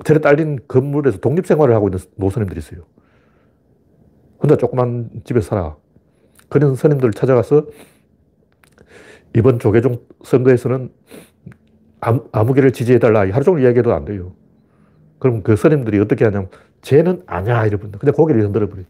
절에 0.04 0.18
딸린 0.20 0.60
건물에서 0.68 1.18
독립생활을 1.18 1.74
하고 1.74 1.88
있는 1.88 1.98
노스님들이 2.16 2.58
있어요. 2.58 2.82
혼자 4.40 4.56
조그만 4.56 5.10
집에 5.24 5.40
살아. 5.40 5.76
그런 6.48 6.74
스님들을 6.74 7.12
찾아가서 7.12 7.66
이번 9.36 9.58
조계종 9.58 10.00
선거에서는 10.24 10.90
아무, 12.00 12.28
아무개를 12.32 12.72
지지해달라. 12.72 13.20
하루 13.20 13.44
종일 13.44 13.64
이야기해도 13.64 13.92
안 13.92 14.04
돼요. 14.04 14.32
그럼 15.18 15.42
그 15.42 15.56
스님들이 15.56 15.98
어떻게 16.00 16.24
하냐면, 16.24 16.48
쟤는 16.80 17.22
아냐, 17.26 17.66
이러면. 17.66 17.92
근데 17.92 18.12
고개를 18.12 18.42
흔들어버려. 18.42 18.82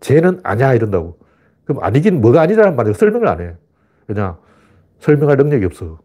쟤는 0.00 0.40
아냐, 0.42 0.74
이런다고. 0.74 1.18
그럼 1.64 1.82
아니긴 1.82 2.20
뭐가 2.20 2.42
아니라는 2.42 2.76
말이에요. 2.76 2.94
설명을 2.94 3.28
안 3.28 3.40
해. 3.40 3.54
그냥 4.06 4.36
설명할 4.98 5.36
능력이 5.36 5.64
없어. 5.64 6.00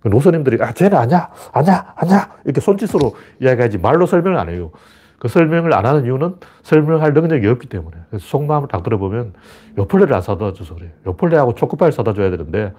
그 0.00 0.08
노선님들이, 0.08 0.62
아, 0.62 0.72
쟤는 0.72 0.98
아냐, 0.98 1.30
아냐, 1.52 1.94
아냐. 1.96 2.32
이렇게 2.44 2.60
손짓으로 2.60 3.14
이야기하지 3.40 3.78
말로 3.78 4.06
설명을 4.06 4.36
안 4.38 4.48
해요. 4.48 4.72
그 5.22 5.28
설명을 5.28 5.72
안 5.72 5.86
하는 5.86 6.04
이유는 6.04 6.34
설명할 6.64 7.14
능력이 7.14 7.46
없기 7.46 7.68
때문에. 7.68 7.96
속마음을 8.18 8.66
딱 8.66 8.82
들어보면 8.82 9.34
요플레를 9.78 10.12
안 10.12 10.20
사다 10.20 10.52
줘서 10.52 10.74
그래요. 10.74 10.90
요플레하고 11.06 11.54
초코파이를 11.54 11.92
사다 11.92 12.12
줘야 12.12 12.28
되는데 12.28 12.72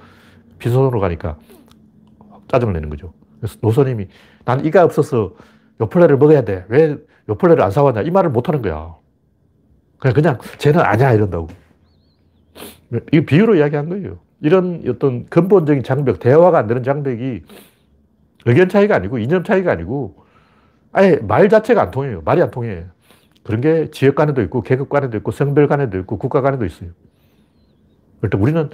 빈손으로 0.59 0.99
가니까 0.99 1.37
짜증을 2.49 2.73
내는 2.73 2.89
거죠. 2.89 3.13
그래서 3.39 3.57
노선님이 3.61 4.09
난 4.43 4.65
이가 4.65 4.83
없어서 4.83 5.35
요플레를 5.79 6.17
먹어야 6.17 6.41
돼. 6.43 6.65
왜 6.67 6.97
요플레를 7.29 7.63
안 7.63 7.71
사왔냐. 7.71 8.01
이 8.01 8.11
말을 8.11 8.29
못 8.29 8.49
하는 8.49 8.61
거야. 8.61 8.93
그냥, 9.97 10.13
그냥 10.13 10.37
쟤는 10.57 10.81
아니야 10.81 11.13
이런다고. 11.13 11.47
이 13.13 13.21
비유로 13.21 13.55
이야기한 13.55 13.87
거예요. 13.87 14.19
이런 14.41 14.83
어떤 14.89 15.27
근본적인 15.27 15.83
장벽, 15.83 16.19
대화가 16.19 16.57
안 16.57 16.67
되는 16.67 16.83
장벽이 16.83 17.41
의견 18.47 18.67
차이가 18.67 18.97
아니고 18.97 19.19
이념 19.19 19.45
차이가 19.45 19.71
아니고 19.71 20.22
아예 20.93 21.17
말 21.17 21.49
자체가 21.49 21.81
안 21.81 21.91
통해요. 21.91 22.21
말이 22.23 22.41
안 22.41 22.51
통해. 22.51 22.85
그런 23.43 23.61
게 23.61 23.91
지역 23.91 24.15
간에도 24.15 24.41
있고 24.43 24.61
계급 24.61 24.89
간에도 24.89 25.17
있고 25.17 25.31
성별 25.31 25.67
간에도 25.67 25.97
있고 25.99 26.17
국가 26.17 26.41
간에도 26.41 26.65
있어요. 26.65 26.91
일단 28.21 28.39
우리는 28.41 28.69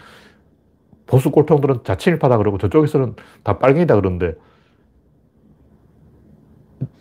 보수 1.07 1.31
꼴통들은 1.31 1.83
자친일파다 1.83 2.37
그러고 2.37 2.57
저쪽에서는 2.59 3.15
다 3.43 3.57
빨갱이다 3.57 3.95
그러는데 3.95 4.35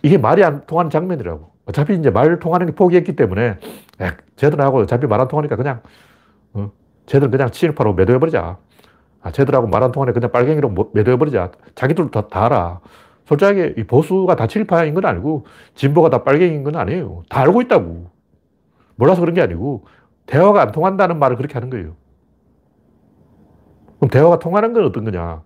이게 0.03 0.19
말이 0.19 0.43
안 0.45 0.65
통하는 0.67 0.91
장면이라고. 0.91 1.51
어차피 1.67 1.95
이제 1.95 2.11
말 2.11 2.39
통하는 2.39 2.67
게 2.67 2.73
포기했기 2.75 3.15
때문에 3.17 3.59
야, 4.03 4.17
쟤들하고 4.37 4.79
어차피 4.79 5.07
말 5.07 5.21
안 5.21 5.29
통하니까 5.29 5.57
그냥 5.57 5.83
어, 6.55 6.71
쟤들 7.07 7.31
그냥 7.31 7.51
친일파로 7.51 7.95
매도해버리자. 7.95 8.57
아, 9.21 9.31
쟤들하고 9.33 9.67
말 9.67 9.83
안 9.83 9.93
통하니까 9.93 10.15
그냥 10.21 10.33
빨갱이로 10.33 10.93
매도해버리자. 10.95 11.53
자기들도 11.75 12.11
다, 12.11 12.29
다 12.29 12.47
알아. 12.47 12.81
솔직하게 13.29 13.75
이 13.77 13.85
보수가 13.85 14.35
다 14.37 14.47
친일파인 14.47 14.95
건 14.95 15.05
아니고 15.05 15.45
진보가 15.75 16.09
다 16.09 16.25
빨갱이인 16.25 16.65
건 16.65 16.77
아니에요. 16.77 17.25
다 17.29 17.41
알고 17.43 17.61
있다고. 17.63 18.11
몰라서 18.97 19.21
그런 19.21 19.35
게 19.35 19.43
아니고 19.43 19.85
대화가 20.25 20.63
안 20.63 20.73
통한다는 20.73 21.19
말을 21.19 21.37
그렇게 21.37 21.55
하는 21.55 21.69
거예요. 21.69 21.95
그럼 23.99 24.11
대화가 24.11 24.39
통하는 24.39 24.73
건 24.73 24.85
어떤 24.85 25.05
거냐? 25.05 25.43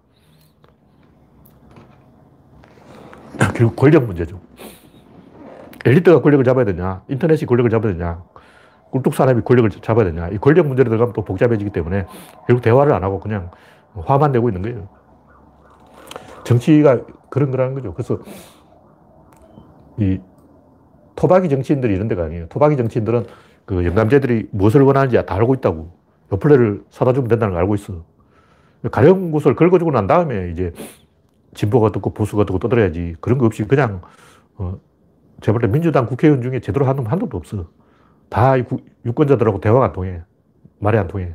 결국 3.57 3.77
권력 3.77 4.05
문제죠. 4.05 4.41
엘리트가 5.85 6.23
권력을 6.23 6.45
잡아야 6.45 6.65
되냐? 6.65 7.03
인터넷이 7.09 7.47
권력을 7.47 7.69
잡아야 7.71 7.93
되냐? 7.93 8.23
꿀뚝 8.91 9.15
사람이 9.15 9.43
권력을 9.43 9.69
잡아야 9.71 10.05
되냐? 10.05 10.29
이 10.29 10.39
권력 10.39 10.69
문제로 10.69 10.89
들어가면 10.89 11.15
또 11.15 11.25
복잡해지기 11.25 11.71
때문에 11.71 12.07
결국 12.47 12.63
대화를 12.63 12.93
안 12.93 13.03
하고 13.03 13.19
그냥 13.19 13.51
화만 13.95 14.31
내고 14.31 14.49
있는 14.49 14.63
거예요. 14.63 14.89
정치가 16.45 17.01
그런 17.33 17.51
거라는 17.51 17.73
거죠. 17.73 17.95
그래서 17.95 18.19
이 19.97 20.21
토박이 21.17 21.49
정치인들이 21.49 21.95
이런 21.95 22.07
데가 22.07 22.25
아니에요. 22.25 22.47
토박이 22.49 22.77
정치인들은 22.77 23.25
그 23.65 23.87
영감제들이 23.87 24.49
무엇을 24.51 24.83
원하는지 24.83 25.17
다 25.25 25.35
알고 25.37 25.55
있다고. 25.55 25.91
요플레를 26.31 26.85
사다 26.91 27.15
주면 27.15 27.29
된다는 27.29 27.55
걸 27.55 27.63
알고 27.63 27.75
있어. 27.77 28.05
가령 28.91 29.31
곳을 29.31 29.55
긁어주고 29.55 29.93
난 29.93 30.07
다음에 30.07 30.51
이제 30.51 30.75
진보가 31.55 31.93
듣고 31.93 32.13
보수가 32.13 32.45
듣고 32.45 32.59
떠들어야지. 32.59 33.17
그런 33.23 33.39
거 33.39 33.47
없이 33.47 33.65
그냥, 33.65 34.03
어, 34.57 34.79
제가 35.41 35.59
볼때 35.59 35.73
민주당 35.73 36.05
국회의원 36.05 36.43
중에 36.43 36.61
제대로 36.61 36.85
하는 36.85 37.03
놈한 37.03 37.19
놈도 37.19 37.39
없어. 37.39 37.71
다 38.29 38.59
유권자들하고 39.07 39.59
대화가 39.61 39.87
안 39.87 39.93
통해. 39.93 40.21
말이 40.81 40.99
안 40.99 41.09
통해. 41.09 41.35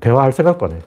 대화할 0.00 0.32
생각도 0.32 0.66
안 0.66 0.72
해. 0.72 0.78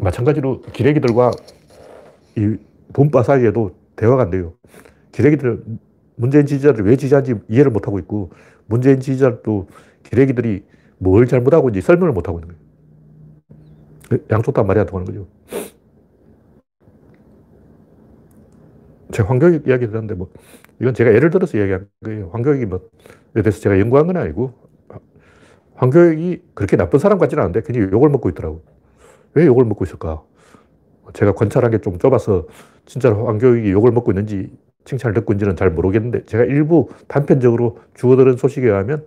마찬가지로 0.00 0.62
기레기들과 0.72 1.30
이 2.36 2.56
본바 2.92 3.22
사이에도 3.22 3.76
대화가 3.96 4.22
안 4.24 4.30
돼요. 4.30 4.54
기레기들, 5.12 5.62
문재인 6.16 6.46
지지자들 6.46 6.84
왜 6.84 6.96
지지하는지 6.96 7.34
이해를 7.48 7.70
못하고 7.70 7.98
있고, 7.98 8.30
문재인 8.66 9.00
지지자도 9.00 9.68
기레기들이 10.04 10.64
뭘 10.98 11.26
잘못하고 11.26 11.68
있는지 11.68 11.86
설명을 11.86 12.12
못하고 12.12 12.40
있는 12.40 12.54
거예요. 14.08 14.22
양쪽 14.30 14.54
다 14.54 14.62
말이 14.62 14.80
안 14.80 14.86
통하는 14.86 15.06
거죠. 15.06 15.28
제가 19.12 19.28
황교익 19.28 19.66
이야기 19.66 19.86
들었는데, 19.86 20.14
뭐, 20.14 20.30
이건 20.80 20.94
제가 20.94 21.12
예를 21.12 21.30
들어서 21.30 21.58
이야기한 21.58 21.88
거예요. 22.04 22.30
황교익이 22.32 22.66
뭐, 22.66 22.80
에 23.36 23.42
대해서 23.42 23.60
제가 23.60 23.78
연구한 23.78 24.06
건 24.06 24.16
아니고, 24.16 24.54
황교익이 25.74 26.42
그렇게 26.54 26.76
나쁜 26.76 26.98
사람 26.98 27.18
같지는 27.18 27.42
않은데, 27.42 27.62
괜히 27.62 27.80
욕을 27.80 28.08
먹고 28.08 28.28
있더라고. 28.30 28.62
왜 29.34 29.46
욕을 29.46 29.64
먹고 29.64 29.84
있을까? 29.84 30.22
제가 31.12 31.32
관찰한 31.32 31.70
게 31.70 31.78
좀 31.78 31.98
좁아서 31.98 32.46
진짜로 32.86 33.26
황교익이 33.26 33.70
욕을 33.72 33.92
먹고 33.92 34.12
있는지 34.12 34.56
칭찬을 34.84 35.14
듣고 35.14 35.32
있는지는 35.32 35.56
잘 35.56 35.70
모르겠는데 35.70 36.24
제가 36.24 36.44
일부 36.44 36.88
단편적으로 37.08 37.78
주워들은 37.94 38.36
소식에 38.36 38.66
의하면 38.66 39.06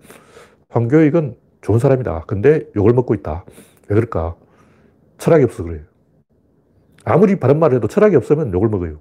황교익은 0.69 1.35
좋은 1.61 1.79
사람이다. 1.79 2.23
근데 2.27 2.65
욕을 2.75 2.93
먹고 2.93 3.13
있다. 3.13 3.45
왜 3.89 3.95
그럴까? 3.95 4.35
철학이 5.17 5.43
없어 5.45 5.63
그래요. 5.63 5.81
아무리 7.05 7.37
바른 7.39 7.59
말을 7.59 7.77
해도 7.77 7.87
철학이 7.87 8.15
없으면 8.15 8.53
욕을 8.53 8.69
먹어요. 8.69 8.99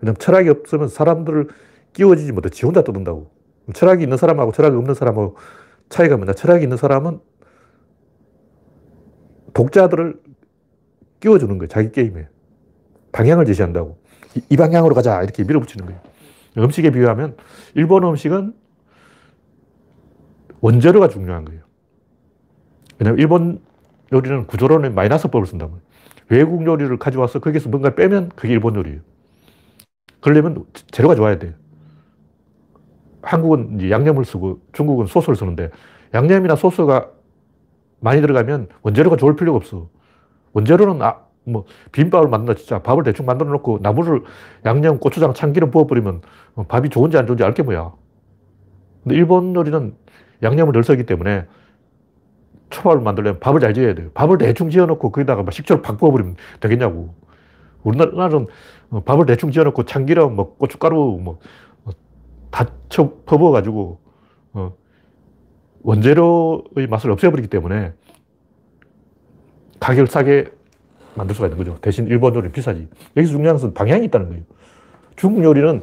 왜냐면 0.00 0.16
철학이 0.18 0.48
없으면 0.48 0.88
사람들을 0.88 1.48
끼워지지 1.92 2.32
못해. 2.32 2.48
지 2.48 2.64
혼자 2.66 2.82
떠든다고. 2.82 3.30
철학이 3.74 4.02
있는 4.02 4.16
사람하고 4.16 4.52
철학이 4.52 4.76
없는 4.76 4.94
사람하고 4.94 5.36
차이가 5.88 6.16
뭐냐. 6.16 6.32
철학이 6.32 6.62
있는 6.64 6.76
사람은 6.76 7.20
독자들을 9.54 10.20
끼워주는 11.22 11.56
거예요. 11.56 11.68
자기 11.68 11.90
게임에. 11.92 12.28
방향을 13.12 13.46
제시한다고. 13.46 13.98
이, 14.34 14.42
이 14.50 14.56
방향으로 14.56 14.94
가자. 14.94 15.22
이렇게 15.22 15.44
밀어붙이는 15.44 15.86
거예요. 15.86 16.00
음식에 16.58 16.90
비유하면 16.90 17.36
일본 17.74 18.04
음식은 18.04 18.54
원재료가 20.60 21.08
중요한 21.08 21.44
거예요. 21.44 21.62
왜냐하면 22.98 23.20
일본 23.20 23.60
요리는 24.12 24.46
구조로는 24.46 24.94
마이너스 24.94 25.28
법을 25.28 25.46
쓴다고. 25.46 25.80
외국 26.28 26.66
요리를 26.66 26.98
가져와서 26.98 27.38
거기서 27.38 27.68
뭔가 27.68 27.94
빼면 27.94 28.30
그게 28.36 28.52
일본 28.52 28.74
요리예요. 28.76 29.00
그러려면 30.20 30.64
재료가 30.90 31.14
좋아야 31.14 31.38
돼요. 31.38 31.54
한국은 33.22 33.90
양념을 33.90 34.24
쓰고 34.24 34.60
중국은 34.72 35.06
소스를 35.06 35.36
쓰는데 35.36 35.70
양념이나 36.14 36.56
소스가 36.56 37.10
많이 38.00 38.20
들어가면 38.20 38.68
원재료가 38.82 39.16
좋을 39.16 39.36
필요가 39.36 39.56
없어. 39.56 39.88
원재료는 40.52 41.02
아, 41.02 41.20
뭐, 41.44 41.64
비빔밥을 41.92 42.28
만든다, 42.28 42.54
진짜. 42.54 42.80
밥을 42.82 43.02
대충 43.04 43.26
만들어 43.26 43.50
놓고 43.50 43.80
나물을 43.82 44.22
양념, 44.64 44.98
고추장, 44.98 45.34
참기름 45.34 45.70
부어버리면 45.70 46.22
어, 46.54 46.64
밥이 46.64 46.88
좋은지 46.88 47.16
안 47.18 47.26
좋은지 47.26 47.42
알게 47.44 47.62
뭐야. 47.62 47.92
근데 49.02 49.16
일본 49.16 49.54
요리는 49.54 49.94
양념을 50.42 50.72
덜 50.72 50.84
쓰기 50.84 51.04
때문에 51.04 51.46
초밥을 52.70 53.02
만들려면 53.02 53.40
밥을 53.40 53.60
잘 53.60 53.74
지어야 53.74 53.94
돼요. 53.94 54.10
밥을 54.14 54.38
대충 54.38 54.70
지어놓고 54.70 55.10
거기다가 55.10 55.42
막 55.42 55.52
식초를 55.52 55.82
팍 55.82 55.98
부어버리면 55.98 56.36
되겠냐고. 56.60 57.14
우리나라는 57.82 58.46
어, 58.90 59.00
밥을 59.00 59.26
대충 59.26 59.50
지어놓고 59.50 59.84
참기름, 59.84 60.36
뭐 60.36 60.56
고춧가루, 60.56 61.20
뭐, 61.22 61.38
다쳐 62.50 63.14
퍼부어가지고, 63.24 63.98
어, 64.52 64.72
원재료의 65.82 66.86
맛을 66.88 67.10
없애버리기 67.10 67.48
때문에 67.48 67.92
가격을 69.82 70.06
싸게 70.06 70.46
만들 71.14 71.34
수가 71.34 71.48
있는 71.48 71.58
거죠. 71.58 71.76
대신 71.80 72.06
일본 72.06 72.34
요리는 72.34 72.52
비싸지. 72.52 72.88
여기서 73.16 73.32
중요한 73.32 73.56
것은 73.56 73.74
방향이 73.74 74.04
있다는 74.06 74.28
거예요. 74.28 74.42
중국 75.16 75.42
요리는 75.42 75.82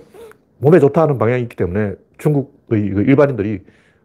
몸에 0.59 0.79
좋다는 0.79 1.17
방향이 1.17 1.43
있기 1.43 1.55
때문에 1.57 1.95
중국의 2.17 2.89
그 2.89 3.01
일반인들이 3.01 3.59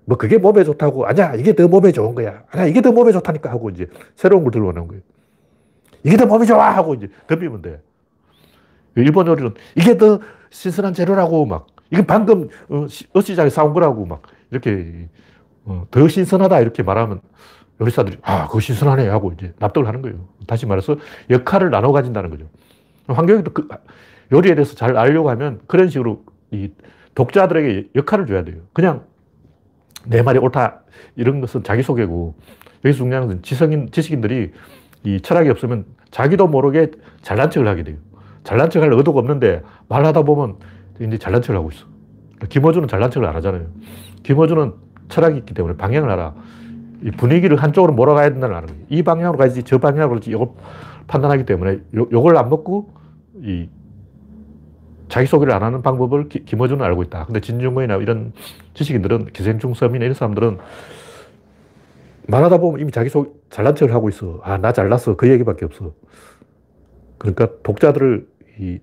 뭐 0.05 0.19
그게 0.19 0.37
몸에 0.37 0.65
좋다고 0.65 1.07
아니야 1.07 1.35
이게 1.35 1.55
더 1.55 1.67
몸에 1.67 1.93
좋은 1.93 2.15
거야 2.15 2.43
아니야 2.51 2.67
이게 2.67 2.83
더 2.83 2.93
몸에 2.93 3.11
좋다니까 3.13 3.51
하고 3.51 3.71
이제 3.71 3.87
새로운 4.17 4.43
걸 4.43 4.53
들고 4.53 4.69
오는 4.69 4.87
거예요. 4.89 5.03
이게 6.03 6.17
더 6.17 6.27
몸에 6.27 6.45
좋아 6.45 6.71
하고 6.77 6.95
이제 6.95 7.09
덤비면 7.29 7.63
돼. 7.63 7.81
일본 8.97 9.27
요리는 9.29 9.55
이게 9.77 9.97
더 9.97 10.21
신선한 10.51 10.93
재료라고 10.93 11.47
막 11.47 11.67
이게 11.91 12.05
방금 12.05 12.49
어, 12.69 12.87
어시장에 13.13 13.49
사온 13.49 13.73
거라고 13.73 14.05
막 14.05 14.23
이렇게 14.51 15.09
어, 15.65 15.87
더 15.91 16.07
신선하다 16.09 16.61
이렇게 16.61 16.83
말하면 16.83 17.21
요리사들이 17.81 18.18
아, 18.22 18.47
그거 18.47 18.61
신선하네 18.61 19.09
하고 19.09 19.33
이제 19.33 19.53
납득을 19.59 19.87
하는 19.87 20.03
거예요. 20.03 20.29
다시 20.47 20.66
말해서 20.66 20.97
역할을 21.31 21.70
나눠 21.70 21.93
가진다는 21.93 22.31
거죠. 22.31 22.47
환경에도 23.07 23.53
그 23.53 23.68
요리에 24.33 24.55
대해서 24.55 24.75
잘 24.75 24.97
알려고 24.97 25.31
하면 25.31 25.61
그런 25.66 25.89
식으로 25.89 26.25
이 26.51 26.70
독자들에게 27.14 27.91
역할을 27.95 28.27
줘야 28.27 28.45
돼요. 28.45 28.57
그냥 28.72 29.05
내 30.07 30.22
말이 30.22 30.39
옳다 30.39 30.83
이런 31.16 31.41
것은 31.41 31.62
자기소개고 31.62 32.35
여기서 32.85 32.99
중요한 32.99 33.27
것은 33.27 33.43
지성인, 33.43 33.91
지식인들이 33.91 34.53
이 35.05 35.20
철학이 35.20 35.49
없으면 35.51 35.85
자기도 36.11 36.47
모르게 36.47 36.91
잘난 37.22 37.51
척을 37.51 37.66
하게 37.66 37.83
돼요. 37.83 37.97
잘난 38.45 38.70
척할 38.70 38.93
의도가 38.93 39.18
없는데 39.20 39.62
말하다 39.89 40.22
보면 40.22 40.57
이제 41.01 41.18
잘난 41.18 41.43
척을 41.43 41.59
하고 41.59 41.70
있어. 41.70 41.87
김어준은 42.49 42.89
잘난 42.89 43.11
척을 43.11 43.27
안 43.27 43.35
하잖아요. 43.37 43.66
김어준은 44.22 44.75
철학이 45.09 45.39
있기 45.39 45.55
때문에 45.55 45.77
방향을 45.77 46.11
알아. 46.11 46.35
이 47.03 47.11
분위기를 47.11 47.57
한쪽으로 47.57 47.93
몰아가야 47.93 48.31
된다는 48.31 48.67
거예요. 48.67 48.81
이 48.89 49.03
방향으로 49.03 49.39
가야지 49.39 49.63
저 49.63 49.79
방향으로 49.79 50.17
가지 50.17 50.31
이걸 50.31 50.49
판단하기 51.07 51.45
때문에 51.45 51.81
요, 51.97 52.09
요걸 52.11 52.37
안 52.37 52.49
먹고 52.49 52.93
이 53.43 53.69
자기소개를 55.09 55.53
안 55.53 55.63
하는 55.63 55.83
방법을 55.83 56.29
기, 56.29 56.45
김어준은 56.45 56.85
알고 56.85 57.03
있다. 57.05 57.27
근데 57.27 57.41
진중권이나 57.41 57.97
이런 57.97 58.33
지식인들은 58.75 59.27
기생충 59.33 59.75
서민이나 59.75 60.05
이런 60.07 60.15
사람들은 60.15 60.59
말하다 62.27 62.59
보면 62.59 62.81
이미 62.81 62.91
자기소 62.91 63.35
잘난 63.51 63.75
척을 63.75 63.95
하고 63.95 64.09
있어. 64.09 64.41
아, 64.43 64.57
나 64.57 64.73
잘났어. 64.73 65.17
그 65.17 65.29
얘기밖에 65.29 65.67
없어. 65.67 65.93
그러니까 67.19 67.49
독자들을 67.63 68.27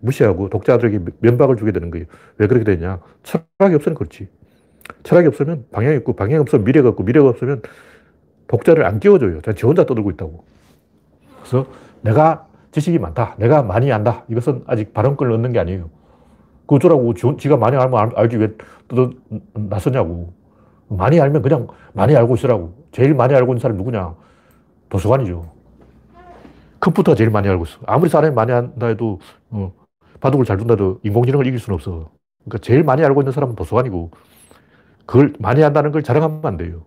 무시하고 0.01 0.49
독자들에게 0.49 0.99
면박을 1.19 1.55
주게 1.55 1.71
되는 1.71 1.89
거예요. 1.91 2.05
왜 2.37 2.47
그렇게 2.47 2.65
되냐? 2.65 2.99
철학이 3.23 3.75
없으면 3.75 3.95
그렇지. 3.95 4.27
철학이 5.03 5.27
없으면 5.27 5.65
방향이 5.71 5.97
없고, 5.97 6.13
방향이 6.13 6.39
없으면 6.41 6.65
미래가 6.65 6.89
없고, 6.89 7.03
미래가 7.03 7.29
없으면 7.29 7.61
독자를 8.51 8.85
안 8.85 8.99
끼워줘요. 8.99 9.39
지 9.55 9.65
혼자 9.65 9.85
떠들고 9.85 10.11
있다고. 10.11 10.43
그래서 11.39 11.65
내가 12.01 12.47
지식이 12.71 12.99
많다. 12.99 13.35
내가 13.37 13.63
많이 13.63 13.91
안다. 13.91 14.25
이것은 14.27 14.63
아직 14.67 14.93
발언권을 14.93 15.31
얻는 15.31 15.53
게 15.53 15.59
아니에요. 15.59 15.89
그 16.67 16.75
어쩌라고. 16.75 17.13
지, 17.13 17.47
가 17.47 17.55
많이 17.55 17.77
알면 17.77 18.11
알지 18.15 18.35
왜떠 18.37 19.11
나서냐고. 19.53 20.33
많이 20.89 21.19
알면 21.21 21.41
그냥 21.41 21.67
많이 21.93 22.13
알고 22.13 22.35
있으라고. 22.35 22.73
제일 22.91 23.13
많이 23.13 23.33
알고 23.33 23.53
있는 23.53 23.61
사람이 23.61 23.77
누구냐? 23.77 24.15
도서관이죠. 24.89 25.49
컴퓨터가 26.81 27.15
제일 27.15 27.29
많이 27.29 27.47
알고 27.47 27.63
있어. 27.63 27.79
아무리 27.85 28.09
사람이 28.09 28.35
많이 28.35 28.51
한다 28.51 28.87
해도, 28.87 29.19
어, 29.51 29.71
바둑을 30.19 30.45
잘 30.45 30.57
둔다 30.57 30.73
해도 30.73 30.99
인공지능을 31.03 31.47
이길 31.47 31.57
수는 31.57 31.75
없어. 31.75 32.09
그러니까 32.43 32.57
제일 32.61 32.83
많이 32.83 33.01
알고 33.01 33.21
있는 33.21 33.31
사람은 33.31 33.55
도서관이고, 33.55 34.11
그걸 35.05 35.33
많이 35.39 35.61
한다는 35.61 35.91
걸 35.91 36.03
자랑하면 36.03 36.41
안 36.43 36.57
돼요. 36.57 36.83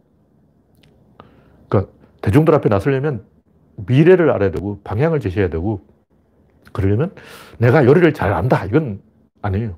대중들 2.25 2.55
앞에 2.55 2.71
나서려면 2.71 3.23
미래를 3.77 4.31
알아야 4.31 4.51
되고 4.51 4.81
방향을 4.83 5.21
제시해야 5.21 5.51
되고 5.51 5.83
그러려면 6.73 7.15
내가 7.59 7.85
요리를 7.85 8.15
잘 8.15 8.33
안다. 8.33 8.65
이건 8.65 9.03
아니에요. 9.43 9.77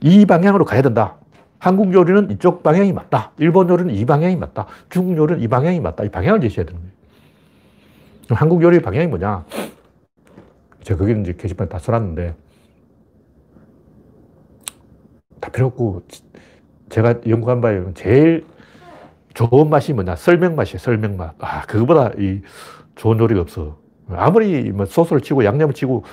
이 0.00 0.26
방향으로 0.26 0.64
가야 0.64 0.82
된다. 0.82 1.18
한국 1.60 1.94
요리는 1.94 2.32
이쪽 2.32 2.64
방향이 2.64 2.92
맞다. 2.92 3.30
일본 3.38 3.68
요리는 3.68 3.94
이 3.94 4.04
방향이 4.04 4.34
맞다. 4.34 4.66
중국 4.90 5.16
요리는 5.16 5.40
이 5.40 5.46
방향이 5.46 5.78
맞다. 5.78 6.02
이 6.02 6.08
방향을 6.08 6.40
제시해야 6.40 6.66
되는 6.66 6.80
거예요. 6.80 6.92
한국 8.30 8.60
요리의 8.60 8.82
방향이 8.82 9.06
뭐냐? 9.06 9.44
제가 10.82 10.98
거기 10.98 11.20
이제 11.20 11.32
게시판에 11.32 11.68
다 11.68 11.78
써놨는데 11.78 12.34
다 15.40 15.50
필요 15.50 15.68
없고 15.68 16.02
제가 16.88 17.20
연구한 17.28 17.60
바에 17.60 17.80
제일 17.94 18.44
좋은 19.34 19.68
맛이 19.68 19.92
뭐냐? 19.92 20.16
설명 20.16 20.54
맛이에요, 20.56 20.78
설명 20.78 21.16
맛. 21.16 21.34
아, 21.40 21.62
그거보다 21.66 22.10
이 22.18 22.40
좋은 22.94 23.18
요리가 23.18 23.40
없어. 23.40 23.78
아무리 24.08 24.70
뭐 24.70 24.86
소스를 24.86 25.20
치고 25.22 25.44
양념을 25.44 25.74
치고, 25.74 26.04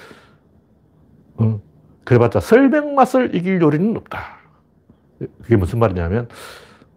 어, 1.38 1.61
그래봤자 2.03 2.39
설명 2.39 2.95
맛을 2.95 3.36
이길 3.36 3.61
요리는 3.61 3.95
없다. 3.97 4.19
그게 5.43 5.55
무슨 5.55 5.80
말이냐면, 5.80 6.28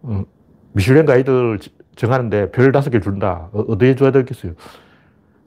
어, 0.01 0.23
미슐랭 0.73 1.05
가이드를 1.05 1.59
정하는데 1.95 2.51
별 2.51 2.71
다섯 2.71 2.89
개 2.89 2.99
준다. 2.99 3.49
어, 3.53 3.61
어디에 3.67 3.95
줘야 3.95 4.11
되겠어요? 4.11 4.53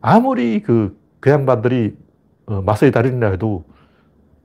아무리 0.01 0.63
그, 0.63 0.97
그 1.21 1.31
양반들이 1.31 1.97
어, 2.47 2.63
맛의 2.63 2.93
달인이라 2.93 3.31
해도 3.31 3.65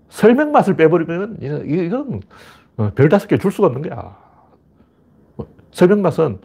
설명 0.09 0.51
맛을 0.51 0.75
빼버리면 0.75 1.37
이건 1.41 2.21
어, 2.77 2.91
별 2.95 3.07
다섯 3.09 3.27
개 3.27 3.37
줄 3.37 3.51
수가 3.51 3.67
없는 3.67 3.83
거야. 3.87 4.17
설명맛은 5.73 6.39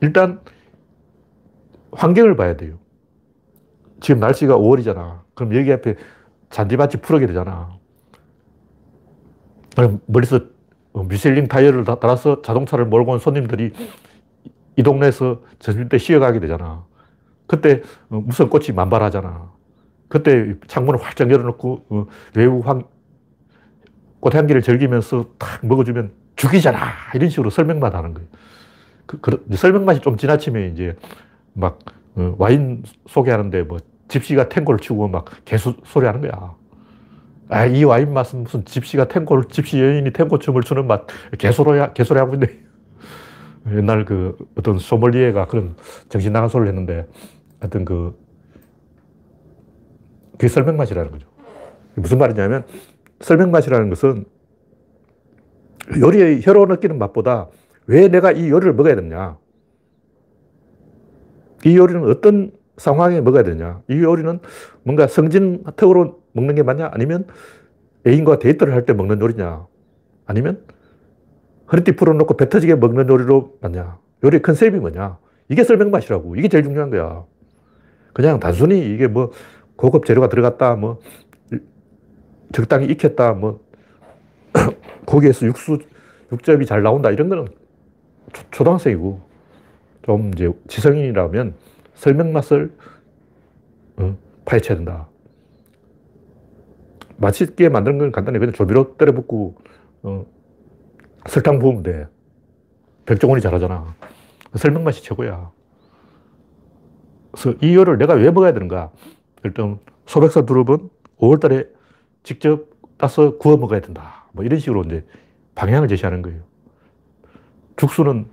일단 0.00 0.40
환경을 1.92 2.36
봐야 2.36 2.56
돼요. 2.56 2.78
지금 4.00 4.20
날씨가 4.20 4.56
5월이잖아. 4.56 5.22
그럼 5.34 5.54
여기 5.56 5.72
앞에 5.72 5.96
잔디밭이 6.50 7.02
푸르게 7.02 7.26
되잖아. 7.26 7.76
그럼 9.74 10.00
멀리서 10.06 10.40
미셀링 11.08 11.48
타이어를 11.48 11.84
달아서 11.84 12.42
자동차를 12.42 12.86
몰고 12.86 13.12
온 13.12 13.18
손님들이 13.18 13.72
이 14.76 14.82
동네에서 14.82 15.42
점심 15.58 15.88
때 15.88 15.98
쉬어가게 15.98 16.40
되잖아. 16.40 16.84
그때 17.46 17.82
무슨 18.08 18.48
꽃이 18.50 18.68
만발하잖아. 18.74 19.52
그때 20.08 20.54
창문을 20.66 21.00
활짝 21.02 21.30
열어놓고 21.30 21.86
어, 21.90 22.06
외부 22.34 22.60
환, 22.60 22.84
꽃향기를 24.20 24.62
즐기면서 24.62 25.26
탁 25.38 25.64
먹어주면 25.66 26.12
죽이잖아. 26.38 26.78
이런 27.14 27.28
식으로 27.28 27.50
설명만 27.50 27.94
하는 27.94 28.14
거예요. 28.14 28.28
그, 29.06 29.20
그, 29.20 29.44
설명맛이 29.56 30.00
좀 30.00 30.16
지나치면 30.16 30.72
이제 30.72 30.96
막 31.52 31.78
어, 32.14 32.34
와인 32.38 32.82
소개하는데 33.08 33.62
뭐 33.62 33.78
집시가 34.06 34.48
탱고를 34.48 34.78
치고 34.80 35.08
막 35.08 35.26
개수 35.44 35.74
소리 35.84 36.06
하는 36.06 36.20
거야. 36.20 36.54
아, 37.50 37.66
이 37.66 37.82
와인 37.84 38.12
맛은 38.12 38.44
무슨 38.44 38.64
집시가 38.64 39.08
탱고를, 39.08 39.44
집시 39.50 39.80
여인이 39.80 40.12
탱고 40.12 40.38
춤을 40.38 40.62
추는 40.62 40.86
맛, 40.86 41.06
개소리야, 41.38 41.92
개소리 41.92 42.18
하고 42.18 42.34
있네. 42.34 42.46
옛날 43.74 44.04
그 44.04 44.36
어떤 44.56 44.78
소믈리에가 44.78 45.46
그런 45.46 45.74
정신 46.08 46.32
나간 46.32 46.48
소리를 46.48 46.68
했는데 46.68 47.06
하여튼 47.58 47.84
그, 47.84 48.18
그게 50.32 50.48
설명맛이라는 50.48 51.10
거죠. 51.10 51.26
무슨 51.94 52.18
말이냐면 52.18 52.64
설명맛이라는 53.20 53.88
것은 53.88 54.26
요리의 55.96 56.42
혀로 56.42 56.66
느끼는 56.66 56.98
맛보다 56.98 57.48
왜 57.86 58.08
내가 58.08 58.32
이 58.32 58.50
요리를 58.50 58.74
먹어야 58.74 58.94
되냐? 58.96 59.38
이 61.64 61.76
요리는 61.76 62.04
어떤 62.08 62.52
상황에 62.76 63.20
먹어야 63.20 63.42
되냐? 63.42 63.82
이 63.88 64.00
요리는 64.00 64.38
뭔가 64.82 65.06
성진턱으로 65.06 66.20
먹는 66.32 66.54
게 66.54 66.62
맞냐? 66.62 66.90
아니면 66.92 67.26
애인과 68.06 68.38
데이트를 68.38 68.74
할 68.74 68.84
때 68.84 68.92
먹는 68.92 69.20
요리냐? 69.20 69.66
아니면 70.26 70.62
허리띠 71.72 71.96
풀어놓고 71.96 72.36
배 72.36 72.48
터지게 72.48 72.76
먹는 72.76 73.08
요리로 73.08 73.58
맞냐? 73.60 73.98
요리 74.24 74.40
컨셉이 74.42 74.78
뭐냐? 74.78 75.18
이게 75.48 75.64
설명 75.64 75.90
맛이라고. 75.90 76.36
이게 76.36 76.48
제일 76.48 76.64
중요한 76.64 76.90
거야. 76.90 77.24
그냥 78.12 78.38
단순히 78.40 78.94
이게 78.94 79.06
뭐 79.06 79.32
고급 79.76 80.04
재료가 80.06 80.28
들어갔다, 80.28 80.74
뭐 80.76 80.98
적당히 82.52 82.86
익혔다, 82.86 83.32
뭐 83.34 83.60
거기에서 85.08 85.46
육수, 85.46 85.78
육즙이 86.30 86.66
잘 86.66 86.82
나온다. 86.82 87.10
이런 87.10 87.30
거는 87.30 87.46
초, 88.50 88.62
등학생이고 88.64 89.20
좀 90.02 90.30
이제 90.34 90.52
지성인이라면 90.68 91.54
설명 91.94 92.32
맛을 92.32 92.70
어, 93.96 94.16
파헤쳐야 94.44 94.76
된다. 94.76 95.08
맛있게 97.16 97.68
만드는 97.68 97.98
건 97.98 98.12
간단해. 98.12 98.38
그냥 98.38 98.52
조미료 98.52 98.96
때려 98.96 99.12
붓고, 99.12 99.56
어, 100.02 100.26
설탕 101.26 101.58
부으면 101.58 101.82
돼. 101.82 102.06
백종원이 103.06 103.42
잘하잖아. 103.42 103.96
설명 104.54 104.84
맛이 104.84 105.02
최고야. 105.02 105.50
그래서 107.32 107.58
이 107.60 107.74
요를 107.74 107.98
내가 107.98 108.14
왜 108.14 108.30
먹어야 108.30 108.52
되는가? 108.52 108.92
일단 109.42 109.78
소백산 110.06 110.46
두릅은 110.46 110.90
5월 111.18 111.40
달에 111.40 111.66
직접 112.22 112.66
따서 112.98 113.36
구워 113.38 113.56
먹어야 113.56 113.80
된다. 113.80 114.17
뭐 114.32 114.44
이런 114.44 114.60
식으로 114.60 114.82
이제 114.84 115.04
방향을 115.54 115.88
제시하는 115.88 116.22
거예요. 116.22 116.42
죽수는 117.76 118.26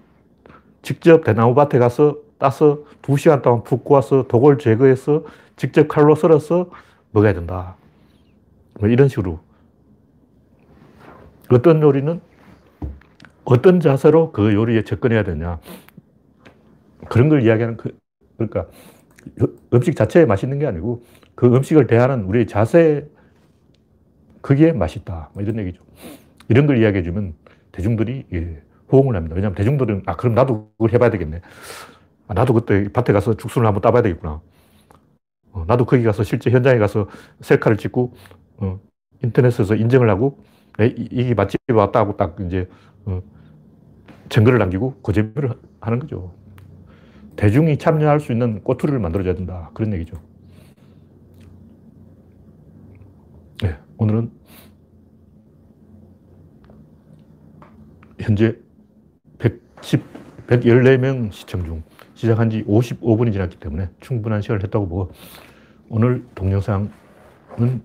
직접 0.81 1.23
대나무 1.23 1.53
밭에 1.55 1.79
가서 1.79 2.17
따서 2.37 2.79
2시간 3.01 3.41
동안 3.41 3.63
푹 3.63 3.83
구워서 3.83 4.27
독을 4.27 4.57
제거해서 4.57 5.23
직접 5.55 5.87
칼로 5.87 6.15
썰어서 6.15 6.69
먹어야 7.11 7.33
된다. 7.33 7.75
뭐 8.79 8.89
이런 8.89 9.07
식으로. 9.07 9.39
어떤 11.49 11.81
요리는 11.81 12.19
어떤 13.45 13.79
자세로 13.79 14.31
그 14.31 14.53
요리에 14.53 14.83
접근해야 14.83 15.23
되냐. 15.23 15.59
그런 17.09 17.29
걸 17.29 17.43
이야기하는 17.43 17.77
그, 17.77 17.97
그러니까 18.37 18.67
음식 19.73 19.95
자체에 19.95 20.25
맛있는 20.25 20.59
게 20.59 20.65
아니고 20.65 21.03
그 21.35 21.47
음식을 21.47 21.87
대하는 21.87 22.23
우리의 22.25 22.47
자세 22.47 23.07
그게 24.41 24.71
맛있다. 24.71 25.31
뭐 25.33 25.43
이런 25.43 25.59
얘기죠. 25.59 25.84
이런 26.47 26.67
걸 26.67 26.77
이야기해 26.77 27.03
주면 27.03 27.33
대중들이 27.71 28.25
예, 28.33 28.61
호응을 28.91 29.15
합니다. 29.15 29.35
왜냐하면 29.35 29.55
대중들은 29.55 30.03
아 30.05 30.15
그럼 30.15 30.35
나도 30.35 30.71
그걸 30.77 30.93
해봐야 30.93 31.09
되겠네. 31.09 31.41
아, 32.27 32.33
나도 32.33 32.53
그때 32.53 32.87
밭에 32.91 33.13
가서 33.13 33.35
죽순을 33.35 33.67
한번 33.67 33.81
따봐야 33.81 34.01
되겠구나. 34.01 34.41
어, 35.51 35.63
나도 35.67 35.85
거기 35.85 36.03
가서 36.03 36.23
실제 36.23 36.49
현장에 36.49 36.77
가서 36.79 37.07
셀카를 37.41 37.77
찍고 37.77 38.13
어, 38.57 38.79
인터넷에서 39.23 39.75
인정을 39.75 40.09
하고 40.09 40.39
네, 40.77 40.93
이게 40.97 41.33
맛집에 41.33 41.73
왔다 41.73 41.99
하고 41.99 42.17
딱 42.17 42.35
이제 42.41 42.67
어, 43.05 43.21
증거를 44.29 44.59
남기고 44.59 45.01
그 45.01 45.13
재미를 45.13 45.53
하는 45.79 45.99
거죠. 45.99 46.33
대중이 47.35 47.77
참여할 47.77 48.19
수 48.19 48.31
있는 48.31 48.61
꼬투리를 48.63 48.99
만들어줘야 48.99 49.35
된다. 49.35 49.69
그런 49.73 49.93
얘기죠. 49.93 50.17
네, 53.61 53.77
오늘은 53.97 54.31
현재 58.25 58.57
110, 59.37 60.03
114명 60.47 61.31
시청 61.31 61.63
중 61.63 61.83
시작한 62.15 62.49
지 62.49 62.63
55분이 62.63 63.31
지났기 63.31 63.57
때문에 63.59 63.89
충분한 64.01 64.41
시간을 64.41 64.63
했다고 64.63 64.87
보고 64.87 65.11
오늘 65.89 66.25
동영상은 66.33 66.89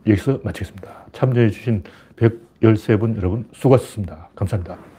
여기서 0.07 0.41
마치겠습니다. 0.43 1.09
참여해주신 1.13 1.83
113분 2.17 3.19
여러분 3.19 3.47
수고하셨습니다. 3.53 4.31
감사합니다. 4.35 4.90